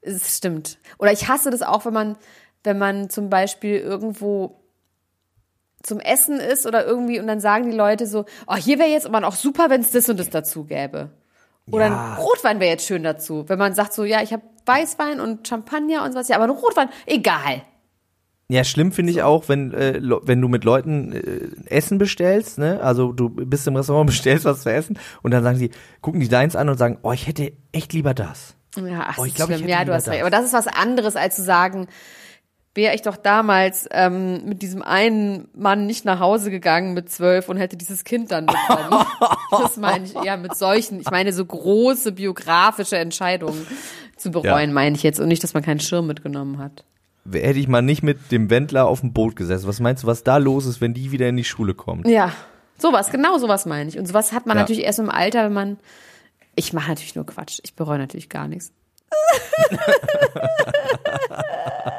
es 0.01 0.37
stimmt. 0.37 0.79
Oder 0.99 1.13
ich 1.13 1.29
hasse 1.29 1.51
das 1.51 1.61
auch, 1.61 1.85
wenn 1.85 1.93
man, 1.93 2.17
wenn 2.65 2.79
man 2.79 3.11
zum 3.11 3.29
Beispiel 3.29 3.77
irgendwo 3.79 4.59
zum 5.89 6.01
Essen 6.01 6.39
ist 6.39 6.67
oder 6.67 6.87
irgendwie 6.87 7.19
und 7.19 7.27
dann 7.27 7.41
sagen 7.41 7.71
die 7.71 7.77
Leute 7.77 8.07
so, 8.07 8.25
oh, 8.47 8.55
hier 8.57 8.79
wäre 8.79 8.89
jetzt 8.91 9.07
aber 9.07 9.27
auch 9.27 9.35
super, 9.35 9.71
wenn 9.71 9.81
es 9.81 9.91
das 9.91 10.09
und 10.09 10.21
das 10.21 10.31
dazu 10.31 10.65
gäbe. 10.65 11.11
Oder 11.71 11.87
Ja. 11.89 12.13
ein 12.15 12.23
Rotwein 12.23 12.61
wäre 12.61 12.71
jetzt 12.71 12.87
schön 12.87 13.03
dazu. 13.03 13.45
Wenn 13.49 13.59
man 13.59 13.75
sagt 13.75 13.93
so, 13.93 14.05
ja, 14.05 14.23
ich 14.23 14.33
habe 14.33 14.43
Weißwein 14.67 15.21
und 15.21 15.47
Champagner 15.49 16.05
und 16.05 16.13
sowas, 16.13 16.29
ja, 16.29 16.37
aber 16.37 16.45
ein 16.45 16.51
Rotwein, 16.51 16.89
egal. 17.07 17.63
Ja, 18.51 18.65
schlimm 18.65 18.93
finde 18.93 19.13
ich 19.13 19.23
auch, 19.23 19.49
wenn, 19.51 19.75
äh, 19.75 20.01
wenn 20.23 20.41
du 20.41 20.49
mit 20.49 20.65
Leuten 20.65 21.13
äh, 21.13 21.49
Essen 21.75 21.99
bestellst, 21.99 22.57
ne? 22.57 22.81
Also 22.83 23.13
du 23.13 23.29
bist 23.29 23.67
im 23.67 23.77
Restaurant, 23.77 24.07
bestellst 24.11 24.47
was 24.47 24.63
zu 24.63 24.73
essen 24.73 24.99
und 25.23 25.33
dann 25.33 25.43
sagen 25.43 25.59
sie, 25.59 25.71
gucken 26.01 26.21
die 26.21 26.29
deins 26.29 26.57
an 26.57 26.71
und 26.71 26.79
sagen, 26.79 26.97
oh, 27.03 27.13
ich 27.13 27.27
hätte 27.27 27.53
echt 27.73 27.93
lieber 27.93 28.15
das. 28.15 28.55
Ja, 28.77 29.07
ach, 29.09 29.19
Oh, 29.19 29.25
ich 29.27 29.35
glaub, 29.35 29.49
schlimm. 29.53 29.69
ja, 29.69 29.85
du 29.85 29.93
hast 29.93 30.09
recht. 30.09 30.17
das. 30.17 30.23
Aber 30.23 30.31
das 30.31 30.47
ist 30.47 30.53
was 30.55 30.67
anderes, 30.67 31.17
als 31.17 31.37
zu 31.37 31.43
sagen, 31.43 31.89
wäre 32.79 32.95
ich 32.95 33.03
doch 33.03 33.17
damals 33.17 33.89
ähm, 33.91 34.45
mit 34.47 34.63
diesem 34.63 34.83
einen 34.83 35.49
Mann 35.55 35.87
nicht 35.87 36.05
nach 36.05 36.21
Hause 36.21 36.51
gegangen 36.53 36.95
mit 36.95 37.11
zwölf 37.11 37.49
und 37.49 37.57
hätte 37.57 37.77
dieses 37.77 38.05
Kind 38.05 38.31
dann 38.31 38.47
bekommen. 38.47 39.05
das 39.51 39.77
meine 39.77 40.05
ich 40.05 40.15
eher 40.15 40.37
mit 40.37 40.55
solchen, 40.57 41.01
ich 41.01 41.11
meine 41.11 41.33
so 41.33 41.45
große 41.45 42.13
biografische 42.13 42.97
Entscheidungen 42.97 43.67
zu 44.17 44.31
bereuen, 44.31 44.71
Ja. 44.71 44.75
meine 44.75 44.95
ich 44.97 45.03
jetzt. 45.03 45.19
Und 45.19 45.27
nicht, 45.27 45.43
dass 45.43 45.55
man 45.55 45.65
keinen 45.65 45.81
Schirm 45.81 46.07
mitgenommen 46.07 46.59
hat. 46.59 46.85
Hätte 47.31 47.59
ich 47.59 47.67
mal 47.67 47.83
nicht 47.83 48.05
mit 48.05 48.31
dem 48.31 48.49
Wendler 48.49 48.87
auf 48.87 49.01
dem 49.01 49.13
Boot 49.13 49.35
gesessen. 49.35 49.67
Was 49.67 49.81
meinst 49.81 50.05
du, 50.05 50.07
was 50.07 50.23
da 50.23 50.37
los 50.39 50.65
ist, 50.65 50.81
wenn 50.81 50.95
die 50.95 51.11
wieder 51.11 51.29
in 51.29 51.37
die 51.37 51.45
Schule 51.45 51.75
kommt? 51.75 52.07
Ja, 52.07 52.33
sowas, 52.79 53.11
genau 53.11 53.37
sowas 53.39 53.67
meine 53.67 53.89
ich. 53.91 53.99
Und 53.99 54.07
sowas 54.07 54.33
hat 54.33 54.47
man 54.47 54.57
Ja. 54.57 54.63
natürlich 54.63 54.85
erst 54.85 55.01
im 55.01 55.11
Alter, 55.11 55.45
wenn 55.45 55.53
man. 55.53 55.77
Ich 56.55 56.73
mache 56.73 56.89
natürlich 56.89 57.17
nur 57.17 57.27
Quatsch. 57.27 57.59
Ich 57.65 57.75
bereue 57.75 57.99
natürlich 57.99 58.29
gar 58.29 58.47
nichts. 58.49 58.73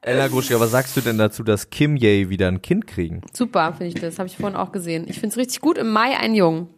Ella 0.00 0.28
Gruschka, 0.28 0.58
was 0.58 0.70
sagst 0.70 0.96
du 0.96 1.00
denn 1.00 1.18
dazu, 1.18 1.42
dass 1.42 1.70
Kim 1.70 1.96
Ye 1.96 2.30
wieder 2.30 2.48
ein 2.48 2.62
Kind 2.62 2.86
kriegen? 2.86 3.20
Super, 3.32 3.72
finde 3.72 3.88
ich 3.88 3.94
das. 3.94 4.18
Habe 4.18 4.28
ich 4.28 4.36
vorhin 4.36 4.56
auch 4.56 4.72
gesehen. 4.72 5.06
Ich 5.08 5.20
finde 5.20 5.28
es 5.28 5.36
richtig 5.36 5.60
gut. 5.60 5.76
Im 5.76 5.90
Mai 5.90 6.16
ein 6.18 6.34
Jungen. 6.34 6.68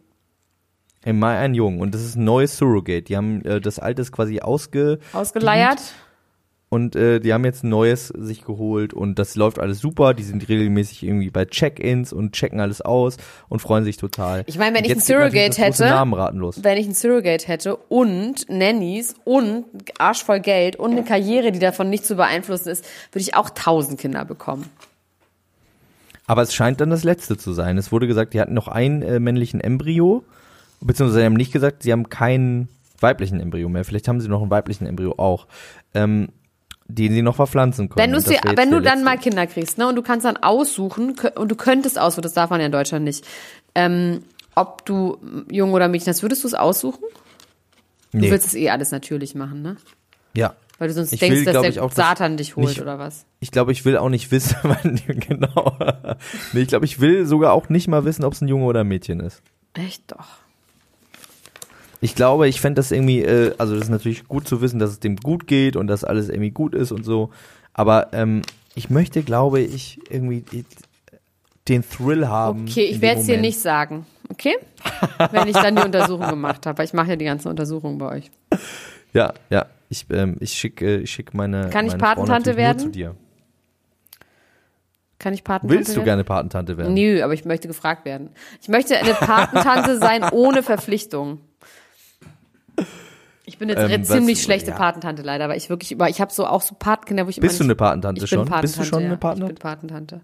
Im 1.03 1.17
Mai 1.17 1.37
ein 1.37 1.55
Jungen 1.55 1.79
und 1.81 1.95
das 1.95 2.03
ist 2.03 2.15
ein 2.15 2.25
neues 2.25 2.57
Surrogate. 2.57 3.03
Die 3.03 3.17
haben 3.17 3.43
äh, 3.43 3.59
das 3.59 3.79
alte 3.79 4.03
quasi 4.05 4.39
ausge 4.39 4.99
Ausgeleiert. 5.13 5.79
Und 6.73 6.95
äh, 6.95 7.19
die 7.19 7.33
haben 7.33 7.43
jetzt 7.43 7.65
ein 7.65 7.69
neues 7.69 8.07
sich 8.07 8.45
geholt 8.45 8.93
und 8.93 9.19
das 9.19 9.35
läuft 9.35 9.59
alles 9.59 9.79
super. 9.79 10.13
Die 10.13 10.23
sind 10.23 10.47
regelmäßig 10.47 11.03
irgendwie 11.03 11.29
bei 11.29 11.43
Check-ins 11.43 12.13
und 12.13 12.31
checken 12.31 12.61
alles 12.61 12.79
aus 12.79 13.17
und 13.49 13.59
freuen 13.59 13.83
sich 13.83 13.97
total. 13.97 14.43
Ich 14.47 14.57
meine, 14.57 14.77
wenn 14.77 14.85
Und 14.85 14.89
ich 14.89 14.95
ein 14.95 15.01
Surrogate 15.01 15.57
hätte- 15.61 15.83
Namenraten 15.83 16.39
los. 16.39 16.63
Wenn 16.63 16.77
ich 16.77 16.87
ein 16.87 16.93
Surrogate 16.93 17.45
hätte 17.45 17.75
und 17.75 18.49
Nannies 18.49 19.15
und 19.25 19.65
Arsch 19.97 20.23
voll 20.23 20.39
Geld 20.39 20.77
und 20.77 20.91
eine 20.91 21.03
Karriere, 21.03 21.51
die 21.51 21.59
davon 21.59 21.89
nicht 21.89 22.05
zu 22.05 22.15
beeinflussen 22.15 22.69
ist, 22.69 22.85
würde 23.11 23.21
ich 23.23 23.35
auch 23.35 23.49
tausend 23.49 23.99
Kinder 23.99 24.23
bekommen. 24.23 24.63
Aber 26.25 26.41
es 26.43 26.53
scheint 26.55 26.79
dann 26.79 26.89
das 26.89 27.03
letzte 27.03 27.35
zu 27.37 27.51
sein. 27.51 27.77
Es 27.77 27.91
wurde 27.91 28.07
gesagt, 28.07 28.33
die 28.33 28.39
hatten 28.39 28.53
noch 28.53 28.69
einen 28.69 29.01
äh, 29.01 29.19
männlichen 29.19 29.59
Embryo, 29.59 30.23
beziehungsweise 30.79 31.19
sie 31.19 31.25
haben 31.25 31.33
nicht 31.33 31.51
gesagt, 31.51 31.83
sie 31.83 31.91
haben 31.91 32.07
keinen 32.07 32.69
weiblichen 33.01 33.41
Embryo 33.41 33.67
mehr. 33.67 33.83
Vielleicht 33.83 34.07
haben 34.07 34.21
sie 34.21 34.29
noch 34.29 34.41
einen 34.41 34.51
weiblichen 34.51 34.85
Embryo 34.85 35.15
auch, 35.17 35.47
ähm, 35.93 36.29
den 36.93 37.13
sie 37.13 37.21
noch 37.21 37.35
verpflanzen 37.35 37.89
können. 37.89 38.13
Wenn, 38.13 38.23
dir, 38.23 38.39
wenn 38.55 38.71
du 38.71 38.81
dann 38.81 39.03
mal. 39.03 39.17
Kinder 39.17 39.47
kriegst, 39.47 39.77
ne, 39.77 39.87
und 39.87 39.95
du 39.95 40.01
kannst 40.01 40.25
dann 40.25 40.37
aussuchen, 40.37 41.15
und 41.35 41.49
du 41.51 41.55
könntest 41.55 41.99
aussuchen, 41.99 42.21
das 42.23 42.33
darf 42.33 42.49
man 42.49 42.59
ja 42.59 42.65
in 42.65 42.71
Deutschland 42.71 43.03
nicht, 43.05 43.25
ähm, 43.75 44.23
ob 44.55 44.85
du 44.85 45.17
Junge 45.49 45.73
oder 45.73 45.87
Mädchen 45.87 46.07
hast. 46.09 46.21
Würdest 46.23 46.43
du 46.43 46.47
es 46.47 46.53
aussuchen? 46.53 47.03
Du 48.11 48.17
Nee. 48.19 48.31
willst 48.31 48.45
es 48.47 48.53
eh 48.55 48.69
alles 48.69 48.91
natürlich 48.91 49.35
machen, 49.35 49.61
ne? 49.61 49.77
Ja. 50.35 50.55
Weil 50.79 50.87
du 50.87 50.93
sonst 50.95 51.13
Ich 51.13 51.19
denkst, 51.19 51.37
will, 51.39 51.45
dass 51.45 51.61
der 51.61 51.69
ich, 51.69 51.79
auch, 51.79 51.91
Satan 51.91 52.37
dich 52.37 52.55
holt 52.55 52.67
nicht- 52.69 52.81
oder 52.81 52.97
was? 52.99 53.25
Ich 53.39 53.51
glaube, 53.51 53.71
ich 53.71 53.85
will 53.85 53.97
auch 53.97 54.09
nicht 54.09 54.31
wissen, 54.31 54.57
wann, 54.63 54.99
genau. 55.07 55.77
Nee, 56.53 56.61
ich 56.61 56.67
glaube, 56.67 56.85
ich 56.85 56.99
will 56.99 57.25
sogar 57.25 57.53
auch 57.53 57.69
nicht 57.69 57.87
mal 57.87 58.03
wissen, 58.03 58.25
ob 58.25 58.33
es 58.33 58.41
ein 58.41 58.47
Junge 58.47 58.65
oder 58.65 58.81
ein 58.81 58.87
Mädchen 58.87 59.19
ist. 59.19 59.41
Echt 59.73 60.11
doch. 60.11 60.25
Ich 62.01 62.15
glaube, 62.15 62.47
ich 62.47 62.59
fände 62.59 62.79
das 62.79 62.91
irgendwie, 62.91 63.21
äh, 63.21 63.53
also 63.59 63.75
das 63.75 63.83
ist 63.83 63.89
natürlich 63.89 64.27
gut 64.27 64.47
zu 64.47 64.59
wissen, 64.61 64.79
dass 64.79 64.89
es 64.89 64.99
dem 64.99 65.17
gut 65.17 65.47
geht 65.47 65.75
und 65.75 65.87
dass 65.87 66.03
alles 66.03 66.29
irgendwie 66.29 66.49
gut 66.49 66.73
ist 66.73 66.91
und 66.91 67.03
so. 67.03 67.29
Aber 67.73 68.11
ähm, 68.11 68.41
ich 68.73 68.89
möchte, 68.89 69.21
glaube 69.21 69.61
ich, 69.61 69.99
irgendwie 70.09 70.43
den 71.67 71.87
Thrill 71.87 72.27
haben. 72.27 72.65
Okay, 72.67 72.85
ich 72.85 73.01
werde 73.01 73.21
es 73.21 73.27
dir 73.27 73.39
nicht 73.39 73.59
sagen. 73.59 74.05
Okay? 74.29 74.55
Wenn 75.31 75.47
ich 75.47 75.55
dann 75.55 75.75
die 75.75 75.83
Untersuchung 75.83 76.27
gemacht 76.27 76.65
habe. 76.65 76.79
Weil 76.79 76.85
ich 76.85 76.93
mache 76.93 77.09
ja 77.09 77.15
die 77.15 77.25
ganzen 77.25 77.49
Untersuchungen 77.49 77.97
bei 77.97 78.17
euch. 78.17 78.31
Ja, 79.13 79.33
ja. 79.49 79.65
Ich, 79.89 80.05
ähm, 80.09 80.37
ich 80.39 80.53
schicke 80.53 80.99
ich 80.99 81.11
schick 81.11 81.33
meine. 81.33 81.69
Kann 81.69 81.85
ich 81.85 81.91
meine 81.91 81.99
Frau 81.99 82.15
Patentante 82.15 82.51
nur 82.51 82.57
werden? 82.57 82.79
Zu 82.79 82.89
dir. 82.89 83.15
Kann 85.19 85.33
ich 85.33 85.43
Patentante 85.43 85.77
Willst 85.77 85.91
du 85.91 85.97
werden? 85.97 86.05
gerne 86.05 86.23
Patentante 86.23 86.77
werden? 86.77 86.93
Nö, 86.93 87.21
aber 87.21 87.33
ich 87.33 87.45
möchte 87.45 87.67
gefragt 87.67 88.05
werden. 88.05 88.29
Ich 88.61 88.69
möchte 88.69 88.97
eine 88.97 89.13
Patentante 89.13 89.99
sein 89.99 90.23
ohne 90.31 90.63
Verpflichtung. 90.63 91.41
Ich 93.45 93.57
bin 93.57 93.69
jetzt 93.69 93.79
Ähm, 93.79 93.85
eine 93.85 94.01
was- 94.01 94.07
ziemlich 94.09 94.41
schlechte 94.41 94.71
ja. 94.71 94.77
Patentante 94.77 95.23
leider, 95.23 95.49
weil 95.49 95.57
ich 95.57 95.69
wirklich 95.69 95.91
über, 95.91 96.07
ich 96.09 96.21
habe 96.21 96.31
so 96.31 96.45
auch 96.45 96.61
so 96.61 96.75
Patenkinder, 96.75 97.25
wo 97.25 97.29
ich 97.29 97.39
Bist 97.39 97.59
du 97.59 97.63
immer 97.63 97.71
eine 97.71 97.75
Patentante 97.75 98.23
ich 98.23 98.29
schon? 98.29 98.39
Patentante, 98.39 98.61
Bist 98.61 98.79
du 98.79 98.83
schon 98.83 98.99
ja. 99.01 99.05
eine 99.07 99.13
Ich 99.15 99.19
Patentante? 99.19 99.53
bin 99.55 99.61
Patentante. 99.61 100.21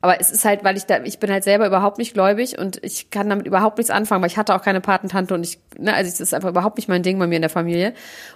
Aber 0.00 0.20
es 0.20 0.30
ist 0.30 0.44
halt, 0.44 0.62
weil 0.62 0.76
ich 0.76 0.86
da, 0.86 1.02
ich 1.02 1.18
bin 1.18 1.28
halt 1.30 1.42
selber 1.42 1.66
überhaupt 1.66 1.98
nicht 1.98 2.14
gläubig 2.14 2.56
und 2.56 2.82
ich 2.84 3.10
kann 3.10 3.28
damit 3.28 3.46
überhaupt 3.46 3.78
nichts 3.78 3.90
anfangen, 3.90 4.22
weil 4.22 4.30
ich 4.30 4.36
hatte 4.36 4.54
auch 4.54 4.62
keine 4.62 4.80
Patentante 4.80 5.34
und 5.34 5.42
ich, 5.42 5.58
ne, 5.76 5.92
also 5.92 6.08
es 6.08 6.20
ist 6.20 6.34
einfach 6.34 6.50
überhaupt 6.50 6.76
nicht 6.76 6.88
mein 6.88 7.02
Ding 7.02 7.18
bei 7.18 7.26
mir 7.26 7.34
in 7.34 7.42
der 7.42 7.50
Familie. 7.50 7.94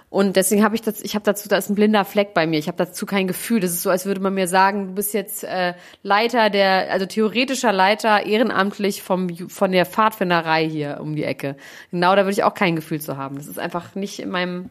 Und 0.09 0.35
deswegen 0.35 0.61
habe 0.61 0.75
ich 0.75 0.81
das, 0.81 0.99
ich 1.01 1.15
habe 1.15 1.23
dazu, 1.23 1.47
da 1.47 1.55
ist 1.55 1.69
ein 1.69 1.75
blinder 1.75 2.03
Fleck 2.03 2.33
bei 2.33 2.45
mir. 2.45 2.59
Ich 2.59 2.67
habe 2.67 2.77
dazu 2.77 3.05
kein 3.05 3.27
Gefühl. 3.27 3.61
Das 3.61 3.71
ist 3.71 3.81
so, 3.81 3.89
als 3.89 4.05
würde 4.05 4.19
man 4.19 4.33
mir 4.33 4.49
sagen, 4.49 4.87
du 4.87 4.93
bist 4.95 5.13
jetzt 5.13 5.45
äh, 5.45 5.73
Leiter 6.01 6.49
der, 6.49 6.91
also 6.91 7.05
theoretischer 7.05 7.71
Leiter 7.71 8.25
ehrenamtlich 8.25 9.01
vom 9.01 9.29
von 9.47 9.71
der 9.71 9.85
Pfadfinderei 9.85 10.67
hier 10.67 10.99
um 10.99 11.15
die 11.15 11.23
Ecke. 11.23 11.55
Genau, 11.91 12.13
da 12.13 12.23
würde 12.23 12.33
ich 12.33 12.43
auch 12.43 12.55
kein 12.55 12.75
Gefühl 12.75 12.99
zu 12.99 13.15
haben. 13.15 13.37
Das 13.37 13.47
ist 13.47 13.57
einfach 13.57 13.95
nicht 13.95 14.19
in 14.19 14.29
meinem. 14.29 14.69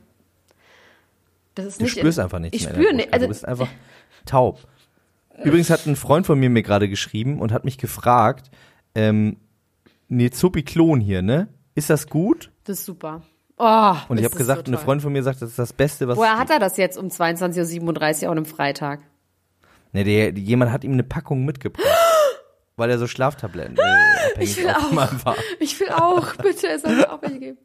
Das 1.54 1.64
ist 1.64 1.80
Du 1.80 1.84
nicht 1.84 1.98
spürst 1.98 2.18
in, 2.18 2.24
einfach 2.24 2.38
nichts 2.38 2.56
Ich 2.56 2.64
spüre 2.64 2.92
nicht. 2.92 3.10
Brust. 3.10 3.14
Also, 3.14 3.26
du 3.26 3.28
bist 3.28 3.48
einfach 3.48 3.68
taub. 4.26 4.60
Übrigens 5.44 5.70
hat 5.70 5.86
ein 5.86 5.96
Freund 5.96 6.26
von 6.26 6.38
mir 6.38 6.50
mir 6.50 6.62
gerade 6.62 6.88
geschrieben 6.88 7.40
und 7.40 7.52
hat 7.52 7.64
mich 7.64 7.78
gefragt, 7.78 8.50
ähm, 8.94 9.38
Nezopiklon 10.08 11.00
hier, 11.00 11.22
ne? 11.22 11.48
Ist 11.74 11.90
das 11.90 12.06
gut? 12.06 12.50
das 12.64 12.80
ist 12.80 12.84
super. 12.84 13.22
Oh, 13.56 13.94
Und 14.08 14.18
ich 14.18 14.24
habe 14.24 14.36
gesagt, 14.36 14.66
so 14.66 14.72
eine. 14.72 14.78
Freundin 14.78 15.02
von 15.02 15.12
mir 15.12 15.22
sagt, 15.22 15.40
das 15.40 15.50
ist 15.50 15.58
das 15.58 15.72
Beste, 15.72 16.08
was 16.08 16.16
Woher 16.16 16.38
hat 16.38 16.50
er 16.50 16.58
das 16.58 16.76
jetzt 16.76 16.98
um 16.98 17.06
22.37 17.06 18.24
Uhr 18.24 18.30
an 18.30 18.38
einem 18.38 18.44
Freitag? 18.44 19.00
Ne, 19.92 20.04
der, 20.04 20.30
jemand 20.32 20.72
hat 20.72 20.84
ihm 20.84 20.92
eine 20.92 21.04
Packung 21.04 21.44
mitgebracht. 21.44 21.86
weil 22.76 22.90
er 22.90 22.98
so 22.98 23.06
Schlaftabletten 23.06 23.76
äh, 23.76 24.32
abhängig 24.32 24.56
will 24.56 24.70
auch. 24.70 25.24
war. 25.24 25.36
Ich 25.60 25.78
will 25.78 25.90
auch, 25.90 26.34
bitte, 26.36 26.68
es 26.68 26.82
soll 26.82 26.96
mir 26.96 27.12
auch 27.12 27.22
welche 27.22 27.38
geben. 27.38 27.58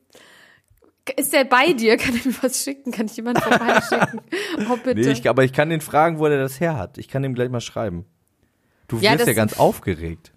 Ist 1.16 1.34
der 1.34 1.46
bei 1.46 1.74
dir? 1.74 1.98
Kann 1.98 2.16
er 2.16 2.28
mir 2.28 2.36
was 2.42 2.64
schicken? 2.64 2.92
Kann 2.92 3.06
ich 3.06 3.16
jemanden 3.16 3.42
vorbeischicken? 3.42 4.22
Oh, 4.70 4.78
bitte. 4.84 5.00
Nee, 5.00 5.12
ich, 5.12 5.30
aber 5.30 5.44
ich 5.44 5.54
kann 5.54 5.70
den 5.70 5.82
fragen, 5.82 6.20
wo 6.20 6.26
er 6.26 6.38
das 6.38 6.60
her 6.60 6.78
hat. 6.78 6.98
Ich 6.98 7.08
kann 7.08 7.24
ihm 7.24 7.34
gleich 7.36 7.50
mal 7.50 7.62
schreiben. 7.62 8.06
Du 8.88 8.98
Ja, 8.98 9.14
wirst 9.14 9.28
ja 9.28 9.34
ganz 9.34 9.60
aufgeregt. 9.60 10.32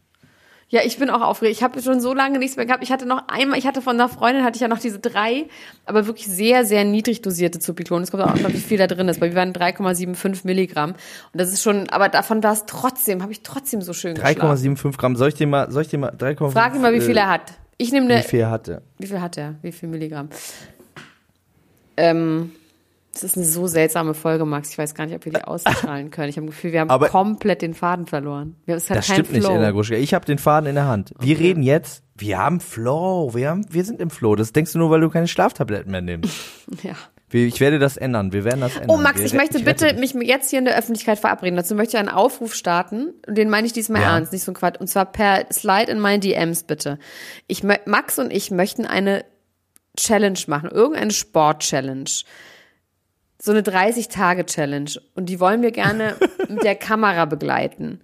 Ja, 0.68 0.82
ich 0.84 0.98
bin 0.98 1.10
auch 1.10 1.20
aufgeregt. 1.20 1.56
Ich 1.56 1.64
habe 1.64 1.82
schon 1.82 2.00
so 2.00 2.14
lange 2.14 2.38
nichts 2.38 2.56
mehr 2.56 2.64
gehabt. 2.64 2.84
Ich 2.84 2.92
hatte 2.92 3.04
noch 3.04 3.26
einmal, 3.26 3.58
ich 3.58 3.66
hatte 3.66 3.82
von 3.82 3.96
einer 3.96 4.08
Freundin, 4.08 4.44
hatte 4.44 4.54
ich 4.54 4.60
ja 4.60 4.68
noch 4.68 4.78
diese 4.78 5.00
drei, 5.00 5.46
aber 5.84 6.06
wirklich 6.06 6.28
sehr, 6.28 6.64
sehr 6.64 6.84
niedrig 6.84 7.22
dosierte 7.22 7.58
Zupiklon. 7.58 8.02
Es 8.04 8.12
kommt 8.12 8.22
auch 8.22 8.36
noch, 8.36 8.52
wie 8.52 8.58
viel 8.58 8.78
da 8.78 8.86
drin 8.86 9.08
ist, 9.08 9.20
weil 9.20 9.30
wir 9.30 9.36
waren 9.36 9.52
3,75 9.52 10.42
Milligramm. 10.44 10.90
Und 10.92 10.96
das 11.32 11.52
ist 11.52 11.62
schon, 11.62 11.90
aber 11.90 12.08
davon 12.08 12.40
war 12.44 12.52
es 12.52 12.66
trotzdem, 12.66 13.20
habe 13.20 13.32
ich 13.32 13.42
trotzdem 13.42 13.82
so 13.82 13.92
schön 13.92 14.14
geschlafen. 14.14 14.40
3,75 14.76 14.96
Gramm. 14.96 15.16
Soll 15.16 15.28
ich 15.30 15.34
dir 15.34 15.48
mal, 15.48 15.72
soll 15.72 15.82
ich 15.82 15.88
dir 15.88 15.98
mal 15.98 16.10
3,5? 16.12 16.52
Frag 16.52 16.76
ihn 16.76 16.82
mal, 16.82 16.94
wie 16.94 17.00
viel 17.00 17.16
äh, 17.16 17.20
er 17.20 17.28
hat. 17.30 17.52
Ich 17.80 17.92
nehme 17.92 18.12
eine, 18.12 18.22
Wie 18.22 18.28
viel 18.28 18.40
er 18.40 18.50
hatte? 18.50 18.82
Wie 18.98 19.06
viel 19.06 19.20
hat 19.22 19.38
er? 19.38 19.54
Wie 19.62 19.72
viel 19.72 19.88
Milligramm? 19.88 20.28
Ähm, 21.96 22.52
das 23.12 23.22
ist 23.24 23.36
eine 23.38 23.46
so 23.46 23.66
seltsame 23.66 24.12
Folge, 24.12 24.44
Max. 24.44 24.70
Ich 24.70 24.76
weiß 24.78 24.94
gar 24.94 25.06
nicht, 25.06 25.14
ob 25.14 25.24
wir 25.24 25.32
die 25.32 25.42
ausstrahlen 25.44 26.10
können. 26.10 26.28
Ich 26.28 26.36
habe 26.36 26.46
das 26.46 26.54
Gefühl, 26.56 26.72
wir 26.72 26.80
haben 26.80 26.90
Aber- 26.90 27.08
komplett 27.08 27.62
den 27.62 27.72
Faden 27.72 28.04
verloren. 28.06 28.56
Wir 28.66 28.74
haben 28.74 28.78
es 28.78 28.90
halt 28.90 28.98
Das 28.98 29.06
stimmt 29.06 29.32
nicht, 29.32 29.44
Flow. 29.44 29.54
Elena 29.54 29.70
Gruschka. 29.70 29.94
Ich 29.94 30.12
habe 30.12 30.26
den 30.26 30.36
Faden 30.38 30.68
in 30.68 30.74
der 30.74 30.86
Hand. 30.88 31.14
Wir 31.20 31.38
reden 31.38 31.62
jetzt, 31.62 32.02
wir 32.18 32.36
haben 32.38 32.60
Flow, 32.60 33.32
wir, 33.34 33.48
haben, 33.48 33.64
wir 33.72 33.84
sind 33.84 33.98
im 33.98 34.10
Flow. 34.10 34.36
Das 34.36 34.52
denkst 34.52 34.72
du 34.74 34.78
nur, 34.78 34.90
weil 34.90 35.00
du 35.00 35.08
keine 35.08 35.26
Schlaftabletten 35.26 35.90
mehr 35.90 36.02
nimmst. 36.02 36.36
Ja. 36.82 36.96
Ich 37.32 37.60
werde 37.60 37.78
das 37.78 37.96
ändern, 37.96 38.32
wir 38.32 38.44
werden 38.44 38.60
das 38.60 38.74
ändern. 38.76 38.90
Oh, 38.90 38.96
Max, 39.00 39.20
ich 39.20 39.32
möchte 39.34 39.58
rette 39.64 39.94
bitte 39.94 40.00
mich 40.00 40.14
jetzt 40.28 40.50
hier 40.50 40.58
in 40.58 40.64
der 40.64 40.76
Öffentlichkeit 40.76 41.18
verabreden. 41.18 41.56
Dazu 41.56 41.74
möchte 41.76 41.96
ich 41.96 42.00
einen 42.00 42.08
Aufruf 42.08 42.54
starten. 42.54 43.14
Und 43.26 43.38
den 43.38 43.48
meine 43.48 43.66
ich 43.66 43.72
diesmal 43.72 44.02
Ja. 44.02 44.14
ernst, 44.16 44.32
nicht 44.32 44.42
so 44.44 44.50
ein 44.50 44.54
Quatsch. 44.54 44.80
Und 44.80 44.88
zwar 44.88 45.06
per 45.06 45.46
Slide 45.52 45.92
in 45.92 46.00
meine 46.00 46.18
DMs, 46.20 46.64
bitte. 46.64 46.98
Ich, 47.46 47.62
Max 47.62 48.18
und 48.18 48.32
ich 48.32 48.50
möchten 48.50 48.84
eine 48.84 49.24
Challenge 49.96 50.38
machen. 50.48 50.70
Irgendeine 50.70 51.12
Sport-Challenge. 51.12 52.10
So 53.42 53.52
eine 53.52 53.62
30-Tage-Challenge. 53.62 54.90
Und 55.14 55.26
die 55.26 55.40
wollen 55.40 55.62
wir 55.62 55.70
gerne 55.70 56.16
mit 56.48 56.62
der 56.64 56.74
Kamera 56.74 57.24
begleiten. 57.26 58.00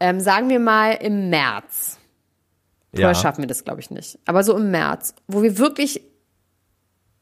Ähm, 0.00 0.18
sagen 0.20 0.48
wir 0.48 0.58
mal 0.60 0.92
im 0.92 1.30
März. 1.30 1.98
ja. 2.92 3.00
Vorher 3.02 3.14
schaffen 3.14 3.42
wir 3.42 3.48
das, 3.48 3.64
glaube 3.64 3.80
ich, 3.80 3.90
nicht. 3.90 4.18
Aber 4.26 4.42
so 4.42 4.56
im 4.56 4.70
März, 4.70 5.14
wo 5.28 5.42
wir 5.42 5.56
wirklich, 5.58 6.02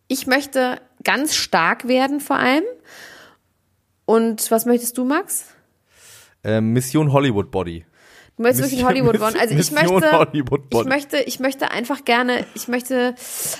ich 0.09 0.27
möchte 0.27 0.81
ganz 1.05 1.35
stark 1.35 1.87
werden 1.87 2.21
vor 2.21 2.37
allem. 2.37 2.65
Und 4.05 4.51
was 4.51 4.65
möchtest 4.67 4.99
du, 4.99 5.05
Max? 5.05 5.47
Ähm, 6.43 6.73
Mission 6.73 7.13
Hollywood 7.13 7.51
Body. 7.51 7.85
Du 8.39 8.45
möchtest 8.45 8.63
wirklich 8.63 8.85
Mission- 8.85 8.89
Hollywood 8.89 9.21
wollen. 9.21 9.37
Also 9.39 9.55
ich 9.55 9.71
Mission 9.73 10.01
möchte, 10.01 10.29
ich 10.71 10.85
möchte, 10.85 11.17
ich 11.19 11.41
möchte 11.41 11.71
einfach 11.73 12.05
gerne, 12.05 12.47
ich 12.55 12.69
möchte 12.69 13.15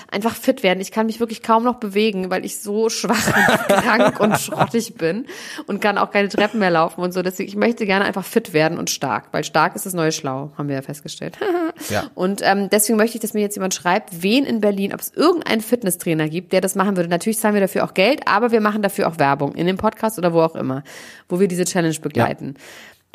einfach 0.09 0.33
fit 0.35 0.63
werden. 0.63 0.79
Ich 0.79 0.91
kann 0.91 1.05
mich 1.05 1.19
wirklich 1.19 1.43
kaum 1.43 1.63
noch 1.65 1.75
bewegen, 1.75 2.29
weil 2.31 2.45
ich 2.45 2.61
so 2.61 2.89
schwach 2.89 3.27
und 3.27 3.67
krank 3.67 4.19
und 4.21 4.39
schrottig 4.39 4.95
bin 4.95 5.25
und 5.67 5.81
kann 5.81 5.97
auch 5.97 6.11
keine 6.11 6.29
Treppen 6.29 6.59
mehr 6.59 6.71
laufen 6.71 7.01
und 7.01 7.11
so. 7.13 7.21
Deswegen, 7.21 7.49
ich 7.49 7.57
möchte 7.57 7.85
gerne 7.85 8.05
einfach 8.05 8.23
fit 8.23 8.53
werden 8.53 8.77
und 8.77 8.89
stark, 8.89 9.25
weil 9.33 9.43
stark 9.43 9.75
ist 9.75 9.85
das 9.85 9.93
neue 9.93 10.13
Schlau, 10.13 10.51
haben 10.57 10.69
wir 10.69 10.75
ja 10.75 10.81
festgestellt. 10.81 11.37
Ja. 11.89 12.09
Und 12.13 12.41
ähm, 12.43 12.69
deswegen 12.69 12.97
möchte 12.97 13.15
ich, 13.15 13.21
dass 13.21 13.33
mir 13.33 13.39
jetzt 13.41 13.55
jemand 13.55 13.73
schreibt, 13.73 14.21
wen 14.21 14.43
in 14.43 14.59
Berlin, 14.59 14.93
ob 14.93 14.99
es 14.99 15.13
irgendeinen 15.15 15.61
Fitnesstrainer 15.61 16.27
gibt, 16.27 16.51
der 16.51 16.59
das 16.59 16.75
machen 16.75 16.97
würde. 16.97 17.07
Natürlich 17.07 17.39
zahlen 17.39 17.53
wir 17.53 17.61
dafür 17.61 17.85
auch 17.85 17.93
Geld, 17.93 18.21
aber 18.27 18.51
wir 18.51 18.59
machen 18.59 18.81
dafür 18.81 19.07
auch 19.07 19.17
Werbung 19.17 19.55
in 19.55 19.65
dem 19.65 19.77
Podcast 19.77 20.17
oder 20.17 20.33
wo 20.33 20.41
auch 20.41 20.55
immer, 20.55 20.83
wo 21.29 21.39
wir 21.39 21.47
diese 21.47 21.63
Challenge 21.63 21.95
begleiten. 22.01 22.55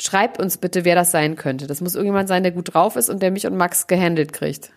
Schreibt 0.01 0.41
uns 0.41 0.59
bitte, 0.59 0.85
wer 0.85 0.95
das 0.95 1.11
sein 1.13 1.37
könnte. 1.37 1.67
Das 1.67 1.81
muss 1.81 1.95
irgendjemand 1.95 2.29
sein, 2.29 2.43
der 2.43 2.53
gut 2.53 2.75
drauf 2.75 2.97
ist 2.97 3.09
und 3.09 3.23
der 3.23 3.31
mich 3.31 3.47
und 3.47 3.57
Max 3.57 3.87
gehandelt 3.87 4.33
kriegt. 4.33 4.73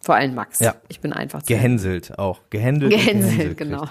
Vor 0.00 0.14
allem 0.14 0.34
Max. 0.34 0.60
Ja. 0.60 0.74
Ich 0.88 1.00
bin 1.00 1.12
einfach 1.12 1.42
zu 1.42 1.52
Gehänselt 1.52 2.18
auch. 2.18 2.40
Gehändelt. 2.50 2.92
gehänselt. 2.92 3.56
Genau. 3.56 3.86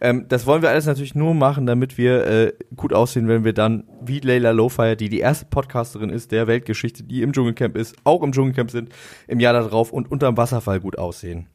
Ähm, 0.00 0.26
das 0.28 0.46
wollen 0.46 0.60
wir 0.60 0.68
alles 0.70 0.86
natürlich 0.86 1.14
nur 1.14 1.34
machen, 1.34 1.66
damit 1.66 1.96
wir 1.96 2.26
äh, 2.26 2.52
gut 2.76 2.92
aussehen, 2.92 3.26
wenn 3.28 3.44
wir 3.44 3.52
dann, 3.52 3.84
wie 4.02 4.20
Leila 4.20 4.50
Lowfire, 4.50 4.96
die 4.96 5.08
die 5.08 5.20
erste 5.20 5.46
Podcasterin 5.46 6.10
ist 6.10 6.30
der 6.32 6.46
Weltgeschichte, 6.46 7.04
die 7.04 7.22
im 7.22 7.32
Dschungelcamp 7.32 7.76
ist, 7.76 7.96
auch 8.04 8.22
im 8.22 8.32
Dschungelcamp 8.32 8.70
sind, 8.70 8.90
im 9.28 9.40
Jahr 9.40 9.54
darauf 9.54 9.92
und 9.92 10.10
unterm 10.10 10.36
Wasserfall 10.36 10.80
gut 10.80 10.98
aussehen. 10.98 11.46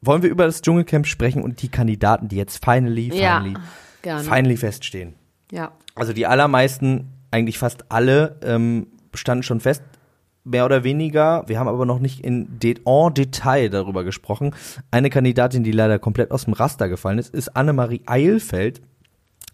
Wollen 0.00 0.22
wir 0.22 0.30
über 0.30 0.46
das 0.46 0.62
Dschungelcamp 0.62 1.06
sprechen 1.06 1.42
und 1.42 1.62
die 1.62 1.68
Kandidaten, 1.68 2.28
die 2.28 2.36
jetzt 2.36 2.64
finally, 2.64 3.08
Ja, 3.14 3.40
finally, 3.40 3.56
gerne. 4.02 4.24
finally 4.24 4.56
feststehen? 4.56 5.14
Ja. 5.52 5.72
Also 5.94 6.12
die 6.12 6.26
allermeisten, 6.26 7.08
eigentlich 7.32 7.58
fast 7.58 7.90
alle, 7.90 8.36
ähm, 8.44 8.86
standen 9.14 9.42
schon 9.42 9.60
fest, 9.60 9.82
mehr 10.44 10.64
oder 10.64 10.84
weniger. 10.84 11.44
Wir 11.46 11.58
haben 11.58 11.68
aber 11.68 11.86
noch 11.86 11.98
nicht 11.98 12.20
in, 12.20 12.58
de 12.58 12.76
en 12.84 13.14
Detail 13.14 13.68
darüber 13.68 14.04
gesprochen. 14.04 14.54
Eine 14.90 15.10
Kandidatin, 15.10 15.64
die 15.64 15.72
leider 15.72 15.98
komplett 15.98 16.30
aus 16.30 16.44
dem 16.44 16.54
Raster 16.54 16.88
gefallen 16.88 17.18
ist, 17.18 17.34
ist 17.34 17.56
Annemarie 17.56 18.02
Eilfeld, 18.06 18.82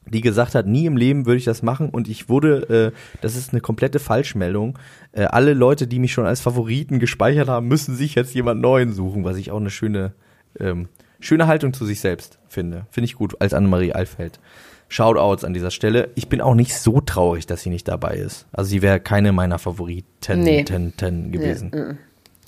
die 0.06 0.22
gesagt 0.22 0.54
hat, 0.54 0.66
nie 0.66 0.86
im 0.86 0.96
Leben 0.96 1.26
würde 1.26 1.36
ich 1.36 1.44
das 1.44 1.62
machen 1.62 1.90
und 1.90 2.08
ich 2.08 2.28
wurde, 2.30 2.92
äh, 2.94 3.18
das 3.20 3.36
ist 3.36 3.52
eine 3.52 3.60
komplette 3.60 3.98
Falschmeldung. 3.98 4.78
Äh, 5.12 5.24
alle 5.24 5.52
Leute, 5.52 5.86
die 5.86 5.98
mich 5.98 6.12
schon 6.12 6.26
als 6.26 6.40
Favoriten 6.40 6.98
gespeichert 6.98 7.48
haben, 7.48 7.68
müssen 7.68 7.94
sich 7.94 8.14
jetzt 8.14 8.34
jemand 8.34 8.60
Neuen 8.60 8.92
suchen, 8.92 9.24
was 9.24 9.36
ich 9.36 9.50
auch 9.50 9.60
eine 9.60 9.70
schöne, 9.70 10.14
ähm, 10.58 10.88
schöne 11.20 11.46
Haltung 11.46 11.74
zu 11.74 11.84
sich 11.84 12.00
selbst 12.00 12.38
finde. 12.48 12.86
Finde 12.90 13.04
ich 13.04 13.14
gut 13.14 13.40
als 13.40 13.52
Annemarie 13.52 13.94
Eilfeld. 13.94 14.40
Shoutouts 14.88 15.44
an 15.44 15.52
dieser 15.54 15.70
Stelle. 15.70 16.10
Ich 16.14 16.28
bin 16.28 16.40
auch 16.40 16.54
nicht 16.54 16.76
so 16.76 17.00
traurig, 17.00 17.46
dass 17.46 17.62
sie 17.62 17.70
nicht 17.70 17.88
dabei 17.88 18.14
ist. 18.16 18.46
Also 18.52 18.70
sie 18.70 18.82
wäre 18.82 19.00
keine 19.00 19.32
meiner 19.32 19.58
Favoriten 19.58 20.40
Nee. 20.42 20.64
ten, 20.64 20.96
ten 20.96 21.30
gewesen. 21.32 21.98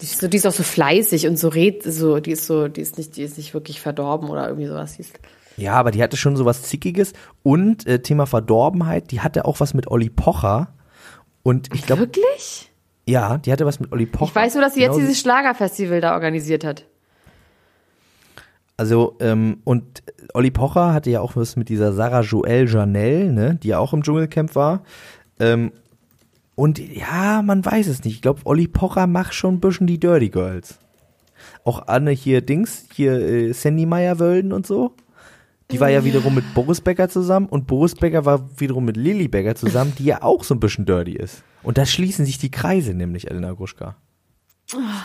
Die 0.00 0.04
ist, 0.04 0.18
so, 0.20 0.28
die 0.28 0.36
ist 0.38 0.46
auch 0.46 0.52
so 0.52 0.62
fleißig 0.62 1.26
und 1.28 1.38
so 1.38 1.48
red, 1.48 1.82
so, 1.82 2.20
die 2.20 2.30
ist 2.32 2.46
so, 2.46 2.68
die 2.68 2.80
ist 2.80 2.96
nicht, 2.96 3.16
die 3.16 3.22
ist 3.22 3.36
nicht 3.36 3.52
wirklich 3.52 3.80
verdorben 3.82 4.30
oder 4.30 4.46
irgendwie 4.48 4.66
sowas. 4.66 4.94
Die 4.96 5.02
ist, 5.02 5.18
Ja, 5.58 5.74
aber 5.74 5.90
die 5.90 6.02
hatte 6.02 6.16
schon 6.16 6.36
so 6.36 6.46
was 6.46 6.62
Zickiges. 6.62 7.12
Und 7.42 7.86
äh, 7.86 7.98
Thema 8.00 8.24
Verdorbenheit, 8.26 9.10
die 9.10 9.20
hatte 9.20 9.44
auch 9.44 9.60
was 9.60 9.74
mit 9.74 9.88
Olli 9.88 10.08
Pocher. 10.08 10.72
Und 11.42 11.68
ich 11.74 11.84
glaube, 11.84 12.02
wirklich? 12.02 12.72
Ja, 13.06 13.38
die 13.38 13.52
hatte 13.52 13.66
was 13.66 13.80
mit 13.80 13.92
Olli 13.92 14.06
Pocher. 14.06 14.30
Ich 14.30 14.34
weiß 14.34 14.54
nur, 14.54 14.62
dass 14.62 14.74
sie 14.74 14.80
jetzt 14.80 14.92
Genau, 14.94 15.00
dieses 15.00 15.20
Schlagerfestival 15.20 16.00
da 16.00 16.14
organisiert 16.14 16.64
hat. 16.64 16.86
Also, 18.80 19.18
ähm, 19.20 19.58
und 19.64 20.02
Olli 20.32 20.50
Pocher 20.50 20.94
hatte 20.94 21.10
ja 21.10 21.20
auch 21.20 21.36
was 21.36 21.54
mit 21.54 21.68
dieser 21.68 21.92
Sarah 21.92 22.22
Joelle 22.22 22.64
Janelle, 22.64 23.30
ne, 23.30 23.58
die 23.62 23.68
ja 23.68 23.78
auch 23.78 23.92
im 23.92 24.02
Dschungelcamp 24.02 24.54
war. 24.54 24.84
Ähm, 25.38 25.72
und 26.54 26.78
ja, 26.78 27.42
man 27.42 27.62
weiß 27.62 27.88
es 27.88 28.04
nicht. 28.04 28.14
Ich 28.14 28.22
glaube, 28.22 28.40
Olli 28.44 28.68
Pocher 28.68 29.06
macht 29.06 29.34
schon 29.34 29.56
ein 29.56 29.60
bisschen 29.60 29.86
die 29.86 30.00
Dirty 30.00 30.30
Girls. 30.30 30.78
Auch 31.62 31.88
Anne 31.88 32.12
hier 32.12 32.40
Dings, 32.40 32.86
hier 32.94 33.20
äh, 33.20 33.52
Sandy 33.52 33.84
Meyer-Wölden 33.84 34.54
und 34.54 34.66
so. 34.66 34.94
Die 35.70 35.78
war 35.78 35.90
ja 35.90 36.02
wiederum 36.02 36.34
mit 36.34 36.54
Boris 36.54 36.80
Becker 36.80 37.10
zusammen 37.10 37.48
und 37.50 37.66
Boris 37.66 37.94
Becker 37.94 38.24
war 38.24 38.48
wiederum 38.58 38.86
mit 38.86 38.96
Lilly 38.96 39.28
Becker 39.28 39.56
zusammen, 39.56 39.92
die 39.98 40.04
ja 40.04 40.22
auch 40.22 40.42
so 40.42 40.54
ein 40.54 40.60
bisschen 40.60 40.86
dirty 40.86 41.16
ist. 41.16 41.42
Und 41.62 41.76
da 41.76 41.84
schließen 41.84 42.24
sich 42.24 42.38
die 42.38 42.50
Kreise 42.50 42.94
nämlich, 42.94 43.30
Elena 43.30 43.52
Gruschka. 43.52 43.96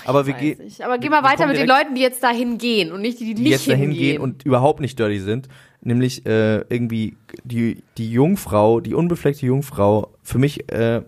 Aber 0.05 0.25
wir 0.25 0.33
gehen. 0.33 0.59
Aber 0.83 0.97
geh 0.97 1.09
mal 1.09 1.23
wir 1.23 1.29
weiter 1.29 1.47
mit 1.47 1.57
den 1.57 1.67
Leuten, 1.67 1.95
die 1.95 2.01
jetzt 2.01 2.21
dahin 2.23 2.57
gehen 2.57 2.91
und 2.91 3.01
nicht 3.01 3.19
die, 3.19 3.25
die 3.25 3.33
die 3.35 3.43
nicht 3.43 3.51
jetzt 3.51 3.67
dahin 3.67 3.91
hingehen. 3.91 3.99
gehen 3.99 4.21
und 4.21 4.43
überhaupt 4.45 4.79
nicht 4.79 4.97
dirty 4.99 5.19
sind. 5.19 5.47
Nämlich 5.81 6.25
äh, 6.25 6.61
irgendwie 6.69 7.15
die, 7.43 7.83
die 7.97 8.11
Jungfrau, 8.11 8.79
die 8.79 8.93
unbefleckte 8.93 9.45
Jungfrau. 9.45 10.11
Für 10.23 10.39
mich, 10.39 10.71
äh, 10.71 11.01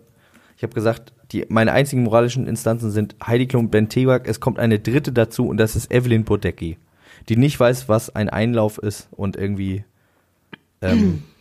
ich 0.55 0.63
habe 0.63 0.73
gesagt, 0.73 1.13
die, 1.31 1.45
meine 1.49 1.73
einzigen 1.73 2.03
moralischen 2.03 2.47
Instanzen 2.47 2.91
sind 2.91 3.15
Heidi 3.25 3.47
Klum, 3.47 3.69
Ben 3.69 3.89
Tewak. 3.89 4.27
Es 4.27 4.39
kommt 4.39 4.59
eine 4.59 4.79
dritte 4.79 5.11
dazu 5.11 5.47
und 5.47 5.57
das 5.57 5.75
ist 5.75 5.91
Evelyn 5.91 6.23
Bodecki, 6.23 6.77
die 7.27 7.37
nicht 7.37 7.59
weiß, 7.59 7.89
was 7.89 8.15
ein 8.15 8.29
Einlauf 8.29 8.77
ist 8.77 9.09
und 9.11 9.35
irgendwie 9.35 9.83
ähm, 10.81 11.23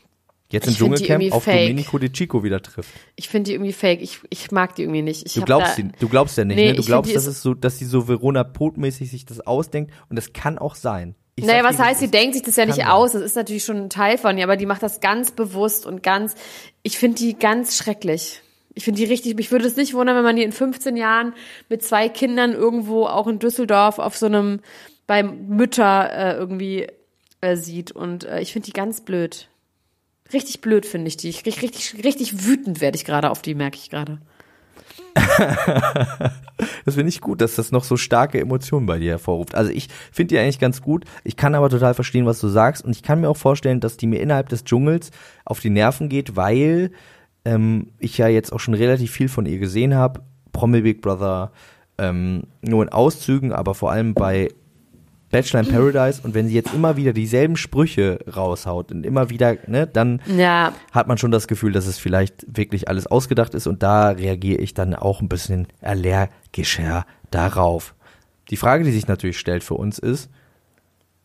jetzt 0.50 0.66
im 0.66 0.70
Ich 0.72 0.76
die 0.76 0.84
Dschungelcamp 0.84 1.32
auf 1.32 1.44
fake. 1.44 1.60
Domenico 1.62 1.98
De 1.98 2.10
Chico 2.10 2.42
wieder 2.44 2.62
trifft. 2.62 2.90
Ich 3.16 3.28
finde 3.28 3.48
die 3.48 3.54
irgendwie 3.54 3.72
fake. 3.72 4.00
Ich, 4.02 4.20
ich 4.30 4.50
mag 4.50 4.74
die 4.74 4.82
irgendwie 4.82 5.02
nicht. 5.02 5.26
Ich 5.26 5.34
Du 5.34 5.42
glaubst, 5.42 5.70
da, 5.70 5.74
sie, 5.74 5.88
du 5.98 6.08
glaubst 6.08 6.38
ja 6.38 6.44
nicht, 6.44 6.56
Nee, 6.56 6.70
ne? 6.70 6.74
Du 6.74 6.82
glaubst, 6.84 7.10
die 7.10 7.14
dass 7.14 7.26
es 7.26 7.42
so, 7.42 7.54
dass 7.54 7.78
sie 7.78 7.84
so 7.84 8.08
Verona 8.08 8.44
Pot-mäßig 8.44 9.10
sich 9.10 9.24
das 9.26 9.40
ausdenkt 9.46 9.92
und 10.08 10.16
das 10.16 10.32
kann 10.32 10.58
auch 10.58 10.74
sein. 10.74 11.14
Ich 11.38 11.44
Naja, 11.44 11.64
was 11.64 11.76
dir, 11.76 11.84
heißt, 11.84 12.00
sie 12.00 12.10
denkt 12.10 12.34
sich 12.34 12.42
das 12.44 12.56
ja 12.56 12.64
nicht 12.64 12.76
sein. 12.76 12.86
aus. 12.86 13.12
Das 13.12 13.22
ist 13.22 13.36
natürlich 13.36 13.64
schon 13.64 13.76
ein 13.76 13.90
Teil 13.90 14.16
von 14.16 14.38
ihr, 14.38 14.44
aber 14.44 14.56
die 14.56 14.64
macht 14.66 14.82
das 14.82 15.00
ganz 15.00 15.30
bewusst 15.32 15.84
und 15.84 16.02
ganz, 16.02 16.34
ich 16.82 16.96
finde 16.98 17.18
die 17.18 17.38
ganz 17.38 17.76
schrecklich. 17.76 18.40
Ich 18.74 18.84
finde 18.84 18.98
die 19.00 19.04
richtig, 19.06 19.36
mich 19.36 19.50
würde 19.50 19.66
es 19.66 19.76
nicht 19.76 19.94
wundern, 19.94 20.16
wenn 20.16 20.24
man 20.24 20.36
die 20.36 20.42
in 20.42 20.52
15 20.52 20.96
Jahren 20.96 21.34
mit 21.68 21.82
zwei 21.82 22.08
Kindern 22.08 22.52
irgendwo 22.52 23.06
auch 23.06 23.26
in 23.26 23.38
Düsseldorf 23.38 23.98
auf 23.98 24.16
so 24.16 24.26
einem, 24.26 24.60
bei 25.06 25.22
Mütter 25.22 26.10
äh, 26.12 26.36
irgendwie 26.36 26.86
äh, 27.40 27.56
sieht. 27.56 27.92
Und 27.92 28.24
äh, 28.24 28.40
ich 28.40 28.52
finde 28.52 28.66
die 28.66 28.72
ganz 28.72 29.00
blöd. 29.02 29.48
Richtig 30.32 30.60
blöd 30.60 30.86
finde 30.86 31.08
ich 31.08 31.16
die. 31.16 31.28
Ich, 31.28 31.44
richtig, 31.46 32.04
richtig, 32.04 32.46
wütend 32.46 32.80
werde 32.80 32.96
ich 32.96 33.04
gerade 33.04 33.30
auf 33.30 33.42
die, 33.42 33.54
merke 33.54 33.76
ich 33.76 33.90
gerade. 33.90 34.18
Das 36.84 36.94
finde 36.94 37.08
ich 37.08 37.20
gut, 37.20 37.40
dass 37.40 37.56
das 37.56 37.72
noch 37.72 37.84
so 37.84 37.96
starke 37.96 38.40
Emotionen 38.40 38.86
bei 38.86 38.98
dir 38.98 39.10
hervorruft. 39.10 39.54
Also 39.54 39.70
ich 39.72 39.88
finde 40.12 40.34
die 40.34 40.38
eigentlich 40.38 40.60
ganz 40.60 40.80
gut. 40.80 41.04
Ich 41.24 41.36
kann 41.36 41.54
aber 41.54 41.68
total 41.68 41.94
verstehen, 41.94 42.26
was 42.26 42.40
du 42.40 42.48
sagst. 42.48 42.84
Und 42.84 42.92
ich 42.92 43.02
kann 43.02 43.20
mir 43.20 43.28
auch 43.28 43.36
vorstellen, 43.36 43.80
dass 43.80 43.96
die 43.96 44.06
mir 44.06 44.20
innerhalb 44.20 44.48
des 44.48 44.64
Dschungels 44.64 45.10
auf 45.44 45.60
die 45.60 45.70
Nerven 45.70 46.08
geht, 46.08 46.36
weil 46.36 46.92
ähm, 47.44 47.88
ich 47.98 48.16
ja 48.18 48.28
jetzt 48.28 48.52
auch 48.52 48.60
schon 48.60 48.74
relativ 48.74 49.10
viel 49.10 49.28
von 49.28 49.46
ihr 49.46 49.58
gesehen 49.58 49.94
habe. 49.94 50.22
Promi 50.52 50.80
Big 50.80 51.02
Brother, 51.02 51.52
ähm, 51.98 52.44
nur 52.62 52.82
in 52.82 52.88
Auszügen, 52.88 53.52
aber 53.52 53.74
vor 53.74 53.90
allem 53.90 54.14
bei 54.14 54.48
Bachelor 55.30 55.60
in 55.60 55.68
Paradise. 55.68 56.20
Und 56.22 56.34
wenn 56.34 56.48
sie 56.48 56.54
jetzt 56.54 56.72
immer 56.72 56.96
wieder 56.96 57.12
dieselben 57.12 57.56
Sprüche 57.56 58.18
raushaut 58.34 58.92
und 58.92 59.04
immer 59.04 59.30
wieder, 59.30 59.56
ne, 59.66 59.86
dann 59.86 60.20
Ja, 60.36 60.72
hat 60.92 61.08
man 61.08 61.18
schon 61.18 61.30
das 61.30 61.48
Gefühl, 61.48 61.72
dass 61.72 61.86
es 61.86 61.98
vielleicht 61.98 62.46
wirklich 62.56 62.88
alles 62.88 63.06
ausgedacht 63.06 63.54
ist 63.54 63.66
und 63.66 63.82
da 63.82 64.10
reagiere 64.10 64.60
ich 64.60 64.74
dann 64.74 64.94
auch 64.94 65.20
ein 65.20 65.28
bisschen 65.28 65.66
allergischer 65.82 67.06
darauf. 67.30 67.94
Die 68.50 68.56
Frage, 68.56 68.84
die 68.84 68.92
sich 68.92 69.08
natürlich 69.08 69.38
stellt 69.38 69.64
für 69.64 69.74
uns 69.74 69.98
ist, 69.98 70.30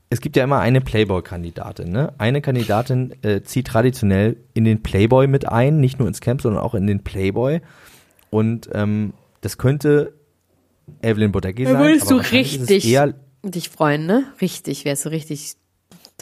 es 0.10 0.20
gibt 0.20 0.36
ja 0.36 0.44
immer 0.44 0.60
eine 0.60 0.82
Playboy-Kandidatin, 0.82 1.90
ne? 1.90 2.12
Eine 2.18 2.42
Kandidatin 2.42 3.14
äh, 3.22 3.44
zieht 3.44 3.68
traditionell 3.68 4.36
in 4.54 4.66
den 4.66 4.84
Playboy 4.84 5.28
mit 5.28 5.48
ein, 5.48 5.80
nicht 5.80 6.00
nur 6.00 6.08
ins 6.10 6.20
Camp, 6.20 6.42
sondern 6.42 6.62
auch 6.62 6.76
in 6.76 6.86
den 6.86 7.02
Playboy. 7.02 7.62
Und 8.30 8.70
ähm, 8.74 9.14
das 9.40 9.58
könnte 9.58 10.14
Evelyn 11.02 11.32
Bodecki 11.32 11.64
sein. 11.64 11.76
da 11.76 11.80
würdest 11.80 12.12
du 12.12 12.16
richtig 12.16 12.86
Eher, 12.86 13.14
dich 13.44 13.70
freuen, 13.70 14.06
ne? 14.06 14.26
Richtig, 14.42 14.86
wärst 14.86 15.06
du 15.06 15.10
richtig, 15.10 15.54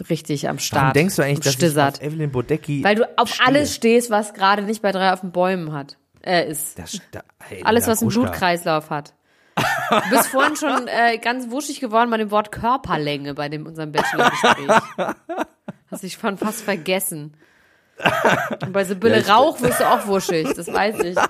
richtig 0.10 0.48
am 0.50 0.60
Start. 0.60 0.82
warum 0.82 0.94
denkst 0.94 1.16
du 1.18 1.22
eigentlich, 1.24 1.40
dass 1.40 1.54
ich 1.54 1.60
Stissert. 1.60 1.98
auf 1.98 2.04
Evelyn 2.04 2.32
Bodecki 2.32 2.84
Weil 2.84 2.96
du 2.96 3.08
auf 3.18 3.34
stehe? 3.34 3.48
alles 3.48 3.76
stehst, 3.76 4.10
was 4.10 4.34
gerade 4.34 4.64
nicht 4.64 4.82
bei 4.82 4.92
drei 4.92 5.12
auf 5.14 5.22
den 5.22 5.32
Bäumen 5.32 5.74
hat. 5.74 5.98
Äh, 6.22 6.50
ist. 6.50 6.78
Das, 6.80 7.00
da, 7.12 7.22
hey, 7.40 7.62
alles, 7.64 7.88
was 7.88 8.02
einen. 8.02 8.10
Blutkreislauf 8.12 8.90
hat. 8.90 9.14
Du 9.56 10.10
bist 10.10 10.28
vorhin 10.28 10.56
schon 10.56 10.88
äh, 10.88 11.18
ganz 11.18 11.50
wuschig 11.52 11.80
geworden 11.82 12.10
bei 12.10 12.18
dem 12.18 12.32
Wort 12.32 12.52
Körperlänge 12.52 13.34
bei 13.34 13.50
dem 13.50 13.66
unserem 13.66 13.92
Bachelor-Gespräch. 13.92 15.16
Hast 15.92 16.04
dich 16.04 16.14
schon 16.14 16.38
fast 16.38 16.62
vergessen. 16.62 17.34
Und 18.62 18.72
bei 18.72 18.86
Sibylle 18.86 19.16
Ja, 19.16 19.22
ich- 19.22 19.30
Rauch 19.30 19.60
wirst 19.62 19.82
du 19.82 19.90
auch 19.90 20.08
wuschig, 20.08 20.48
das 20.56 20.68
weiß 20.72 21.00
ich. 21.02 21.18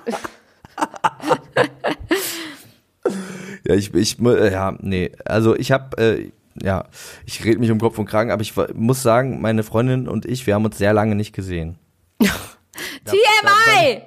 Ja, 3.70 3.76
ich, 3.76 3.94
ich, 3.94 4.18
äh, 4.18 4.50
ja, 4.50 4.76
nee, 4.80 5.12
also 5.24 5.54
ich 5.54 5.70
habe, 5.70 5.96
äh, 5.96 6.32
ja, 6.60 6.86
ich 7.24 7.44
rede 7.44 7.60
mich 7.60 7.70
um 7.70 7.78
Kopf 7.78 8.00
und 8.00 8.06
Kragen, 8.06 8.32
aber 8.32 8.42
ich 8.42 8.52
muss 8.74 9.00
sagen, 9.00 9.40
meine 9.40 9.62
Freundin 9.62 10.08
und 10.08 10.26
ich, 10.26 10.44
wir 10.48 10.56
haben 10.56 10.64
uns 10.64 10.76
sehr 10.76 10.92
lange 10.92 11.14
nicht 11.14 11.32
gesehen. 11.32 11.78
TMI! 12.18 14.02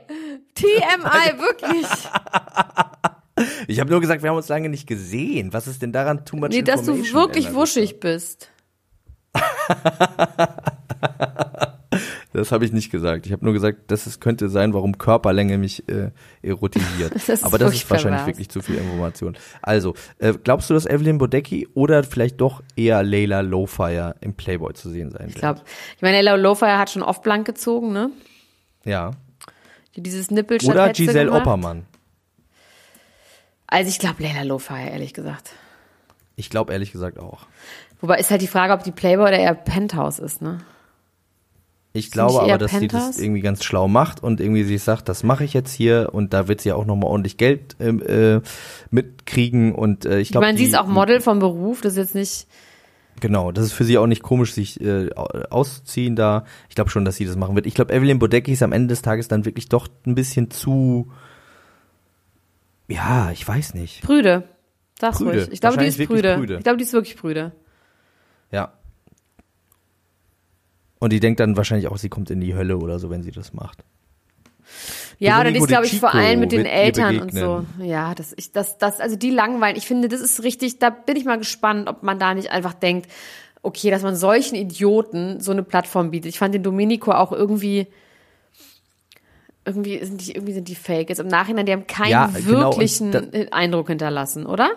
TMI, 0.53 1.39
wirklich. 1.39 1.87
Ich 3.67 3.79
habe 3.79 3.89
nur 3.89 3.99
gesagt, 3.99 4.21
wir 4.21 4.29
haben 4.29 4.37
uns 4.37 4.47
lange 4.47 4.69
nicht 4.69 4.85
gesehen. 4.85 5.53
Was 5.53 5.65
ist 5.65 5.81
denn 5.81 5.91
daran 5.91 6.23
too 6.23 6.37
much 6.37 6.49
Nee, 6.49 6.61
dass 6.61 6.83
du 6.83 6.95
wirklich 6.95 7.51
wuschig 7.55 7.99
bist. 7.99 8.51
Das 12.33 12.51
habe 12.51 12.65
ich 12.65 12.71
nicht 12.71 12.91
gesagt. 12.91 13.27
Ich 13.27 13.31
habe 13.31 13.45
nur 13.45 13.53
gesagt, 13.53 13.91
dass 13.91 14.07
es 14.07 14.19
könnte 14.19 14.49
sein, 14.49 14.73
warum 14.73 14.97
Körperlänge 14.97 15.57
mich 15.59 15.87
äh, 15.87 16.11
erotisiert. 16.41 17.13
Das 17.13 17.29
ist 17.29 17.43
Aber 17.43 17.57
das 17.57 17.73
ist 17.73 17.89
wahrscheinlich 17.89 18.25
wirklich 18.25 18.49
zu 18.49 18.61
viel 18.61 18.75
Information. 18.75 19.37
Also, 19.61 19.93
äh, 20.17 20.33
glaubst 20.43 20.69
du, 20.69 20.73
dass 20.73 20.85
Evelyn 20.85 21.19
Bodecki 21.19 21.67
oder 21.75 22.03
vielleicht 22.03 22.41
doch 22.41 22.63
eher 22.75 23.03
Layla 23.03 23.41
Lowfire 23.41 24.15
im 24.21 24.33
Playboy 24.33 24.73
zu 24.73 24.89
sehen 24.89 25.11
sein 25.11 25.27
Ich 25.27 25.35
wird? 25.35 25.41
glaube, 25.41 25.61
ich 25.95 26.01
meine, 26.01 26.17
Ella 26.17 26.35
Lowfire 26.35 26.77
hat 26.79 26.89
schon 26.89 27.03
oft 27.03 27.21
blank 27.21 27.45
gezogen, 27.45 27.93
ne? 27.93 28.09
Ja. 28.83 29.11
Die 29.95 30.01
Dieses 30.01 30.31
Nippel 30.31 30.57
Oder 30.65 30.91
Giselle 30.91 31.31
Oppermann. 31.31 31.85
Also 33.67 33.89
ich 33.89 33.99
glaube 33.99 34.23
Layla 34.23 34.43
Lowfire, 34.43 34.89
ehrlich 34.89 35.13
gesagt. 35.13 35.51
Ich 36.35 36.49
glaube 36.49 36.73
ehrlich 36.73 36.91
gesagt 36.91 37.19
auch. 37.19 37.45
Wobei 38.01 38.17
ist 38.17 38.31
halt 38.31 38.41
die 38.41 38.47
Frage, 38.47 38.73
ob 38.73 38.83
die 38.83 38.91
Playboy 38.91 39.27
oder 39.27 39.37
eher 39.37 39.53
Penthouse 39.53 40.19
ist, 40.19 40.41
ne? 40.41 40.59
Ich 41.95 42.05
nicht 42.05 42.13
glaube 42.13 42.41
aber, 42.41 42.57
dass 42.57 42.71
sie 42.71 42.79
Penthouse? 42.79 43.07
das 43.07 43.19
irgendwie 43.19 43.41
ganz 43.41 43.63
schlau 43.63 43.87
macht 43.87 44.23
und 44.23 44.41
irgendwie 44.41 44.63
sich 44.63 44.81
sagt, 44.81 45.07
das 45.09 45.21
mache 45.21 45.43
ich 45.43 45.53
jetzt 45.53 45.71
hier 45.71 46.09
und 46.11 46.33
da 46.33 46.47
wird 46.47 46.59
sie 46.59 46.71
auch 46.71 46.85
nochmal 46.85 47.11
ordentlich 47.11 47.37
Geld 47.37 47.75
ähm, 47.79 48.01
äh, 48.01 48.41
mitkriegen 48.89 49.75
und 49.75 50.05
äh, 50.05 50.15
ich 50.17 50.29
Ich 50.29 50.31
glaube, 50.31 50.47
meine, 50.47 50.57
sie 50.57 50.65
ist 50.65 50.75
auch 50.75 50.87
Model 50.87 51.21
vom 51.21 51.37
Beruf, 51.37 51.81
das 51.81 51.93
ist 51.93 51.97
jetzt 51.97 52.15
nicht. 52.15 52.47
Genau, 53.19 53.51
das 53.51 53.65
ist 53.65 53.73
für 53.73 53.83
sie 53.83 53.99
auch 53.99 54.07
nicht 54.07 54.23
komisch, 54.23 54.53
sich 54.53 54.81
äh, 54.81 55.11
auszuziehen 55.13 56.15
da. 56.15 56.45
Ich 56.67 56.73
glaube 56.73 56.89
schon, 56.89 57.05
dass 57.05 57.17
sie 57.17 57.25
das 57.25 57.35
machen 57.35 57.55
wird. 57.55 57.67
Ich 57.67 57.75
glaube, 57.75 57.93
Evelyn 57.93 58.17
Bodecki 58.17 58.53
ist 58.53 58.63
am 58.63 58.71
Ende 58.71 58.87
des 58.87 59.03
Tages 59.03 59.27
dann 59.27 59.45
wirklich 59.45 59.69
doch 59.69 59.87
ein 60.07 60.15
bisschen 60.15 60.49
zu, 60.49 61.11
ja, 62.87 63.29
ich 63.31 63.47
weiß 63.47 63.75
nicht. 63.75 64.01
Prüde. 64.01 64.43
Sag's 64.99 65.17
Prüde. 65.17 65.31
ruhig. 65.31 65.49
Ich 65.51 65.61
glaube, 65.61 65.77
die 65.77 65.85
ist 65.85 65.99
wirklich 65.99 66.21
prüde. 66.21 66.35
prüde. 66.37 66.57
Ich 66.57 66.63
glaube, 66.63 66.77
die 66.77 66.83
ist 66.83 66.93
wirklich 66.93 67.17
prüde. 67.17 67.51
Ja. 68.51 68.73
Und 71.03 71.11
die 71.11 71.19
denkt 71.19 71.41
dann 71.41 71.57
wahrscheinlich 71.57 71.89
auch, 71.89 71.97
sie 71.97 72.07
kommt 72.07 72.29
in 72.29 72.39
die 72.39 72.55
Hölle 72.55 72.77
oder 72.77 72.97
so, 72.97 73.09
wenn 73.09 73.23
sie 73.23 73.31
das 73.31 73.51
macht. 73.51 73.83
Ja, 75.19 75.41
oder 75.41 75.51
die 75.51 75.57
ist, 75.59 75.67
glaube 75.67 75.85
ich, 75.85 75.99
vor 75.99 76.13
allem 76.15 76.39
mit 76.39 76.53
den 76.53 76.65
Eltern 76.65 77.19
und 77.19 77.33
so. 77.33 77.65
Ja, 77.83 78.15
das, 78.15 78.33
ich, 78.37 78.53
das, 78.53 78.77
das, 78.77 79.01
also 79.01 79.17
die 79.17 79.29
langweilen. 79.29 79.75
Ich 79.75 79.85
finde, 79.85 80.07
das 80.07 80.21
ist 80.21 80.43
richtig, 80.43 80.79
da 80.79 80.91
bin 80.91 81.17
ich 81.17 81.25
mal 81.25 81.37
gespannt, 81.37 81.89
ob 81.89 82.03
man 82.03 82.19
da 82.19 82.33
nicht 82.33 82.51
einfach 82.51 82.73
denkt, 82.73 83.09
okay, 83.63 83.91
dass 83.91 84.01
man 84.01 84.15
solchen 84.15 84.55
Idioten 84.55 85.41
so 85.41 85.51
eine 85.51 85.63
Plattform 85.63 86.11
bietet. 86.11 86.29
Ich 86.29 86.39
fand 86.39 86.55
den 86.55 86.63
Domenico 86.63 87.11
auch 87.11 87.33
irgendwie, 87.33 87.87
irgendwie 89.65 90.05
sind 90.05 90.25
die, 90.25 90.31
irgendwie 90.31 90.53
sind 90.53 90.69
die 90.69 90.75
fake. 90.75 91.09
Jetzt 91.09 91.19
im 91.19 91.27
Nachhinein, 91.27 91.65
die 91.65 91.73
haben 91.73 91.85
keinen 91.85 92.11
Ja, 92.11 92.27
genau, 92.27 92.71
wirklichen 92.71 93.11
da- 93.11 93.23
Eindruck 93.51 93.89
hinterlassen, 93.89 94.45
oder? 94.45 94.71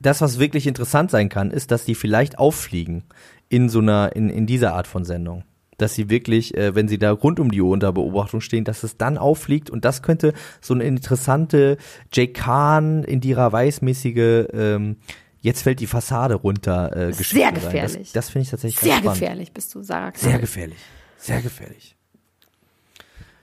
Das, 0.00 0.20
was 0.20 0.40
wirklich 0.40 0.66
interessant 0.66 1.12
sein 1.12 1.28
kann, 1.28 1.52
ist, 1.52 1.70
dass 1.70 1.84
die 1.84 1.94
vielleicht 1.94 2.40
auffliegen 2.40 3.04
in 3.48 3.68
so 3.68 3.78
einer, 3.78 4.16
in, 4.16 4.28
in 4.28 4.46
dieser 4.46 4.74
Art 4.74 4.88
von 4.88 5.04
Sendung. 5.04 5.44
Dass 5.78 5.94
sie 5.94 6.10
wirklich, 6.10 6.56
äh, 6.56 6.74
wenn 6.74 6.86
sie 6.86 6.98
da 6.98 7.12
rund 7.12 7.40
um 7.40 7.50
die 7.50 7.60
Uhr 7.60 7.70
unter 7.70 7.92
Beobachtung 7.92 8.40
stehen, 8.40 8.64
dass 8.64 8.82
es 8.82 8.96
dann 8.96 9.18
auffliegt 9.18 9.70
und 9.70 9.84
das 9.84 10.02
könnte 10.02 10.34
so 10.60 10.74
eine 10.74 10.84
interessante 10.84 11.78
Jay 12.12 12.28
Kahn, 12.28 13.04
Indira 13.04 13.52
Weiß-mäßige, 13.52 14.48
ähm, 14.52 14.96
jetzt 15.40 15.62
fällt 15.62 15.80
die 15.80 15.86
Fassade 15.86 16.34
runter, 16.34 16.96
äh, 16.96 17.06
Geschichte 17.08 17.34
Sehr 17.36 17.46
sein. 17.46 17.54
gefährlich. 17.54 18.12
Das, 18.12 18.26
das 18.26 18.30
finde 18.30 18.42
ich 18.44 18.50
tatsächlich 18.50 18.80
Sehr 18.80 19.00
gefährlich 19.00 19.52
bist 19.52 19.74
du, 19.74 19.82
Sarah. 19.82 20.12
Sehr 20.14 20.38
gefährlich. 20.38 20.78
Sehr 21.16 21.40
gefährlich. 21.40 21.96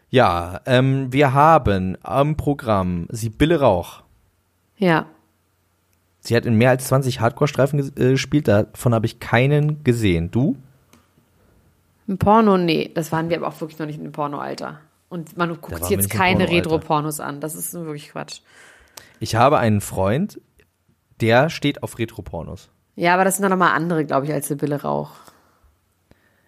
Ja, 0.09 0.61
ähm, 0.65 1.13
wir 1.13 1.33
haben 1.33 1.97
am 2.01 2.35
Programm 2.35 3.07
Sibylle 3.09 3.59
Rauch. 3.59 4.03
Ja. 4.77 5.05
Sie 6.21 6.35
hat 6.35 6.45
in 6.45 6.55
mehr 6.55 6.71
als 6.71 6.85
20 6.87 7.21
Hardcore-Streifen 7.21 7.79
äh, 7.79 8.11
gespielt, 8.11 8.47
davon 8.47 8.93
habe 8.93 9.05
ich 9.05 9.19
keinen 9.19 9.83
gesehen. 9.83 10.31
Du? 10.31 10.57
Ein 12.09 12.17
Porno, 12.17 12.57
nee, 12.57 12.89
das 12.93 13.11
waren 13.11 13.29
wir 13.29 13.37
aber 13.37 13.47
auch 13.47 13.61
wirklich 13.61 13.77
noch 13.77 13.85
nicht 13.85 13.97
in 13.97 14.03
dem 14.03 14.11
Pornoalter. 14.11 14.79
Und 15.09 15.37
man 15.37 15.49
guckt 15.61 15.83
sich 15.83 15.91
jetzt 15.91 16.11
im 16.11 16.17
keine. 16.17 16.49
Retro-Pornos 16.49 17.19
an. 17.19 17.39
Das 17.39 17.53
ist 17.53 17.73
wirklich 17.73 18.09
Quatsch. 18.09 18.41
Ich 19.19 19.35
habe 19.35 19.59
einen 19.59 19.79
Freund, 19.79 20.41
der 21.21 21.51
steht 21.51 21.83
auf 21.83 21.99
Retro-Pornos. 21.99 22.69
Ja, 22.95 23.13
aber 23.13 23.25
das 23.25 23.35
sind 23.35 23.43
dann 23.43 23.51
nochmal 23.51 23.75
andere, 23.75 24.05
glaube 24.05 24.25
ich, 24.25 24.33
als 24.33 24.47
Sibylle 24.47 24.81
Rauch. 24.81 25.11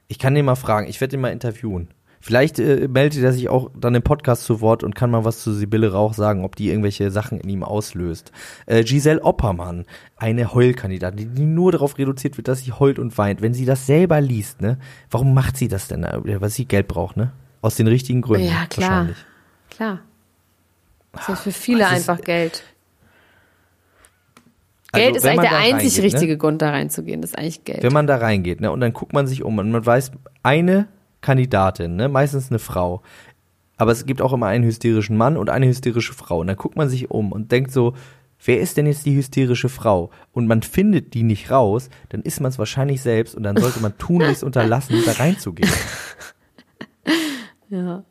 Ich 0.08 0.18
kann 0.18 0.34
den 0.34 0.46
mal 0.46 0.56
fragen, 0.56 0.88
ich 0.88 1.00
werde 1.00 1.16
ihn 1.16 1.22
mal 1.22 1.32
interviewen. 1.32 1.94
Vielleicht 2.24 2.60
äh, 2.60 2.88
meldet 2.88 3.24
er 3.24 3.34
sich 3.34 3.50
auch 3.50 3.72
dann 3.76 3.96
im 3.96 4.04
Podcast 4.04 4.44
zu 4.44 4.62
Wort 4.62 4.84
und 4.84 4.94
kann 4.96 5.10
mal 5.10 5.26
was 5.26 5.42
zu 5.42 5.54
Sibylle 5.54 5.92
Rauch 5.92 6.14
sagen, 6.14 6.46
ob 6.46 6.56
die 6.56 6.70
irgendwelche 6.70 7.10
Sachen 7.10 7.40
in 7.40 7.50
ihm 7.50 7.64
auslöst. 7.64 8.32
Äh, 8.68 8.84
Giselle 8.84 9.24
Oppermann, 9.24 9.86
eine 10.18 10.54
Heulkandidatin, 10.54 11.34
die, 11.34 11.46
nur 11.46 11.72
darauf 11.72 11.98
reduziert 11.98 12.38
wird, 12.38 12.48
dass 12.48 12.60
sie 12.64 12.72
heult 12.74 13.00
und 13.00 13.18
weint. 13.18 13.42
Wenn 13.42 13.56
sie 13.56 13.66
das 13.66 13.88
selber 13.88 14.22
liest, 14.22 14.62
ne, 14.62 14.78
warum 15.10 15.34
macht 15.34 15.58
sie 15.58 15.68
das 15.68 15.88
denn? 15.88 16.04
Äh, 16.04 16.40
Weil 16.40 16.50
sie 16.50 16.66
Geld 16.66 16.88
braucht, 16.88 17.18
ne? 17.18 17.32
Aus 17.62 17.76
den 17.76 17.88
richtigen 17.88 18.22
Gründen. 18.22 18.46
Ja, 18.48 18.66
klar. 18.70 18.90
Wahrscheinlich. 18.90 19.18
Klar. 19.72 20.00
Das 21.14 21.30
ist 21.30 21.40
für 21.42 21.52
viele 21.52 21.80
Das 21.80 21.92
ist- 21.92 22.10
einfach 22.10 22.24
Geld. 22.24 22.64
Also, 24.94 25.06
Geld 25.06 25.16
ist 25.16 25.26
eigentlich 25.26 25.50
der 25.50 25.58
einzig 25.58 25.98
ne? 25.98 26.04
richtige 26.04 26.38
Grund, 26.38 26.62
da 26.62 26.70
reinzugehen. 26.72 27.22
Das 27.22 27.32
ist 27.32 27.38
eigentlich 27.38 27.64
Geld. 27.64 27.82
Wenn 27.82 27.94
man 27.94 28.08
da 28.08 28.18
reingeht, 28.18 28.60
ne, 28.62 28.72
und 28.72 28.82
dann 28.82 28.92
guckt 28.94 29.14
man 29.14 29.26
sich 29.26 29.44
um 29.44 29.58
und 29.58 29.72
man 29.72 29.86
weiß, 29.86 30.12
eine 30.44 30.88
Kandidatin, 31.22 31.96
ne, 31.96 32.10
meistens 32.10 32.50
eine 32.50 32.60
Frau, 32.60 33.02
aber 33.78 33.92
es 33.92 34.06
gibt 34.06 34.22
auch 34.22 34.34
immer 34.34 34.48
einen 34.48 34.64
hysterischen 34.64 35.18
Mann 35.18 35.38
und 35.38 35.50
eine 35.50 35.66
hysterische 35.66 36.14
Frau. 36.14 36.40
Und 36.40 36.48
dann 36.48 36.56
guckt 36.56 36.76
man 36.76 36.88
sich 36.88 37.10
um 37.10 37.32
und 37.32 37.52
denkt 37.52 37.72
so, 37.72 37.96
wer 38.46 38.60
ist 38.60 38.78
denn 38.78 38.86
jetzt 38.86 39.08
die 39.08 39.16
hysterische 39.16 39.70
Frau? 39.70 40.12
Und 40.34 40.48
man 40.48 40.62
findet 40.62 41.16
die 41.16 41.24
nicht 41.24 41.50
raus, 41.50 41.90
dann 42.10 42.22
ist 42.22 42.42
man 42.42 42.50
es 42.50 42.60
wahrscheinlich 42.60 43.02
selbst 43.02 43.34
und 43.34 43.42
dann 43.42 43.58
sollte 43.58 43.80
man 43.80 43.98
tunlichst 43.98 44.44
unterlassen, 44.44 45.02
da 45.06 45.14
reinzugehen. 45.14 45.72
ja. 47.70 48.04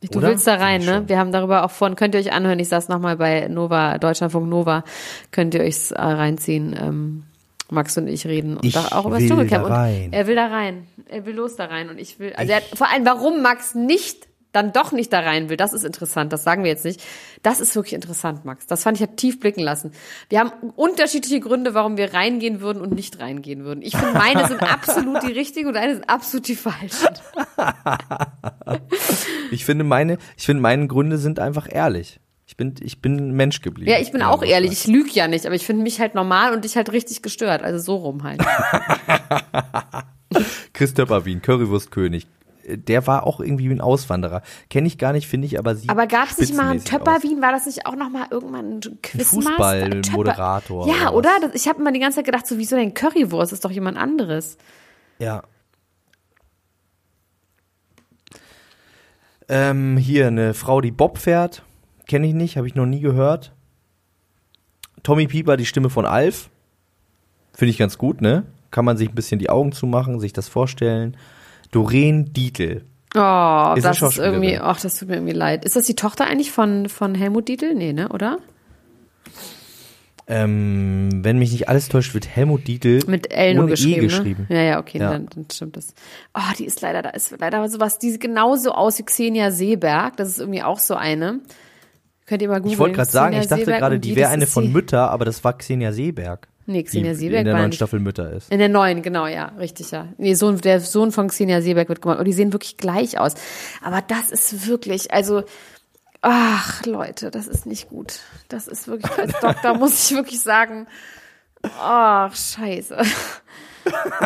Du 0.00 0.18
Oder? 0.18 0.28
willst 0.28 0.46
da 0.46 0.54
rein, 0.54 0.84
ne? 0.84 1.02
Wir 1.08 1.18
haben 1.18 1.32
darüber 1.32 1.64
auch 1.64 1.70
vorhin, 1.70 1.96
könnt 1.96 2.14
ihr 2.14 2.20
euch 2.20 2.32
anhören, 2.32 2.58
ich 2.60 2.68
saß 2.68 2.88
nochmal 2.88 3.16
bei 3.16 3.48
Nova, 3.48 3.98
Deutschlandfunk 3.98 4.48
Nova, 4.48 4.84
könnt 5.32 5.54
ihr 5.54 5.62
euch 5.62 5.90
äh, 5.90 6.00
reinziehen. 6.00 6.76
Ähm, 6.78 7.24
Max 7.70 7.96
und 7.98 8.08
ich 8.08 8.26
reden 8.26 8.56
und 8.56 8.64
Ich 8.64 8.74
da 8.74 8.88
auch 8.92 9.06
über 9.06 9.18
das 9.18 9.28
Dschungelcamp. 9.28 9.68
da 9.68 9.86
Und. 9.86 10.12
Er 10.12 10.26
will 10.26 10.36
da 10.36 10.46
rein. 10.46 10.86
Er 11.08 11.26
will 11.26 11.34
los 11.34 11.56
da 11.56 11.66
rein 11.66 11.90
und 11.90 11.98
ich 11.98 12.18
will. 12.18 12.32
Also 12.34 12.52
er 12.52 12.58
hat, 12.58 12.64
vor 12.74 12.90
allem, 12.90 13.04
warum 13.04 13.42
Max 13.42 13.74
nicht 13.74 14.28
dann 14.52 14.72
doch 14.72 14.92
nicht 14.92 15.12
da 15.12 15.20
rein 15.20 15.48
will, 15.48 15.56
das 15.56 15.72
ist 15.72 15.84
interessant. 15.84 16.32
Das 16.32 16.42
sagen 16.42 16.64
wir 16.64 16.70
jetzt 16.70 16.84
nicht. 16.84 17.02
Das 17.42 17.60
ist 17.60 17.74
wirklich 17.76 17.92
interessant, 17.92 18.44
Max. 18.44 18.66
Das 18.66 18.82
fand 18.82 18.96
ich 18.96 19.02
hat 19.02 19.16
tief 19.16 19.40
blicken 19.40 19.60
lassen. 19.60 19.92
Wir 20.30 20.40
haben 20.40 20.52
unterschiedliche 20.74 21.40
Gründe, 21.40 21.74
warum 21.74 21.96
wir 21.96 22.14
reingehen 22.14 22.60
würden 22.60 22.80
und 22.80 22.94
nicht 22.94 23.20
reingehen 23.20 23.64
würden. 23.64 23.82
Ich 23.82 23.96
finde, 23.96 24.14
meine 24.14 24.46
sind 24.48 24.62
absolut 24.62 25.22
die 25.22 25.32
richtigen 25.32 25.68
und 25.68 25.74
deine 25.74 25.94
sind 25.94 26.08
absolut 26.08 26.48
die 26.48 26.56
falschen. 26.56 27.08
Ich 29.50 29.64
finde 29.64 29.82
meine, 29.82 30.18
ich 30.36 30.44
finde 30.44 30.62
meine 30.62 30.86
Gründe 30.86 31.16
sind 31.16 31.40
einfach 31.40 31.68
ehrlich. 31.70 32.20
Ich 32.58 32.58
bin, 32.58 32.74
ich 32.80 33.00
bin 33.00 33.16
ein 33.16 33.36
Mensch 33.36 33.60
geblieben. 33.60 33.88
Ja, 33.88 34.00
ich 34.00 34.10
bin 34.10 34.20
auch 34.20 34.42
ehrlich, 34.42 34.72
ich 34.72 34.88
lüge 34.88 35.10
ja 35.12 35.28
nicht, 35.28 35.46
aber 35.46 35.54
ich 35.54 35.64
finde 35.64 35.84
mich 35.84 36.00
halt 36.00 36.16
normal 36.16 36.52
und 36.52 36.64
dich 36.64 36.76
halt 36.76 36.90
richtig 36.90 37.22
gestört. 37.22 37.62
Also 37.62 37.78
so 37.78 37.94
rum 37.94 38.24
halt. 38.24 38.40
Christopher 40.72 41.24
Wien, 41.24 41.40
Currywurstkönig. 41.40 42.26
Der 42.66 43.06
war 43.06 43.28
auch 43.28 43.38
irgendwie 43.38 43.68
ein 43.68 43.80
Auswanderer. 43.80 44.42
Kenne 44.70 44.88
ich 44.88 44.98
gar 44.98 45.12
nicht, 45.12 45.28
finde 45.28 45.46
ich, 45.46 45.56
aber 45.56 45.76
sie. 45.76 45.88
Aber 45.88 46.08
gab 46.08 46.30
es 46.30 46.38
nicht 46.38 46.52
mal 46.52 46.68
einen. 46.68 46.84
Töpper-Wien? 46.84 47.40
War 47.40 47.52
das 47.52 47.66
nicht 47.66 47.86
auch 47.86 47.94
noch 47.94 48.10
mal 48.10 48.26
irgendwann 48.28 48.78
ein 48.78 48.80
Quizmaster? 49.02 49.52
Fußballmoderator 49.52 50.88
Ja, 50.88 51.12
oder 51.12 51.30
oder? 51.38 51.54
ich 51.54 51.68
habe 51.68 51.80
immer 51.80 51.92
die 51.92 52.00
ganze 52.00 52.16
Zeit 52.16 52.26
gedacht, 52.26 52.48
so 52.48 52.58
wieso 52.58 52.74
denn 52.74 52.92
Currywurst? 52.92 53.52
Ist 53.52 53.64
doch 53.64 53.70
jemand 53.70 53.96
anderes. 53.96 54.58
Ja. 55.20 55.44
Ähm, 59.48 59.96
hier 59.96 60.26
eine 60.26 60.54
Frau, 60.54 60.80
die 60.80 60.90
Bob 60.90 61.18
fährt. 61.18 61.62
Kenne 62.08 62.26
ich 62.26 62.34
nicht, 62.34 62.56
habe 62.56 62.66
ich 62.66 62.74
noch 62.74 62.86
nie 62.86 63.00
gehört. 63.00 63.52
Tommy 65.02 65.26
Pieper, 65.26 65.56
die 65.56 65.66
Stimme 65.66 65.90
von 65.90 66.06
Alf. 66.06 66.48
Finde 67.52 67.70
ich 67.70 67.78
ganz 67.78 67.98
gut, 67.98 68.20
ne? 68.20 68.44
Kann 68.70 68.84
man 68.84 68.96
sich 68.96 69.08
ein 69.08 69.14
bisschen 69.14 69.38
die 69.38 69.50
Augen 69.50 69.72
zumachen, 69.72 70.18
sich 70.18 70.32
das 70.32 70.48
vorstellen. 70.48 71.16
Doreen 71.70 72.32
Dietl. 72.32 72.84
Oh, 73.14 73.74
Ist 73.76 73.84
das 73.84 74.02
ist 74.02 74.18
irgendwie, 74.18 74.58
ach, 74.58 74.80
das 74.80 74.98
tut 74.98 75.08
mir 75.08 75.16
irgendwie 75.16 75.34
leid. 75.34 75.64
Ist 75.64 75.76
das 75.76 75.86
die 75.86 75.96
Tochter 75.96 76.26
eigentlich 76.26 76.50
von, 76.50 76.88
von 76.88 77.14
Helmut 77.14 77.48
Dietl? 77.48 77.74
Nee, 77.74 77.92
ne, 77.92 78.08
oder? 78.10 78.38
Ähm, 80.26 81.24
wenn 81.24 81.38
mich 81.38 81.52
nicht 81.52 81.70
alles 81.70 81.88
täuscht, 81.88 82.12
wird 82.12 82.28
Helmut 82.28 82.66
Dietl 82.68 83.00
Mit 83.06 83.30
L 83.32 83.54
nur 83.54 83.66
geschrieben, 83.66 84.02
E 84.02 84.06
geschrieben. 84.06 84.46
Ne? 84.50 84.56
Ja, 84.56 84.62
ja, 84.62 84.78
okay, 84.78 84.98
Ja. 84.98 85.10
Dann, 85.10 85.26
dann 85.34 85.46
stimmt 85.50 85.76
das. 85.78 85.94
Oh, 86.34 86.52
die 86.58 86.66
ist 86.66 86.82
leider, 86.82 87.00
da 87.00 87.10
ist 87.10 87.34
leider 87.38 87.66
sowas, 87.68 87.98
die 87.98 88.10
sieht 88.10 88.20
genauso 88.20 88.72
aus 88.72 88.98
wie 88.98 89.04
Xenia 89.04 89.50
Seeberg. 89.50 90.18
Das 90.18 90.28
ist 90.28 90.38
irgendwie 90.38 90.62
auch 90.62 90.78
so 90.78 90.94
eine. 90.94 91.40
Könnt 92.28 92.42
ihr 92.42 92.48
mal 92.48 92.58
googeln. 92.58 92.74
Ich 92.74 92.78
wollte 92.78 92.96
gerade 92.96 93.10
sagen, 93.10 93.30
Xenia 93.30 93.42
ich 93.42 93.48
dachte 93.48 93.64
Seeberg 93.64 93.80
gerade, 93.80 93.98
die 94.00 94.14
wäre 94.14 94.28
eine 94.28 94.46
von 94.46 94.70
Mütter, 94.70 95.10
aber 95.10 95.24
das 95.24 95.42
war 95.44 95.56
Xenia 95.56 95.92
Seeberg. 95.92 96.48
Nee, 96.66 96.82
Xenia 96.82 97.12
die 97.12 97.18
Seeberg 97.18 97.40
in 97.40 97.46
der 97.46 97.56
neuen 97.56 97.72
Staffel 97.72 98.00
Mütter 98.00 98.30
ist. 98.30 98.52
In 98.52 98.58
der 98.58 98.68
neuen, 98.68 99.00
genau, 99.00 99.26
ja, 99.26 99.46
richtig, 99.58 99.90
ja. 99.92 100.08
Nee, 100.18 100.34
Sohn, 100.34 100.60
der 100.60 100.80
Sohn 100.80 101.10
von 101.10 101.28
Xenia 101.28 101.62
Seeberg 101.62 101.88
wird 101.88 102.02
gemacht. 102.02 102.18
Und 102.18 102.26
die 102.26 102.34
sehen 102.34 102.52
wirklich 102.52 102.76
gleich 102.76 103.18
aus. 103.18 103.32
Aber 103.82 104.02
das 104.02 104.30
ist 104.30 104.66
wirklich, 104.66 105.10
also, 105.10 105.44
ach, 106.20 106.84
Leute, 106.84 107.30
das 107.30 107.46
ist 107.46 107.64
nicht 107.64 107.88
gut. 107.88 108.20
Das 108.48 108.68
ist 108.68 108.88
wirklich, 108.88 109.10
als 109.18 109.32
Doktor 109.40 109.78
muss 109.78 110.10
ich 110.10 110.16
wirklich 110.16 110.42
sagen, 110.42 110.86
ach, 111.80 112.36
scheiße. 112.36 112.98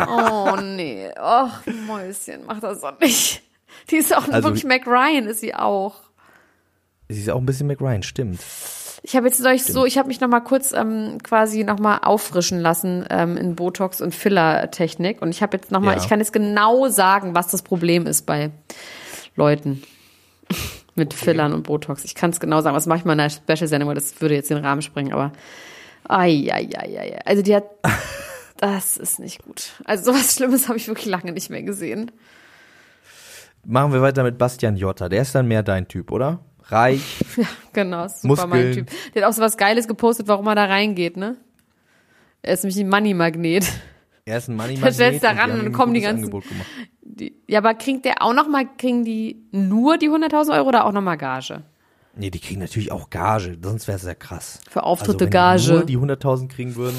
Oh, 0.09 0.57
nee. 0.61 1.09
Ach, 1.15 1.61
Mäuschen, 1.87 2.41
mach 2.45 2.59
das 2.59 2.81
doch 2.81 2.99
nicht. 2.99 3.41
Die 3.89 3.95
ist 3.95 4.13
auch 4.13 4.27
Also 4.27 4.49
wirklich 4.49 4.65
Mac 4.65 4.85
Ryan, 4.85 5.27
ist 5.27 5.39
sie 5.39 5.55
auch. 5.55 5.95
Sie 7.13 7.21
ist 7.21 7.29
auch 7.29 7.39
ein 7.39 7.45
bisschen 7.45 7.67
McRyan, 7.67 8.03
stimmt. 8.03 8.39
Ich 9.05 9.15
habe 9.17 9.27
jetzt 9.27 9.45
euch 9.45 9.63
so, 9.65 9.85
ich 9.85 9.97
habe 9.97 10.07
mich 10.07 10.21
noch 10.21 10.29
mal 10.29 10.39
kurz 10.39 10.71
ähm, 10.71 11.17
quasi 11.23 11.63
noch 11.65 11.77
mal 11.77 11.97
auffrischen 11.99 12.59
lassen 12.61 13.05
ähm, 13.09 13.35
in 13.35 13.55
Botox 13.55 13.99
und 13.99 14.15
Filler-Technik 14.15 15.21
und 15.21 15.29
ich 15.29 15.41
habe 15.41 15.57
jetzt 15.57 15.71
noch 15.71 15.81
mal, 15.81 15.97
Ja. 15.97 16.01
ich 16.01 16.07
kann 16.07 16.19
jetzt 16.19 16.31
genau 16.31 16.87
sagen, 16.87 17.35
was 17.35 17.47
das 17.47 17.63
Problem 17.63 18.07
ist 18.07 18.25
bei 18.25 18.51
Leuten 19.35 19.83
mit 20.95 21.13
Fillern 21.13 21.51
und 21.53 21.63
Botox. 21.63 22.05
Ich 22.05 22.15
kann 22.15 22.29
es 22.29 22.39
genau 22.39 22.61
sagen. 22.61 22.75
Was 22.77 22.85
mache 22.85 22.99
ich 22.99 23.05
mal 23.05 23.13
in 23.13 23.19
einer 23.19 23.29
Special-Sendung, 23.29 23.89
weil 23.89 23.95
das 23.95 24.21
würde 24.21 24.35
jetzt 24.35 24.49
den 24.49 24.57
Rahmen 24.59 24.81
sprengen, 24.81 25.11
aber 25.11 25.33
ai, 26.07 26.49
ai, 26.53 26.69
ai, 26.77 26.99
ai. 26.99 27.19
Also 27.25 27.41
die 27.41 27.55
hat, 27.55 27.65
das 28.57 28.95
ist 28.95 29.19
nicht 29.19 29.43
gut. 29.43 29.71
Also 29.83 30.13
sowas 30.13 30.33
Schlimmes 30.35 30.69
habe 30.69 30.77
ich 30.77 30.87
wirklich 30.87 31.07
lange 31.07 31.33
nicht 31.33 31.49
mehr 31.49 31.63
gesehen. 31.63 32.09
Machen 33.65 33.91
wir 33.91 34.01
weiter 34.01 34.23
mit 34.23 34.37
Bastian 34.37 34.77
Jotta. 34.77 35.09
Der 35.09 35.21
ist 35.21 35.35
dann 35.35 35.47
mehr 35.47 35.63
dein 35.63 35.87
Typ, 35.89 36.11
oder? 36.11 36.39
Reich. 36.63 37.19
Ja, 37.37 37.47
genau, 37.73 38.07
super 38.07 38.45
mein. 38.45 38.73
Typ. 38.73 38.87
Der 39.13 39.23
hat 39.23 39.29
auch 39.29 39.33
so 39.33 39.41
was 39.41 39.57
Geiles 39.57 39.87
gepostet, 39.87 40.27
warum 40.27 40.45
er 40.47 40.55
da 40.55 40.65
reingeht, 40.65 41.17
ne? 41.17 41.35
Er 42.43 42.53
ist 42.53 42.63
nämlich 42.63 42.79
ein 42.79 42.89
Money-Magnet. 42.89 43.65
Er 44.25 44.37
ist 44.37 44.49
ein 44.49 44.55
Money 44.55 44.79
Da 44.79 44.91
stellst 44.91 45.23
du 45.23 45.27
da 45.27 45.33
ran 45.33 45.51
und 45.51 45.65
ein 45.65 45.73
kommen 45.73 45.93
die 45.93 46.01
ganzen-. 46.01 46.31
Die, 47.01 47.33
ja, 47.47 47.59
aber 47.59 47.73
kriegt 47.73 48.05
der 48.05 48.21
auch 48.21 48.33
noch 48.33 48.47
mal, 48.47 48.65
kriegen 48.77 49.03
die 49.03 49.37
nur 49.51 49.97
die 49.97 50.09
100.000 50.09 50.55
Euro 50.55 50.67
oder 50.67 50.85
auch 50.85 50.91
noch 50.91 51.01
mal 51.01 51.15
Gage? 51.15 51.63
Nee, 52.15 52.29
die 52.29 52.39
kriegen 52.39 52.59
natürlich 52.59 52.91
auch 52.91 53.09
Gage, 53.09 53.57
sonst 53.61 53.87
wäre 53.87 53.97
es 53.97 54.03
ja 54.03 54.13
krass. 54.13 54.59
Für 54.69 54.83
Auftritte 54.83 55.25
also, 55.25 55.25
wenn 55.25 55.31
Gage. 55.31 55.85
Die 55.87 55.95
nur 55.95 56.07
die 56.07 56.13
100.000 56.15 56.47
kriegen 56.49 56.75
würden. 56.75 56.97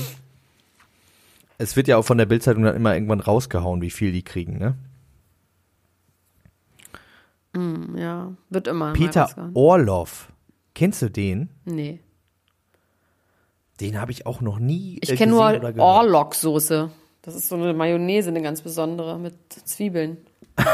Es 1.59 1.77
wird 1.77 1.87
ja 1.87 1.97
auch 1.97 2.05
von 2.05 2.19
der 2.19 2.27
Bildzeitung 2.27 2.65
dann 2.65 2.75
immer 2.75 2.95
irgendwann 2.95 3.21
rausgehauen, 3.21 3.81
wie 3.81 3.91
viel 3.91 4.11
die 4.11 4.23
kriegen, 4.23 4.59
ne? 4.59 4.75
Ja, 7.96 8.32
wird 8.50 8.68
immer. 8.68 8.92
Peter. 8.92 9.50
Orloff. 9.55 10.32
Kennst 10.74 11.02
du 11.02 11.09
den? 11.09 11.50
Nee. 11.64 12.00
Den 13.80 14.00
habe 14.00 14.12
ich 14.12 14.26
auch 14.26 14.40
noch 14.40 14.59
nie 14.59 14.98
Ich 15.02 15.12
äh, 15.12 15.16
kenne 15.16 15.32
nur. 15.32 15.42
Orlock-Soße. 15.78 16.90
Das 17.22 17.34
ist 17.34 17.48
so 17.48 17.57
eine 17.57 17.72
Mayonnaise, 17.72 18.28
eine 18.28 18.42
ganz 18.42 18.61
besondere, 18.61 19.18
mit 19.18 19.34
Zwiebeln. 19.64 20.18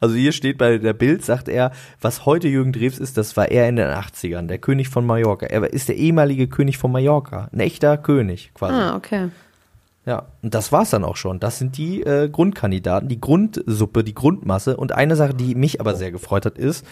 Also 0.00 0.14
hier 0.14 0.30
steht 0.32 0.58
bei 0.58 0.78
der 0.78 0.92
Bild, 0.92 1.24
sagt 1.24 1.48
er, 1.48 1.72
was 2.00 2.26
heute 2.26 2.46
Jürgen 2.46 2.72
Drews 2.72 2.98
ist, 2.98 3.16
das 3.16 3.36
war 3.36 3.48
er 3.48 3.68
in 3.68 3.76
den 3.76 3.88
80ern, 3.88 4.46
der 4.46 4.58
König 4.58 4.88
von 4.88 5.04
Mallorca. 5.04 5.46
Er 5.46 5.64
ist 5.72 5.88
der 5.88 5.96
ehemalige 5.96 6.46
König 6.46 6.78
von 6.78 6.92
Mallorca. 6.92 7.48
Ein 7.52 7.60
echter 7.60 7.96
König 7.98 8.52
quasi. 8.54 8.74
Ah, 8.74 8.96
okay. 8.96 9.30
Ja, 10.06 10.26
und 10.42 10.54
das 10.54 10.70
war's 10.70 10.90
dann 10.90 11.02
auch 11.02 11.16
schon. 11.16 11.40
Das 11.40 11.58
sind 11.58 11.78
die 11.78 12.02
äh, 12.02 12.28
Grundkandidaten, 12.28 13.08
die 13.08 13.20
Grundsuppe, 13.20 14.04
die 14.04 14.14
Grundmasse. 14.14 14.76
Und 14.76 14.92
eine 14.92 15.16
Sache, 15.16 15.32
die 15.32 15.54
mich 15.54 15.80
aber 15.80 15.94
sehr 15.94 16.12
gefreut 16.12 16.44
hat, 16.44 16.58
ist, 16.58 16.84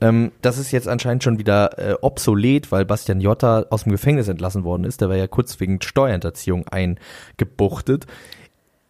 ähm, 0.00 0.30
das 0.42 0.58
ist 0.58 0.70
jetzt 0.70 0.86
anscheinend 0.86 1.24
schon 1.24 1.38
wieder 1.38 1.76
äh, 1.78 1.94
obsolet, 2.00 2.70
weil 2.70 2.84
Bastian 2.84 3.20
Jotta 3.20 3.66
aus 3.70 3.82
dem 3.82 3.92
Gefängnis 3.92 4.28
entlassen 4.28 4.62
worden 4.62 4.84
ist. 4.84 5.00
Der 5.00 5.08
war 5.08 5.16
ja 5.16 5.26
kurz 5.26 5.58
wegen 5.58 5.82
Steuerhinterziehung 5.82 6.68
eingebuchtet. 6.68 8.06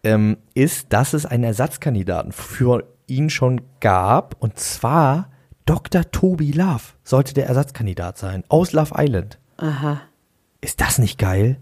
Ähm, 0.03 0.37
ist, 0.53 0.93
dass 0.93 1.13
es 1.13 1.25
einen 1.25 1.43
Ersatzkandidaten 1.43 2.31
für 2.31 2.83
ihn 3.07 3.31
schon 3.31 3.61
gab. 3.79 4.35
Und 4.39 4.59
zwar 4.59 5.29
Dr. 5.65 6.11
Toby 6.11 6.51
Love 6.51 6.83
sollte 7.03 7.33
der 7.33 7.47
Ersatzkandidat 7.47 8.19
sein 8.19 8.43
aus 8.49 8.71
Love 8.71 8.93
Island. 8.97 9.39
Aha. 9.57 10.01
Ist 10.61 10.79
das 10.79 10.99
nicht 10.99 11.17
geil? 11.17 11.57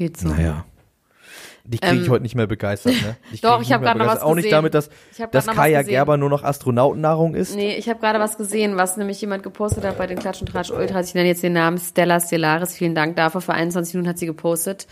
Geht 0.00 0.16
so. 0.16 0.28
Naja. 0.28 0.64
Dich 1.62 1.78
kriege 1.82 2.00
ich 2.02 2.08
heute 2.08 2.22
nicht 2.22 2.34
mehr 2.34 2.46
begeistert, 2.46 2.94
ne? 2.94 3.16
Ähm, 3.32 3.38
doch, 3.42 3.60
ich 3.60 3.70
hab 3.70 3.82
nicht 3.82 3.94
mehr 3.94 3.94
grad 3.94 3.98
noch 3.98 4.06
was 4.06 4.14
begeistert. 4.14 4.22
Auch 4.22 4.34
nicht 4.34 4.44
gesehen. 4.44 4.50
damit, 4.56 4.72
dass, 4.72 4.88
Ich 5.12 5.26
dass 5.26 5.46
Kaya 5.46 5.80
gesehen. 5.80 5.92
Gerber 5.92 6.16
nur 6.16 6.30
noch 6.30 6.42
Astronautennahrung 6.42 7.34
ist. 7.34 7.54
Nee, 7.54 7.74
ich 7.74 7.86
habe 7.90 8.00
gerade 8.00 8.18
was 8.18 8.38
gesehen, 8.38 8.78
was 8.78 8.96
nämlich 8.96 9.20
jemand 9.20 9.42
gepostet 9.42 9.84
hat 9.84 9.98
bei 9.98 10.06
den 10.06 10.18
Klatsch 10.18 10.40
und 10.40 10.46
Tratsch 10.46 10.70
Ultras. 10.70 11.08
Ich 11.08 11.14
nenne 11.14 11.28
jetzt 11.28 11.42
den 11.42 11.52
Namen 11.52 11.76
Stella 11.76 12.18
Stellaris. 12.18 12.74
Vielen 12.74 12.94
Dank 12.94 13.16
dafür. 13.16 13.42
Vor 13.42 13.52
21 13.52 13.92
Minuten 13.92 14.08
hat 14.08 14.16
sie 14.18 14.24
gepostet. 14.24 14.86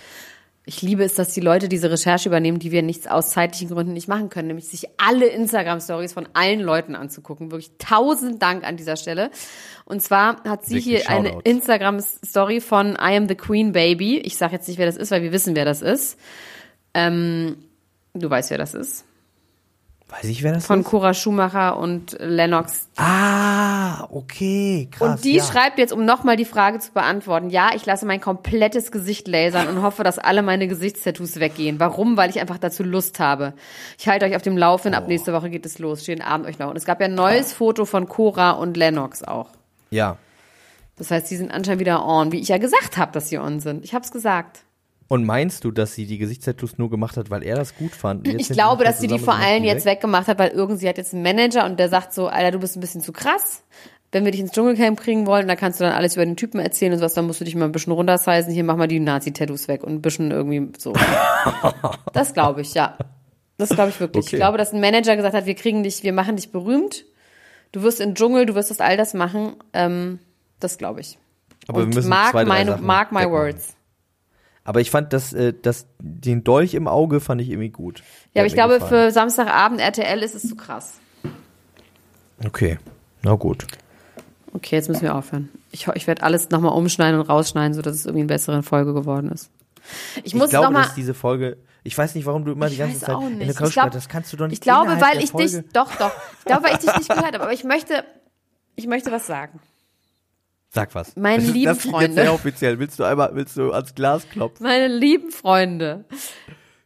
Ich 0.68 0.82
liebe 0.82 1.02
es, 1.02 1.14
dass 1.14 1.32
die 1.32 1.40
Leute 1.40 1.66
diese 1.66 1.90
Recherche 1.90 2.28
übernehmen, 2.28 2.58
die 2.58 2.70
wir 2.70 2.82
nichts 2.82 3.06
aus 3.06 3.30
zeitlichen 3.30 3.70
Gründen 3.70 3.94
nicht 3.94 4.06
machen 4.06 4.28
können, 4.28 4.48
nämlich 4.48 4.68
sich 4.68 4.86
alle 4.98 5.24
Instagram-Stories 5.24 6.12
von 6.12 6.28
allen 6.34 6.60
Leuten 6.60 6.94
anzugucken. 6.94 7.50
Wirklich 7.50 7.70
tausend 7.78 8.42
Dank 8.42 8.64
an 8.64 8.76
dieser 8.76 8.96
Stelle. 8.96 9.30
Und 9.86 10.02
zwar 10.02 10.44
hat 10.44 10.66
sie 10.66 10.74
Wirklich 10.74 11.06
hier 11.06 11.08
eine 11.08 11.28
Shoutouts. 11.28 11.50
Instagram-Story 11.50 12.60
von 12.60 12.92
I 12.96 13.16
am 13.16 13.28
the 13.28 13.34
Queen 13.34 13.72
Baby. 13.72 14.18
Ich 14.18 14.36
sage 14.36 14.52
jetzt 14.56 14.68
nicht, 14.68 14.76
wer 14.76 14.84
das 14.84 14.98
ist, 14.98 15.10
weil 15.10 15.22
wir 15.22 15.32
wissen, 15.32 15.56
wer 15.56 15.64
das 15.64 15.80
ist. 15.80 16.18
Ähm, 16.92 17.56
du 18.12 18.28
weißt, 18.28 18.50
wer 18.50 18.58
das 18.58 18.74
ist. 18.74 19.06
Weiß 20.08 20.24
ich, 20.24 20.42
wer 20.42 20.54
das 20.54 20.64
Von 20.66 20.80
ist? 20.80 20.86
Cora 20.86 21.12
Schumacher 21.12 21.76
und 21.76 22.16
Lennox 22.18 22.88
Ah, 22.96 24.04
okay, 24.10 24.88
krass. 24.90 25.16
Und 25.16 25.24
die 25.24 25.36
ja. 25.36 25.44
schreibt 25.44 25.78
jetzt, 25.78 25.92
um 25.92 26.06
nochmal 26.06 26.36
die 26.36 26.46
Frage 26.46 26.78
zu 26.78 26.92
beantworten, 26.92 27.50
ja, 27.50 27.70
ich 27.74 27.84
lasse 27.84 28.06
mein 28.06 28.20
komplettes 28.20 28.90
Gesicht 28.90 29.28
lasern 29.28 29.68
und 29.68 29.82
hoffe, 29.82 30.04
dass 30.04 30.18
alle 30.18 30.40
meine 30.40 30.66
Gesichtstattoos 30.66 31.40
weggehen. 31.40 31.78
Warum? 31.78 32.16
Weil 32.16 32.30
ich 32.30 32.40
einfach 32.40 32.56
dazu 32.56 32.84
Lust 32.84 33.20
habe. 33.20 33.52
Ich 33.98 34.08
halte 34.08 34.24
euch 34.24 34.34
auf 34.34 34.42
dem 34.42 34.56
Laufenden, 34.56 34.98
ab 34.98 35.08
nächste 35.08 35.34
Woche 35.34 35.50
geht 35.50 35.66
es 35.66 35.78
los. 35.78 36.06
Schönen 36.06 36.22
Abend 36.22 36.46
euch 36.46 36.58
noch. 36.58 36.70
Und 36.70 36.76
es 36.76 36.86
gab 36.86 37.00
ja 37.00 37.06
ein 37.06 37.14
neues 37.14 37.52
Foto 37.52 37.84
von 37.84 38.08
Cora 38.08 38.52
und 38.52 38.78
Lennox 38.78 39.22
auch. 39.22 39.50
Ja. 39.90 40.16
Das 40.96 41.10
heißt, 41.10 41.30
die 41.30 41.36
sind 41.36 41.52
anscheinend 41.52 41.80
wieder 41.80 42.04
on, 42.06 42.32
wie 42.32 42.40
ich 42.40 42.48
ja 42.48 42.56
gesagt 42.56 42.96
habe, 42.96 43.12
dass 43.12 43.28
sie 43.28 43.38
on 43.38 43.60
sind. 43.60 43.84
Ich 43.84 43.94
habe 43.94 44.04
es 44.04 44.10
gesagt. 44.10 44.64
Und 45.08 45.24
meinst 45.24 45.64
du, 45.64 45.70
dass 45.70 45.94
sie 45.94 46.04
die 46.04 46.18
Gesichtstattoos 46.18 46.76
nur 46.76 46.90
gemacht 46.90 47.16
hat, 47.16 47.30
weil 47.30 47.42
er 47.42 47.56
das 47.56 47.74
gut 47.74 47.92
fand? 47.92 48.28
Ich 48.28 48.50
glaube, 48.50 48.84
dass 48.84 49.00
sie 49.00 49.06
die 49.06 49.18
vor 49.18 49.34
allem 49.34 49.64
jetzt 49.64 49.86
weg? 49.86 49.98
weggemacht 49.98 50.28
hat, 50.28 50.38
weil 50.38 50.50
irgendwie 50.50 50.80
sie 50.80 50.88
hat 50.88 50.98
jetzt 50.98 51.14
einen 51.14 51.22
Manager 51.22 51.64
und 51.64 51.80
der 51.80 51.88
sagt 51.88 52.12
so, 52.12 52.28
Alter, 52.28 52.50
du 52.50 52.58
bist 52.58 52.76
ein 52.76 52.80
bisschen 52.80 53.00
zu 53.00 53.12
krass. 53.12 53.64
Wenn 54.12 54.24
wir 54.24 54.32
dich 54.32 54.40
ins 54.40 54.52
Dschungelcamp 54.52 55.00
kriegen 55.00 55.26
wollen, 55.26 55.48
dann 55.48 55.56
kannst 55.56 55.80
du 55.80 55.84
dann 55.84 55.94
alles 55.94 56.14
über 56.14 56.24
den 56.26 56.36
Typen 56.36 56.60
erzählen 56.60 56.92
und 56.92 56.98
sowas, 56.98 57.14
dann 57.14 57.26
musst 57.26 57.40
du 57.40 57.44
dich 57.46 57.54
mal 57.54 57.64
ein 57.64 57.72
bisschen 57.72 57.92
runtersizen. 57.92 58.52
Hier, 58.52 58.64
mach 58.64 58.76
mal 58.76 58.86
die 58.86 59.00
Nazi-Tattoos 59.00 59.66
weg 59.68 59.82
und 59.82 59.94
ein 59.94 60.02
bisschen 60.02 60.30
irgendwie 60.30 60.72
so. 60.78 60.94
das 62.12 62.34
glaube 62.34 62.60
ich, 62.60 62.74
ja. 62.74 62.96
Das 63.56 63.70
glaube 63.70 63.88
ich 63.90 64.00
wirklich. 64.00 64.26
Okay. 64.26 64.36
Ich 64.36 64.40
glaube, 64.40 64.58
dass 64.58 64.72
ein 64.72 64.80
Manager 64.80 65.16
gesagt 65.16 65.34
hat, 65.34 65.46
wir 65.46 65.54
kriegen 65.54 65.82
dich, 65.82 66.02
wir 66.04 66.12
machen 66.12 66.36
dich 66.36 66.52
berühmt. 66.52 67.06
Du 67.72 67.82
wirst 67.82 68.00
in 68.00 68.10
den 68.10 68.14
Dschungel, 68.14 68.46
du 68.46 68.54
wirst 68.54 68.70
das 68.70 68.80
all 68.80 68.96
das 68.96 69.14
machen. 69.14 69.56
Ähm, 69.72 70.20
das 70.60 70.78
glaube 70.78 71.00
ich. 71.00 71.18
Aber 71.66 71.80
und 71.80 71.88
wir 71.88 71.94
müssen 71.96 72.08
mark, 72.08 72.30
zwei, 72.32 72.44
drei 72.44 72.48
meine, 72.48 72.76
mark 72.76 73.12
my 73.12 73.20
wegmachen. 73.20 73.32
words. 73.32 73.77
Aber 74.68 74.82
ich 74.82 74.90
fand 74.90 75.14
das, 75.14 75.32
äh, 75.32 75.54
das, 75.62 75.86
den 75.98 76.44
Dolch 76.44 76.74
im 76.74 76.88
Auge 76.88 77.20
fand 77.20 77.40
ich 77.40 77.48
irgendwie 77.48 77.70
gut. 77.70 78.02
Ja, 78.34 78.42
aber 78.42 78.48
ich 78.48 78.52
glaube, 78.52 78.74
gefallen. 78.74 79.06
für 79.06 79.12
Samstagabend 79.12 79.80
RTL 79.80 80.22
ist 80.22 80.34
es 80.34 80.46
zu 80.46 80.56
krass. 80.56 80.98
Okay, 82.44 82.78
na 83.22 83.34
gut. 83.36 83.66
Okay, 84.52 84.76
jetzt 84.76 84.90
müssen 84.90 85.04
wir 85.04 85.14
aufhören. 85.14 85.48
Ich, 85.70 85.88
ich 85.94 86.06
werde 86.06 86.22
alles 86.22 86.50
nochmal 86.50 86.72
umschneiden 86.74 87.18
und 87.18 87.30
rausschneiden, 87.30 87.72
sodass 87.72 87.94
es 87.94 88.04
irgendwie 88.04 88.20
eine 88.20 88.26
bessere 88.28 88.62
Folge 88.62 88.92
geworden 88.92 89.30
ist. 89.30 89.50
Ich 90.22 90.34
muss 90.34 90.48
ich 90.48 90.50
glaube, 90.50 90.66
nochmal. 90.66 90.82
dass 90.82 90.94
diese 90.94 91.14
Folge, 91.14 91.56
ich 91.82 91.96
weiß 91.96 92.14
nicht, 92.14 92.26
warum 92.26 92.44
du 92.44 92.52
immer 92.52 92.68
die 92.68 92.76
ganze 92.76 92.98
Zeit 92.98 93.16
in 93.22 93.38
der 93.38 93.54
Couch 93.54 93.72
glaub- 93.72 93.90
das 93.92 94.10
kannst 94.10 94.34
du 94.34 94.36
doch 94.36 94.48
nicht 94.48 94.58
Ich 94.58 94.60
glaube, 94.60 95.00
weil 95.00 95.22
ich 95.22 95.30
Folge. 95.30 95.62
dich. 95.62 95.72
Doch, 95.72 95.96
doch. 95.96 96.12
Ich 96.40 96.44
glaube, 96.44 96.64
weil 96.64 96.72
ich 96.74 96.80
dich 96.80 96.94
nicht 96.94 97.08
gehört 97.08 97.32
habe. 97.32 97.40
Aber 97.40 97.54
ich 97.54 97.64
möchte. 97.64 98.04
Ich 98.76 98.86
möchte 98.86 99.10
was 99.10 99.26
sagen. 99.26 99.60
Sag 100.70 100.94
was. 100.94 101.16
Meine 101.16 101.42
das, 101.42 101.52
lieben 101.52 101.64
das 101.64 101.78
klingt 101.80 101.96
Freunde. 101.96 102.06
Jetzt 102.06 102.24
sehr 102.24 102.34
offiziell. 102.34 102.78
Willst 102.78 102.98
du 102.98 103.04
einmal, 103.04 103.30
willst 103.34 103.56
du 103.56 103.72
ans 103.72 103.94
Glas 103.94 104.28
klopfen? 104.28 104.64
Meine 104.64 104.88
lieben 104.88 105.30
Freunde. 105.30 106.04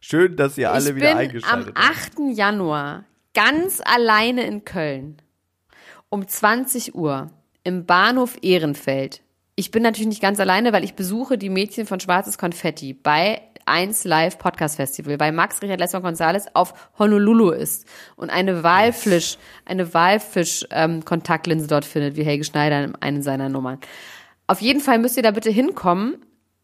Schön, 0.01 0.37
dass 0.37 0.57
ihr 0.59 0.70
alle 0.70 0.91
ich 0.91 0.97
wieder 0.97 1.09
bin 1.09 1.16
am 1.16 1.18
eingeschaltet 1.18 1.74
habt. 1.76 2.18
8. 2.18 2.37
Januar 2.37 3.05
ganz 3.35 3.80
alleine 3.85 4.47
in 4.47 4.64
Köln. 4.64 5.20
Um 6.09 6.26
20 6.26 6.95
Uhr 6.95 7.30
im 7.64 7.87
Bahnhof 7.87 8.37
Ehrenfeld. 8.43 9.22
Ich 9.55 9.70
bin 9.70 9.83
natürlich 9.83 10.09
nicht 10.09 10.22
ganz 10.22 10.41
alleine, 10.41 10.72
weil 10.72 10.85
ich 10.85 10.95
besuche 10.95 11.39
die 11.39 11.51
Mädchen 11.51 11.87
von 11.87 12.01
Schwarzes 12.01 12.39
Konfetti 12.39 12.95
bei 12.95 13.43
1 13.66 14.04
Live 14.04 14.38
Podcast 14.38 14.76
Festival, 14.76 15.18
weil 15.20 15.32
Max 15.32 15.62
Richard 15.62 15.80
Lessmann 15.80 16.02
Gonzales 16.02 16.46
auf 16.54 16.74
Honolulu 16.98 17.50
ist 17.50 17.86
und 18.16 18.30
eine 18.30 18.62
Walfisch, 18.62 19.38
eine 19.64 19.92
Walfisch 19.94 20.64
ähm, 20.70 21.04
Kontaktlinse 21.04 21.66
dort 21.66 21.84
findet, 21.84 22.16
wie 22.16 22.24
Helge 22.24 22.44
Schneider 22.44 22.84
in 22.84 22.94
einer 22.96 23.22
seiner 23.22 23.48
Nummern. 23.48 23.78
Auf 24.46 24.60
jeden 24.60 24.80
Fall 24.80 24.98
müsst 24.98 25.16
ihr 25.16 25.22
da 25.22 25.30
bitte 25.30 25.50
hinkommen 25.50 26.16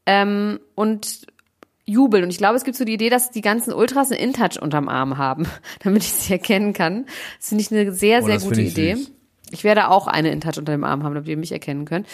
ähm, 0.07 0.61
und 0.74 1.26
jubeln. 1.84 2.24
Und 2.24 2.30
ich 2.30 2.38
glaube, 2.38 2.57
es 2.57 2.64
gibt 2.64 2.76
so 2.76 2.84
die 2.84 2.92
Idee, 2.94 3.09
dass 3.09 3.30
die 3.30 3.40
ganzen 3.40 3.72
Ultras 3.72 4.11
eine 4.11 4.20
InTouch 4.20 4.61
unterm 4.61 4.88
Arm 4.88 5.16
haben, 5.16 5.46
damit 5.82 6.03
ich 6.03 6.12
sie 6.12 6.32
erkennen 6.32 6.72
kann. 6.74 7.07
Das 7.38 7.49
finde 7.49 7.62
ich 7.62 7.72
eine 7.72 7.92
sehr, 7.92 8.22
Oh, 8.22 8.26
sehr 8.26 8.38
gute 8.40 8.61
Idee. 8.61 8.94
süß. 8.96 9.12
Ich 9.51 9.64
werde 9.64 9.88
auch 9.88 10.07
eine 10.07 10.30
InTouch 10.30 10.59
unter 10.59 10.72
dem 10.72 10.84
Arm 10.84 11.03
haben, 11.03 11.14
damit 11.14 11.28
ihr 11.28 11.38
mich 11.38 11.53
erkennen 11.53 11.86
könnt. 11.86 12.07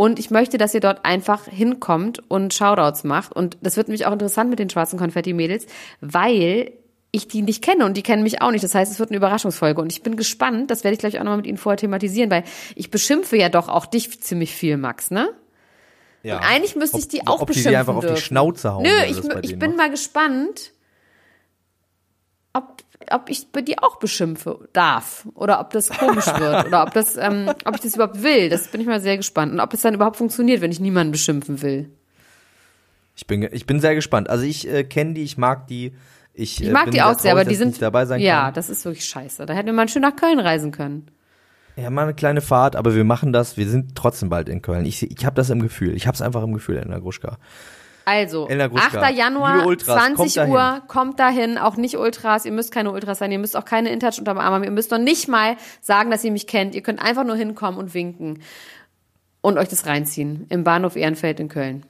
Und 0.00 0.20
ich 0.20 0.30
möchte, 0.30 0.58
dass 0.58 0.74
ihr 0.74 0.80
dort 0.80 1.04
einfach 1.04 1.46
hinkommt 1.46 2.22
und 2.30 2.54
Shoutouts 2.54 3.02
macht. 3.02 3.32
Und 3.32 3.58
das 3.62 3.76
wird 3.76 3.88
nämlich 3.88 4.06
auch 4.06 4.12
interessant 4.12 4.48
mit 4.48 4.60
den 4.60 4.70
schwarzen 4.70 4.96
Konfetti-Mädels, 4.96 5.66
weil 6.00 6.70
ich 7.10 7.26
die 7.26 7.42
nicht 7.42 7.64
kenne 7.64 7.84
und 7.84 7.96
die 7.96 8.04
kennen 8.04 8.22
mich 8.22 8.40
auch 8.40 8.52
nicht. 8.52 8.62
Das 8.62 8.76
heißt, 8.76 8.92
es 8.92 9.00
wird 9.00 9.10
eine 9.10 9.16
Überraschungsfolge. 9.16 9.80
Und 9.82 9.90
ich 9.90 10.04
bin 10.04 10.14
gespannt, 10.16 10.70
das 10.70 10.84
werde 10.84 10.92
ich 10.92 11.00
gleich 11.00 11.16
auch 11.18 11.24
nochmal 11.24 11.38
mit 11.38 11.46
Ihnen 11.46 11.58
vorher 11.58 11.78
thematisieren, 11.78 12.30
weil 12.30 12.44
ich 12.76 12.92
beschimpfe 12.92 13.36
ja 13.36 13.48
doch 13.48 13.68
auch 13.68 13.86
dich 13.86 14.20
ziemlich 14.22 14.54
viel, 14.54 14.76
Max, 14.76 15.10
ne? 15.10 15.30
Ja. 16.22 16.36
Und 16.36 16.44
eigentlich 16.44 16.76
müsste 16.76 16.98
ich 16.98 17.08
die 17.08 17.22
Ob- 17.22 17.28
auch 17.28 17.40
ob 17.42 17.48
die 17.48 17.54
beschimpfen 17.54 17.72
dir 17.72 17.78
einfach 17.80 17.94
auf 17.96 18.00
die 18.04 18.06
dürfen. 18.08 18.22
Schnauze 18.22 18.72
hauen, 18.74 18.84
Nö, 18.84 18.90
ich, 19.08 19.18
ich 19.42 19.58
bin 19.58 19.70
machst. 19.70 19.76
mal 19.78 19.90
gespannt, 19.90 20.72
ob, 22.52 22.82
ob 23.12 23.28
ich 23.28 23.50
bei 23.52 23.62
dir 23.62 23.76
auch 23.82 23.96
beschimpfe 23.96 24.68
darf 24.72 25.26
oder 25.34 25.60
ob 25.60 25.70
das 25.70 25.88
komisch 25.88 26.26
wird 26.26 26.66
oder 26.66 26.82
ob 26.84 26.92
das, 26.94 27.16
ähm, 27.16 27.50
ob 27.64 27.74
ich 27.74 27.80
das 27.80 27.94
überhaupt 27.94 28.22
will. 28.22 28.48
Das 28.48 28.68
bin 28.68 28.80
ich 28.80 28.86
mal 28.86 29.00
sehr 29.00 29.16
gespannt 29.16 29.52
und 29.52 29.60
ob 29.60 29.70
das 29.70 29.82
dann 29.82 29.94
überhaupt 29.94 30.16
funktioniert, 30.16 30.60
wenn 30.60 30.72
ich 30.72 30.80
niemanden 30.80 31.12
beschimpfen 31.12 31.62
will. 31.62 31.90
Ich 33.14 33.26
bin, 33.26 33.48
ich 33.50 33.66
bin 33.66 33.80
sehr 33.80 33.94
gespannt. 33.94 34.30
Also 34.30 34.44
ich 34.44 34.68
äh, 34.68 34.84
kenne 34.84 35.14
die, 35.14 35.22
ich 35.22 35.38
mag 35.38 35.66
die. 35.66 35.92
Ich, 36.34 36.60
Ich 36.60 36.68
äh, 36.68 36.70
mag 36.70 36.90
die 36.90 37.02
auch 37.02 37.06
traurig, 37.06 37.20
sehr, 37.20 37.32
aber 37.32 37.44
die 37.44 37.56
sind 37.56 37.82
dabei 37.82 38.06
sein 38.06 38.20
ja, 38.20 38.44
kann. 38.44 38.54
das 38.54 38.70
ist 38.70 38.84
wirklich 38.84 39.04
scheiße. 39.04 39.44
Da 39.44 39.54
hätten 39.54 39.66
wir 39.66 39.72
mal 39.72 39.88
schön 39.88 40.02
nach 40.02 40.14
Köln 40.14 40.38
reisen 40.38 40.70
können. 40.70 41.10
Ja, 41.74 41.90
mal 41.90 42.02
eine 42.02 42.14
kleine 42.14 42.40
Fahrt, 42.40 42.76
aber 42.76 42.94
wir 42.94 43.04
machen 43.04 43.32
das. 43.32 43.56
Wir 43.56 43.68
sind 43.68 43.94
trotzdem 43.94 44.28
bald 44.28 44.48
in 44.48 44.62
Köln. 44.62 44.84
Ich, 44.84 45.02
ich 45.02 45.24
habe 45.24 45.34
das 45.34 45.50
im 45.50 45.60
Gefühl. 45.60 45.96
Ich 45.96 46.06
habe 46.06 46.14
es 46.14 46.22
einfach 46.22 46.42
im 46.42 46.52
Gefühl, 46.52 46.76
Elena 46.76 46.98
Gruschka. 46.98 47.38
Also, 48.08 48.48
Elena 48.48 48.68
Gruschka, 48.68 49.02
8. 49.02 49.14
Januar, 49.14 49.66
Ultras, 49.66 49.96
20 49.96 50.16
kommt 50.16 50.36
dahin. 50.36 50.52
Uhr, 50.52 50.82
kommt 50.88 51.20
dahin, 51.20 51.58
auch 51.58 51.76
nicht 51.76 51.98
Ultras, 51.98 52.46
ihr 52.46 52.52
müsst 52.52 52.72
keine 52.72 52.90
Ultras 52.90 53.18
sein, 53.18 53.30
ihr 53.30 53.38
müsst 53.38 53.54
auch 53.54 53.66
keine 53.66 53.90
InTouch 53.90 54.18
unterm 54.18 54.38
Arm 54.38 54.54
haben, 54.54 54.64
ihr 54.64 54.70
müsst 54.70 54.90
noch 54.90 54.98
nicht 54.98 55.28
mal 55.28 55.56
sagen, 55.82 56.10
dass 56.10 56.24
ihr 56.24 56.32
mich 56.32 56.46
kennt, 56.46 56.74
ihr 56.74 56.82
könnt 56.82 57.02
einfach 57.02 57.24
nur 57.24 57.36
hinkommen 57.36 57.78
und 57.78 57.92
winken 57.92 58.42
und 59.42 59.58
euch 59.58 59.68
das 59.68 59.84
reinziehen 59.84 60.46
im 60.48 60.64
Bahnhof 60.64 60.96
Ehrenfeld 60.96 61.38
in 61.38 61.50
Köln. 61.50 61.84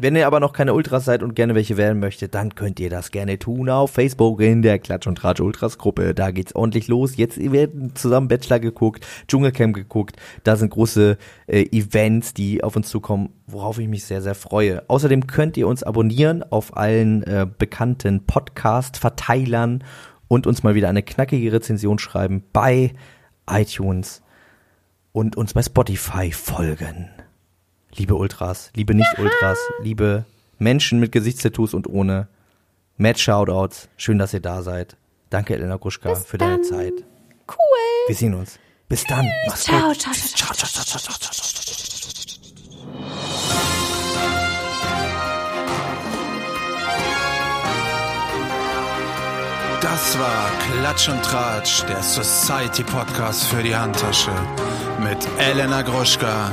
Wenn 0.00 0.14
ihr 0.14 0.28
aber 0.28 0.38
noch 0.38 0.52
keine 0.52 0.74
Ultras 0.74 1.06
seid 1.06 1.24
und 1.24 1.34
gerne 1.34 1.56
welche 1.56 1.76
werden 1.76 1.98
möchtet, 1.98 2.32
dann 2.32 2.54
könnt 2.54 2.78
ihr 2.78 2.88
das 2.88 3.10
gerne 3.10 3.36
tun 3.36 3.68
auf 3.68 3.90
Facebook 3.90 4.40
in 4.40 4.62
der 4.62 4.78
Klatsch 4.78 5.08
und 5.08 5.16
Tratsch 5.18 5.40
Ultras 5.40 5.76
Gruppe. 5.76 6.14
Da 6.14 6.30
geht's 6.30 6.54
ordentlich 6.54 6.86
los. 6.86 7.16
Jetzt 7.16 7.36
werden 7.38 7.96
zusammen 7.96 8.28
Bachelor 8.28 8.60
geguckt, 8.60 9.04
Dschungelcamp 9.26 9.74
geguckt. 9.74 10.14
Da 10.44 10.54
sind 10.54 10.70
große 10.70 11.18
äh, 11.48 11.62
Events, 11.76 12.32
die 12.32 12.62
auf 12.62 12.76
uns 12.76 12.88
zukommen, 12.90 13.30
worauf 13.48 13.80
ich 13.80 13.88
mich 13.88 14.04
sehr, 14.04 14.22
sehr 14.22 14.36
freue. 14.36 14.88
Außerdem 14.88 15.26
könnt 15.26 15.56
ihr 15.56 15.66
uns 15.66 15.82
abonnieren 15.82 16.44
auf 16.48 16.76
allen 16.76 17.24
äh, 17.24 17.44
bekannten 17.58 18.24
Podcast-Verteilern 18.24 19.82
und 20.28 20.46
uns 20.46 20.62
mal 20.62 20.76
wieder 20.76 20.88
eine 20.88 21.02
knackige 21.02 21.52
Rezension 21.52 21.98
schreiben 21.98 22.44
bei 22.52 22.92
iTunes 23.50 24.22
und 25.10 25.36
uns 25.36 25.54
bei 25.54 25.62
Spotify 25.62 26.30
folgen. 26.30 27.08
Liebe 27.94 28.14
Ultras, 28.14 28.70
liebe 28.74 28.94
Nicht-Ultras, 28.94 29.58
liebe 29.82 30.24
Menschen 30.58 31.00
mit 31.00 31.12
Gesichtstattoos 31.12 31.74
und 31.74 31.86
ohne. 31.88 32.28
Mad 32.96 33.18
Shoutouts, 33.18 33.88
schön, 33.96 34.18
dass 34.18 34.34
ihr 34.34 34.40
da 34.40 34.62
seid. 34.62 34.96
Danke, 35.30 35.54
Elena 35.54 35.76
Gruschka, 35.76 36.14
für 36.16 36.38
deine 36.38 36.56
dann. 36.56 36.64
Zeit. 36.64 36.92
Cool. 37.48 38.06
Wir 38.08 38.14
sehen 38.14 38.34
uns. 38.34 38.58
Bis 38.88 39.04
dann. 39.04 39.26
Mach's 39.46 39.64
Ciao, 39.64 39.88
gut. 39.88 39.98
ciao, 40.00 40.12
ciao, 40.54 40.66
ciao. 40.66 40.98
Das 49.80 50.18
war 50.18 50.50
Klatsch 50.80 51.08
und 51.08 51.22
Tratsch, 51.22 51.84
der 51.86 52.02
Society 52.02 52.82
Podcast 52.82 53.44
für 53.44 53.62
die 53.62 53.74
Handtasche 53.74 54.32
mit 55.00 55.18
Elena 55.38 55.82
Gruschka 55.82 56.52